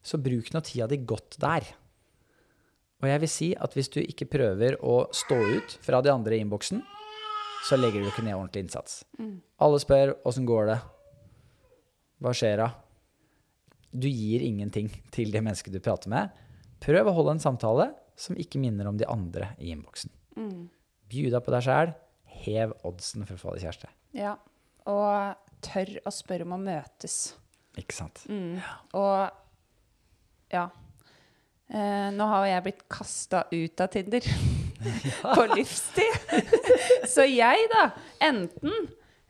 så 0.01 0.18
bruk 0.22 0.53
nå 0.53 0.62
tida 0.64 0.88
di 0.88 1.01
godt 1.03 1.36
der. 1.41 1.68
Og 3.03 3.09
jeg 3.11 3.21
vil 3.21 3.29
si 3.31 3.49
at 3.59 3.73
hvis 3.75 3.89
du 3.91 3.99
ikke 4.01 4.27
prøver 4.31 4.77
å 4.83 5.05
stå 5.13 5.35
ut 5.57 5.75
fra 5.83 5.99
de 6.05 6.11
andre 6.13 6.37
i 6.37 6.41
innboksen, 6.43 6.81
så 7.67 7.77
legger 7.79 8.01
du 8.05 8.09
ikke 8.11 8.23
ned 8.25 8.37
ordentlig 8.37 8.65
innsats. 8.65 9.01
Alle 9.61 9.79
spør 9.81 10.13
åssen 10.29 10.45
går 10.47 10.69
det, 10.71 10.79
hva 12.23 12.31
skjer 12.37 12.61
da? 12.61 12.69
Du 13.95 14.07
gir 14.07 14.43
ingenting 14.43 14.89
til 15.15 15.31
det 15.33 15.41
mennesket 15.43 15.73
du 15.75 15.79
prater 15.83 16.11
med. 16.11 16.31
Prøv 16.83 17.07
å 17.09 17.13
holde 17.15 17.35
en 17.37 17.43
samtale 17.43 17.89
som 18.19 18.37
ikke 18.39 18.59
minner 18.61 18.87
om 18.89 18.97
de 18.99 19.07
andre 19.11 19.53
i 19.59 19.71
innboksen. 19.73 20.11
Bjud 21.11 21.31
deg 21.33 21.43
på 21.45 21.53
deg 21.53 21.63
sjæl. 21.67 21.93
Hev 22.45 22.73
oddsen 22.87 23.23
for 23.27 23.37
å 23.37 23.41
få 23.41 23.55
deg 23.55 23.65
kjæreste. 23.67 23.91
ja. 24.15 24.35
Og 24.85 25.39
tør 25.65 25.89
å 26.05 26.11
spørre 26.13 26.45
om 26.45 26.51
å 26.53 26.59
møtes. 26.61 27.33
Ikke 27.79 27.95
sant? 27.97 28.19
Og 28.29 29.23
ja. 30.53 30.67
Eh, 31.66 32.09
nå 32.13 32.26
har 32.30 32.45
jeg 32.45 32.63
blitt 32.68 32.84
kasta 32.93 33.45
ut 33.49 33.82
av 33.82 33.89
Tinder 33.93 34.26
på 35.36 35.45
livstid. 35.55 36.36
så 37.13 37.26
jeg, 37.26 37.63
da, 37.72 37.88
enten 38.28 38.76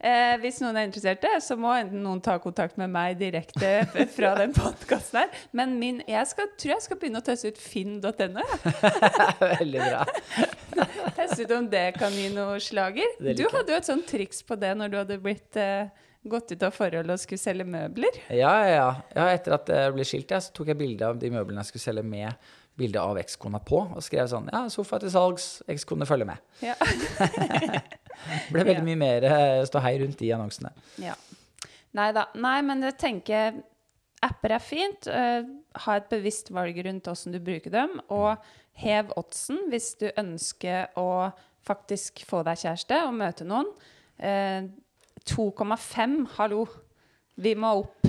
eh, 0.03 0.35
Hvis 0.41 0.59
noen 0.59 0.75
er 0.75 0.89
interesserte, 0.89 1.31
så 1.39 1.55
må 1.55 1.71
enten 1.77 2.03
noen 2.03 2.19
ta 2.23 2.35
kontakt 2.43 2.75
med 2.81 2.91
meg 2.91 3.15
direkte 3.21 3.71
fra 4.17 4.33
den 4.41 4.51
podkasten 4.57 5.21
her. 5.23 5.41
Men 5.55 5.77
min, 5.79 6.03
jeg 6.11 6.27
skal, 6.33 6.51
tror 6.59 6.75
jeg 6.75 6.87
skal 6.89 6.99
begynne 6.99 7.23
å 7.23 7.25
teste 7.25 7.53
ut 7.55 7.61
finn.no. 7.61 8.43
Veldig 9.39 9.85
bra. 9.85 10.03
Teste 11.15 11.45
ut 11.45 11.55
om 11.55 11.69
det 11.71 11.87
kan 11.95 12.11
gi 12.11 12.27
noe 12.35 12.59
slager. 12.59 13.15
Du 13.31 13.45
hadde 13.47 13.71
jo 13.71 13.79
et 13.79 13.87
sånt 13.87 14.09
triks 14.11 14.43
på 14.43 14.59
det 14.59 14.75
når 14.75 14.91
du 14.91 14.99
hadde 15.05 15.21
blitt 15.23 15.55
eh, 15.61 15.87
gått 16.31 16.51
ut 16.51 16.63
av 16.65 16.73
forhold 16.75 17.11
og 17.13 17.21
skulle 17.21 17.41
selge 17.41 17.65
møbler. 17.69 18.19
Ja, 18.33 18.53
ja, 18.67 18.87
ja. 19.15 19.25
etter 19.31 19.55
at 19.57 19.69
jeg 19.71 19.93
ble 19.95 20.05
skilt, 20.07 20.31
ja, 20.33 20.41
så 20.43 20.53
tok 20.55 20.71
jeg 20.73 20.79
bilde 20.79 21.07
av 21.07 21.19
de 21.21 21.31
møblene 21.33 21.63
jeg 21.63 21.73
skulle 21.73 21.85
selge 21.87 22.05
med 22.07 22.51
bilde 22.75 22.99
av 22.99 23.15
ekskona 23.21 23.61
på, 23.63 23.79
og 23.95 24.03
skrev 24.03 24.27
sånn 24.27 24.49
Ja, 24.51 24.65
sofa 24.73 24.99
til 24.99 25.11
salgs, 25.13 25.45
ekskone 25.71 26.07
følger 26.09 26.27
med. 26.27 26.41
Ja. 26.65 26.75
Det 26.75 28.49
ble 28.53 28.65
veldig 28.67 28.83
mye 28.87 28.99
mer 28.99 29.27
eh, 29.29 29.61
ståhei 29.69 29.95
rundt 30.01 30.19
de 30.19 30.33
annonsene. 30.35 30.73
ja. 31.03 31.15
Nei 31.95 32.09
da. 32.11 32.25
Nei, 32.35 32.57
men 32.67 32.83
jeg 32.83 32.97
tenker 32.99 33.61
apper 34.25 34.51
er 34.57 34.63
fint. 34.63 35.07
eh, 35.07 35.45
ha 35.85 35.95
et 35.95 36.09
bevisst 36.11 36.51
valg 36.51 36.75
rundt 36.83 37.07
åssen 37.07 37.31
du 37.31 37.39
bruker 37.39 37.71
dem, 37.71 37.99
og 38.11 38.35
hev 38.83 39.13
oddsen 39.15 39.69
hvis 39.71 39.93
du 40.01 40.09
ønsker 40.11 40.89
å 40.99 41.31
faktisk 41.65 42.25
få 42.27 42.41
deg 42.43 42.59
kjæreste 42.59 42.99
og 43.07 43.15
møte 43.15 43.47
noen. 43.47 43.71
Eh, 45.25 45.33
2,5, 45.33 46.27
hallo. 46.37 46.65
Vi 47.35 47.55
må 47.55 47.71
opp. 47.81 48.07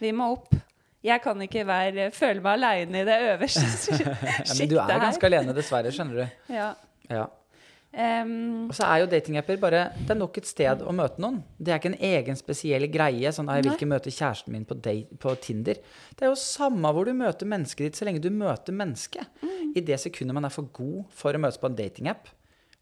Vi 0.00 0.12
må 0.12 0.32
opp. 0.36 0.54
Jeg 1.02 1.22
kan 1.22 1.40
ikke 1.40 1.62
være, 1.66 2.10
føle 2.12 2.42
meg 2.42 2.56
aleine 2.58 3.00
i 3.02 3.06
det 3.06 3.16
øverste 3.30 3.62
Ja, 4.02 4.14
sjiktet 4.44 4.58
men 4.58 4.68
du 4.68 4.76
er 4.80 4.90
her. 4.90 5.02
ganske 5.06 5.26
alene, 5.28 5.54
dessverre, 5.54 5.92
skjønner 5.94 6.18
du. 6.18 6.54
Ja. 6.54 6.72
Ja. 7.08 7.26
Um, 7.88 8.66
Og 8.68 8.74
så 8.76 8.84
er 8.84 8.98
jo 9.00 9.06
datingapper 9.08 9.56
bare 9.62 9.78
Det 9.96 10.10
er 10.12 10.18
nok 10.18 10.36
et 10.36 10.46
sted 10.50 10.82
å 10.84 10.92
møte 10.92 11.22
noen. 11.24 11.38
Det 11.56 11.72
er 11.72 11.78
ikke 11.80 11.92
en 11.94 12.02
egen 12.10 12.36
spesiell 12.36 12.84
greie. 12.92 13.30
Sånn, 13.32 13.48
«Ah, 13.48 13.56
jeg 13.56 13.64
vil 13.68 13.78
ikke 13.78 13.88
møte 13.94 14.12
kjæresten 14.12 14.52
min 14.52 14.66
på, 14.68 14.76
date, 14.84 15.16
på 15.22 15.32
Tinder. 15.40 15.78
Det 16.12 16.26
er 16.26 16.32
jo 16.34 16.36
samme 16.42 16.92
hvor 16.92 17.08
du 17.08 17.14
møter 17.16 17.48
mennesket 17.48 17.86
ditt, 17.88 17.96
så 18.02 18.04
lenge 18.10 18.20
du 18.20 18.28
møter 18.34 18.76
mennesket. 18.76 19.30
Mm. 19.40 19.70
I 19.78 19.84
det 19.88 20.00
sekundet 20.02 20.36
man 20.36 20.50
er 20.50 20.52
for 20.52 20.68
god 20.76 21.06
for 21.16 21.32
å 21.32 21.40
møtes 21.40 21.62
på 21.62 21.70
en 21.70 21.78
datingapp, 21.78 22.28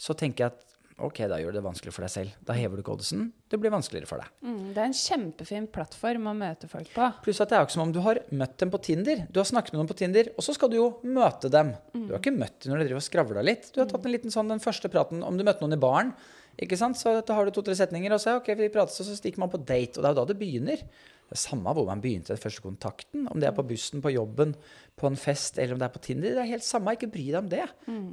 så 0.01 0.17
tenker 0.19 0.49
jeg 0.49 0.57
at 0.57 0.76
ok, 0.99 1.19
da 1.29 1.37
gjør 1.41 1.53
du 1.53 1.59
det 1.59 1.65
vanskelig 1.67 1.93
for 1.93 2.07
deg 2.07 2.13
selv. 2.13 2.37
Da 2.49 2.55
hever 2.57 2.79
du 2.79 2.83
ikke 2.83 2.95
oddsen. 2.95 3.27
Det 3.53 3.59
blir 3.61 3.73
vanskeligere 3.75 4.09
for 4.09 4.23
deg. 4.23 4.31
mm, 4.47 4.63
det 4.75 4.81
er 4.83 4.89
en 4.89 4.97
kjempefin 4.97 5.67
plattform 5.73 6.31
å 6.31 6.35
møte 6.37 6.71
folk 6.71 6.89
på. 6.95 7.11
Pluss 7.27 7.41
at 7.45 7.53
det 7.53 7.59
er 7.59 7.65
jo 7.65 7.69
ikke 7.69 7.77
som 7.77 7.85
om 7.85 7.93
du 7.93 8.01
har 8.07 8.23
møtt 8.31 8.57
dem 8.63 8.73
på 8.73 8.81
Tinder. 8.89 9.27
Du 9.31 9.41
har 9.43 9.49
snakket 9.49 9.75
med 9.75 9.83
noen 9.83 9.91
på 9.91 9.99
Tinder, 10.01 10.33
og 10.37 10.47
så 10.47 10.55
skal 10.57 10.73
du 10.73 10.79
jo 10.79 10.89
møte 11.05 11.51
dem. 11.53 11.75
Du 11.93 12.15
har 12.15 12.23
ikke 12.23 12.35
møtt 12.37 12.59
dem 12.65 12.73
når 12.73 12.83
de 12.83 12.89
driver 12.89 13.03
og 13.03 13.09
skravla 13.11 13.45
litt. 13.45 13.69
Du 13.75 13.83
har 13.83 13.91
tatt 13.91 14.09
en 14.09 14.15
liten 14.17 14.33
sånn 14.35 14.51
den 14.55 14.63
første 14.65 14.89
praten 14.93 15.23
om 15.27 15.37
du 15.37 15.45
møtte 15.47 15.65
noen 15.65 15.77
i 15.77 15.83
baren. 15.85 16.15
Ikke 16.57 16.79
sant? 16.81 16.97
Så 16.97 17.13
da 17.21 17.35
har 17.37 17.45
du 17.45 17.53
to-tre 17.53 17.75
setninger, 17.77 18.15
og 18.17 18.23
så, 18.23 18.39
ok, 18.41 18.49
vi 18.57 18.71
prates, 18.73 18.97
og 19.03 19.11
så 19.11 19.17
stikker 19.19 19.43
man 19.43 19.53
på 19.53 19.61
date. 19.61 19.99
Og 19.99 20.01
det 20.01 20.09
er 20.09 20.15
jo 20.17 20.21
da 20.23 20.25
det 20.31 20.39
begynner. 20.41 20.87
Det 21.27 21.35
er 21.35 21.43
samme 21.43 21.73
hvor 21.75 21.89
man 21.89 22.01
begynte 22.03 22.31
den 22.31 22.41
første 22.41 22.63
kontakten. 22.63 23.27
Om 23.27 23.41
det 23.43 23.49
er 23.49 23.55
på 23.57 23.65
bussen, 23.67 24.03
på 24.05 24.13
jobben, 24.15 24.55
på 24.95 25.11
en 25.11 25.19
fest, 25.19 25.59
eller 25.59 25.75
om 25.75 25.81
det 25.83 25.89
er 25.89 25.95
på 25.97 26.03
Tinder. 26.05 26.37
Det 26.37 26.45
er 26.45 26.53
helt 26.53 26.67
samme. 26.67 26.95
Ikke 26.95 27.11
bry 27.11 27.25
deg 27.33 27.41
om 27.41 27.51
det. 27.51 27.65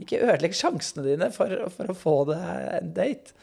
Ikke 0.02 0.24
ødelegg 0.26 0.58
sjansene 0.58 1.06
dine 1.06 1.30
for, 1.36 1.54
for 1.76 1.94
å 1.94 1.98
få 1.98 2.16
det 2.32 2.40
en 2.80 2.94
date. 2.98 3.38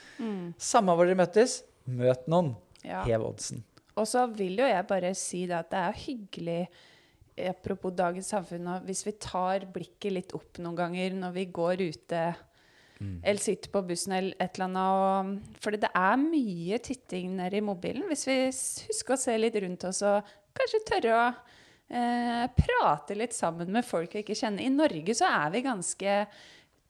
Samme 0.59 0.99
hvor 0.99 1.07
dere 1.07 1.23
møttes, 1.23 1.61
møt 1.87 2.27
noen. 2.31 2.57
Ja. 2.83 3.05
Hev 3.07 3.29
oddsen. 3.29 3.63
Og 3.95 4.09
så 4.09 4.25
vil 4.33 4.59
jo 4.59 4.67
jeg 4.67 4.89
bare 4.89 5.15
si 5.19 5.45
det 5.47 5.59
at 5.59 5.71
det 5.73 5.83
er 5.87 6.01
hyggelig 6.07 6.63
Apropos 7.41 7.95
dagens 7.97 8.29
samfunn, 8.35 8.67
hvis 8.85 9.01
vi 9.07 9.15
tar 9.17 9.63
blikket 9.73 10.13
litt 10.13 10.33
opp 10.37 10.59
noen 10.61 10.77
ganger 10.77 11.15
når 11.17 11.31
vi 11.39 11.45
går 11.55 11.83
ute 11.87 12.25
eller 13.01 13.41
sitter 13.41 13.73
på 13.73 13.83
bussen 13.89 14.13
eller 14.13 14.37
et 14.37 14.59
eller 14.59 14.67
annet 14.67 15.39
og, 15.41 15.57
Fordi 15.65 15.81
det 15.81 15.91
er 15.97 16.21
mye 16.21 16.79
titting 16.85 17.33
nedi 17.39 17.61
i 17.61 17.65
mobilen. 17.65 18.05
Hvis 18.11 18.27
vi 18.29 18.37
husker 18.91 19.17
å 19.17 19.21
se 19.21 19.37
litt 19.39 19.57
rundt 19.63 19.87
oss 19.89 20.03
og 20.05 20.35
kanskje 20.57 20.83
tørre 20.89 21.17
å 21.17 21.27
eh, 21.97 22.47
prate 22.57 23.17
litt 23.17 23.37
sammen 23.37 23.73
med 23.73 23.87
folk 23.89 24.15
vi 24.15 24.25
ikke 24.25 24.37
kjenner. 24.37 24.67
I 24.67 24.75
Norge 24.75 25.17
så 25.17 25.31
er 25.31 25.55
vi 25.55 25.65
ganske 25.65 26.17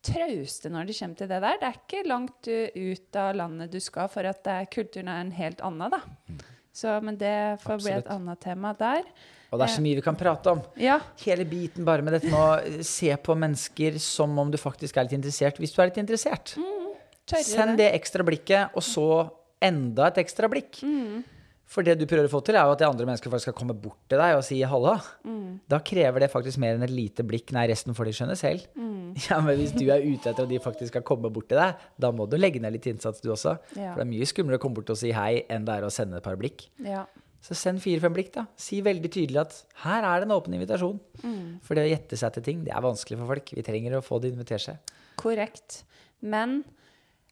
trauste 0.07 0.71
når 0.73 0.89
det 0.89 0.97
kommer 0.99 1.21
til 1.21 1.31
det 1.31 1.43
der. 1.45 1.59
Det 1.61 1.69
er 1.69 1.79
ikke 1.79 2.07
langt 2.09 2.49
uh, 2.49 2.79
ut 2.91 3.19
av 3.21 3.35
landet 3.37 3.75
du 3.75 3.81
skal 3.85 4.09
for 4.13 4.27
at 4.29 4.41
det 4.47 4.55
er, 4.55 4.71
kulturen 4.73 5.11
er 5.13 5.27
en 5.27 5.35
helt 5.37 5.61
annen, 5.67 5.93
da. 5.93 6.01
Så, 6.73 6.95
men 7.05 7.19
det 7.21 7.61
får 7.65 7.83
bli 7.83 7.93
et 7.99 8.11
annet 8.11 8.41
tema 8.41 8.73
der. 8.79 9.05
Og 9.51 9.59
det 9.59 9.67
er 9.67 9.73
så 9.75 9.83
mye 9.83 9.99
vi 9.99 10.05
kan 10.07 10.17
prate 10.19 10.53
om. 10.53 10.61
Ja. 10.79 11.01
Hele 11.25 11.45
biten 11.49 11.85
bare 11.85 12.05
med 12.07 12.15
dette 12.15 12.31
med 12.31 12.39
å 12.79 12.85
se 12.87 13.11
på 13.19 13.35
mennesker 13.35 13.99
som 14.03 14.37
om 14.39 14.51
du 14.53 14.59
faktisk 14.61 14.97
er 14.97 15.09
litt 15.09 15.17
interessert, 15.19 15.59
hvis 15.59 15.75
du 15.75 15.81
er 15.83 15.91
litt 15.91 15.99
interessert. 16.03 16.55
Mm, 16.61 16.77
Send 17.47 17.77
det 17.79 17.93
ekstra 17.95 18.25
blikket, 18.27 18.73
og 18.75 18.83
så 18.83 19.05
enda 19.63 20.09
et 20.11 20.17
ekstra 20.23 20.49
blikk. 20.51 20.81
For 21.71 21.87
det 21.87 21.95
du 22.01 22.03
prøver 22.11 22.27
å 22.27 22.31
få 22.33 22.41
til, 22.43 22.57
er 22.59 22.67
jo 22.67 22.73
at 22.75 22.81
det 22.81 22.87
andre 22.89 23.05
mennesker 23.07 23.31
faktisk 23.31 23.47
skal 23.53 23.55
komme 23.61 23.77
bort 23.79 24.01
til 24.11 24.19
deg 24.19 24.33
og 24.35 24.43
si 24.43 24.57
halla. 24.67 24.97
Da 25.71 25.79
krever 25.87 26.25
det 26.25 26.31
faktisk 26.33 26.59
mer 26.59 26.75
enn 26.75 26.83
et 26.83 26.91
lite 26.91 27.23
blikk. 27.23 27.53
Nei, 27.55 27.69
resten 27.71 27.95
får 27.95 28.09
de 28.11 28.15
skjønne 28.19 28.39
selv. 28.39 28.67
Ja, 29.27 29.41
Men 29.43 29.57
hvis 29.59 29.73
du 29.75 29.89
er 29.91 30.05
ute 30.07 30.31
etter 30.31 30.45
at 30.45 30.51
de 30.51 30.59
faktisk 30.63 30.93
skal 30.93 31.03
komme 31.03 31.27
bort 31.35 31.49
til 31.51 31.59
deg, 31.59 31.75
da 31.99 32.13
må 32.15 32.29
du 32.31 32.37
legge 32.39 32.61
ned 32.63 32.77
litt 32.77 32.87
innsats, 32.87 33.19
du 33.23 33.33
også. 33.35 33.57
Ja. 33.75 33.89
For 33.91 33.99
det 33.99 34.05
er 34.05 34.11
mye 34.13 34.29
skumlere 34.31 34.61
å 34.61 34.63
komme 34.63 34.79
bort 34.79 34.93
og 34.95 34.99
si 35.01 35.11
hei 35.15 35.41
enn 35.51 35.65
det 35.67 35.75
er 35.81 35.87
å 35.87 35.91
sende 35.91 36.21
et 36.21 36.27
par 36.27 36.39
blikk. 36.39 36.69
Ja. 36.87 37.03
Så 37.41 37.57
send 37.57 37.81
fire-fem 37.81 38.13
blikk, 38.13 38.35
da. 38.35 38.45
Si 38.61 38.83
veldig 38.85 39.09
tydelig 39.09 39.41
at 39.41 39.55
her 39.85 40.05
er 40.05 40.21
det 40.21 40.29
en 40.29 40.35
åpen 40.37 40.57
invitasjon. 40.59 40.99
For 41.65 41.77
det 41.79 41.87
å 41.87 41.93
gjette 41.95 42.19
seg 42.21 42.35
til 42.37 42.45
ting, 42.51 42.67
det 42.67 42.75
er 42.77 42.85
vanskelig 42.85 43.17
for 43.23 43.33
folk. 43.33 43.55
Vi 43.57 43.65
trenger 43.65 43.97
å 43.97 44.05
få 44.05 44.21
det 44.21 44.35
invitert 44.35 44.67
seg. 44.67 44.93
Korrekt. 45.21 45.79
Men 46.21 46.59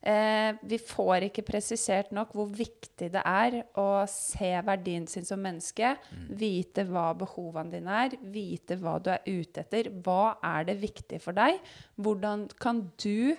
eh, 0.00 0.56
vi 0.64 0.78
får 0.80 1.26
ikke 1.28 1.44
presisert 1.50 2.14
nok 2.16 2.32
hvor 2.36 2.48
viktig 2.48 3.10
det 3.12 3.20
er 3.20 3.58
å 3.76 4.06
se 4.08 4.48
verdien 4.64 5.04
sin 5.12 5.28
som 5.28 5.44
menneske. 5.44 5.92
Vite 6.40 6.86
hva 6.88 7.10
behovene 7.20 7.76
dine 7.76 8.00
er, 8.06 8.16
vite 8.32 8.80
hva 8.80 8.96
du 9.02 9.12
er 9.12 9.28
ute 9.28 9.66
etter. 9.66 9.92
Hva 9.92 10.38
er 10.54 10.70
det 10.70 10.78
viktig 10.80 11.20
for 11.20 11.36
deg? 11.36 11.60
Hvordan 12.00 12.48
kan 12.56 12.86
du 12.96 13.36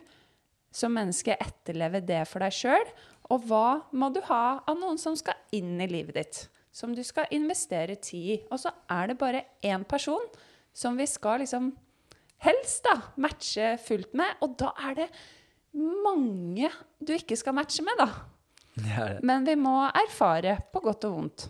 som 0.69 0.93
menneske 0.93 1.33
etterleve 1.33 2.05
det 2.05 2.21
for 2.29 2.45
deg 2.45 2.53
sjøl? 2.53 2.93
Og 3.33 3.49
hva 3.49 3.81
må 3.89 4.13
du 4.13 4.21
ha 4.29 4.61
av 4.69 4.77
noen 4.77 5.01
som 5.01 5.17
skal 5.17 5.37
inn 5.57 5.81
i 5.81 5.89
livet 5.89 6.21
ditt? 6.21 6.45
Som 6.71 6.93
du 6.95 7.01
skal 7.03 7.29
investere 7.35 7.95
tid 7.95 8.31
i. 8.35 8.39
Og 8.51 8.61
så 8.61 8.71
er 8.91 9.11
det 9.11 9.19
bare 9.19 9.45
én 9.65 9.83
person 9.87 10.25
som 10.73 10.97
vi 10.97 11.07
skal 11.09 11.41
liksom 11.43 11.71
helst 12.45 12.85
da, 12.87 12.95
matche 13.19 13.73
fullt 13.83 14.13
med. 14.17 14.39
Og 14.45 14.57
da 14.59 14.73
er 14.89 14.99
det 15.03 15.07
mange 15.75 16.69
du 16.99 17.13
ikke 17.15 17.37
skal 17.39 17.57
matche 17.57 17.85
med, 17.85 17.99
da. 17.99 18.09
Det 18.79 18.95
det. 18.95 19.23
Men 19.25 19.47
vi 19.47 19.55
må 19.59 19.75
erfare, 19.87 20.59
på 20.71 20.81
godt 20.83 21.09
og 21.09 21.15
vondt. 21.17 21.49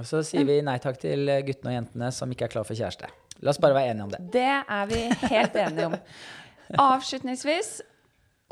Og 0.00 0.06
så 0.08 0.22
sier 0.26 0.46
vi 0.48 0.58
nei 0.64 0.78
takk 0.82 0.96
til 1.02 1.28
guttene 1.46 1.70
og 1.70 1.76
jentene 1.76 2.08
som 2.14 2.30
ikke 2.32 2.48
er 2.48 2.54
klar 2.56 2.66
for 2.66 2.78
kjæreste. 2.78 3.10
La 3.44 3.52
oss 3.52 3.60
bare 3.62 3.76
være 3.76 3.92
enige 3.92 4.06
om 4.06 4.14
det. 4.14 4.22
Det 4.34 4.54
er 4.62 4.86
vi 4.90 5.02
helt 5.34 5.58
enige 5.60 5.90
om. 5.90 5.96
Avslutningsvis, 6.80 7.74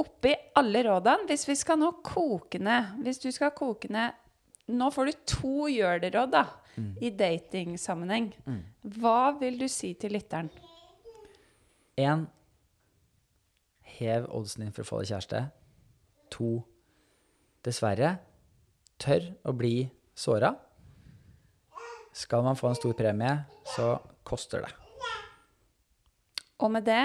oppi 0.02 0.34
alle 0.58 0.82
rådene, 0.86 1.26
hvis 1.30 1.46
vi 1.48 1.56
skal 1.58 1.78
nå 1.80 1.88
koke 2.04 2.60
ned 2.62 2.98
Hvis 3.04 3.22
du 3.22 3.30
skal 3.32 3.54
koke 3.56 3.88
ned 3.92 4.18
Nå 4.70 4.90
får 4.94 5.08
du 5.08 5.12
to 5.26 5.68
gjør 5.72 6.02
det-råd, 6.04 6.30
da, 6.32 6.44
i 7.02 7.10
datingsammenheng. 7.10 8.30
Hva 8.98 9.32
vil 9.40 9.58
du 9.60 9.66
si 9.68 9.92
til 9.98 10.14
lytteren? 10.14 10.50
Én 12.00 12.26
hev 13.98 14.28
oddsen 14.32 14.64
din 14.64 14.72
for 14.72 14.84
å 14.84 14.88
få 14.88 15.00
deg 15.02 15.12
kjæreste. 15.12 15.42
To 16.32 16.52
dessverre 17.66 18.14
tør 19.02 19.26
å 19.44 19.52
bli 19.56 19.74
såra. 20.14 20.54
Skal 22.16 22.44
man 22.44 22.56
få 22.56 22.70
en 22.70 22.78
stor 22.78 22.94
premie, 22.96 23.34
så 23.74 23.96
koster 24.24 24.64
det. 24.64 24.72
Og 26.62 26.70
med 26.70 26.86
det 26.86 27.02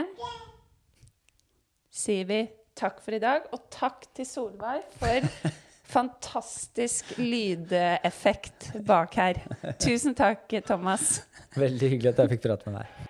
sier 1.97 2.27
vi 2.29 2.43
takk 2.77 2.99
for 3.01 3.17
i 3.17 3.21
dag, 3.21 3.47
og 3.51 3.71
takk 3.73 4.05
til 4.13 4.27
Solveig 4.29 4.83
for 4.99 5.25
fantastisk 5.87 7.13
lydeffekt 7.17 8.71
bak 8.87 9.15
her. 9.19 9.41
Tusen 9.79 10.15
takk, 10.17 10.51
Thomas. 10.67 11.21
Veldig 11.57 11.93
hyggelig 11.95 12.13
at 12.13 12.25
jeg 12.25 12.35
fikk 12.35 12.47
prate 12.49 12.71
med 12.71 12.81
deg. 12.83 13.06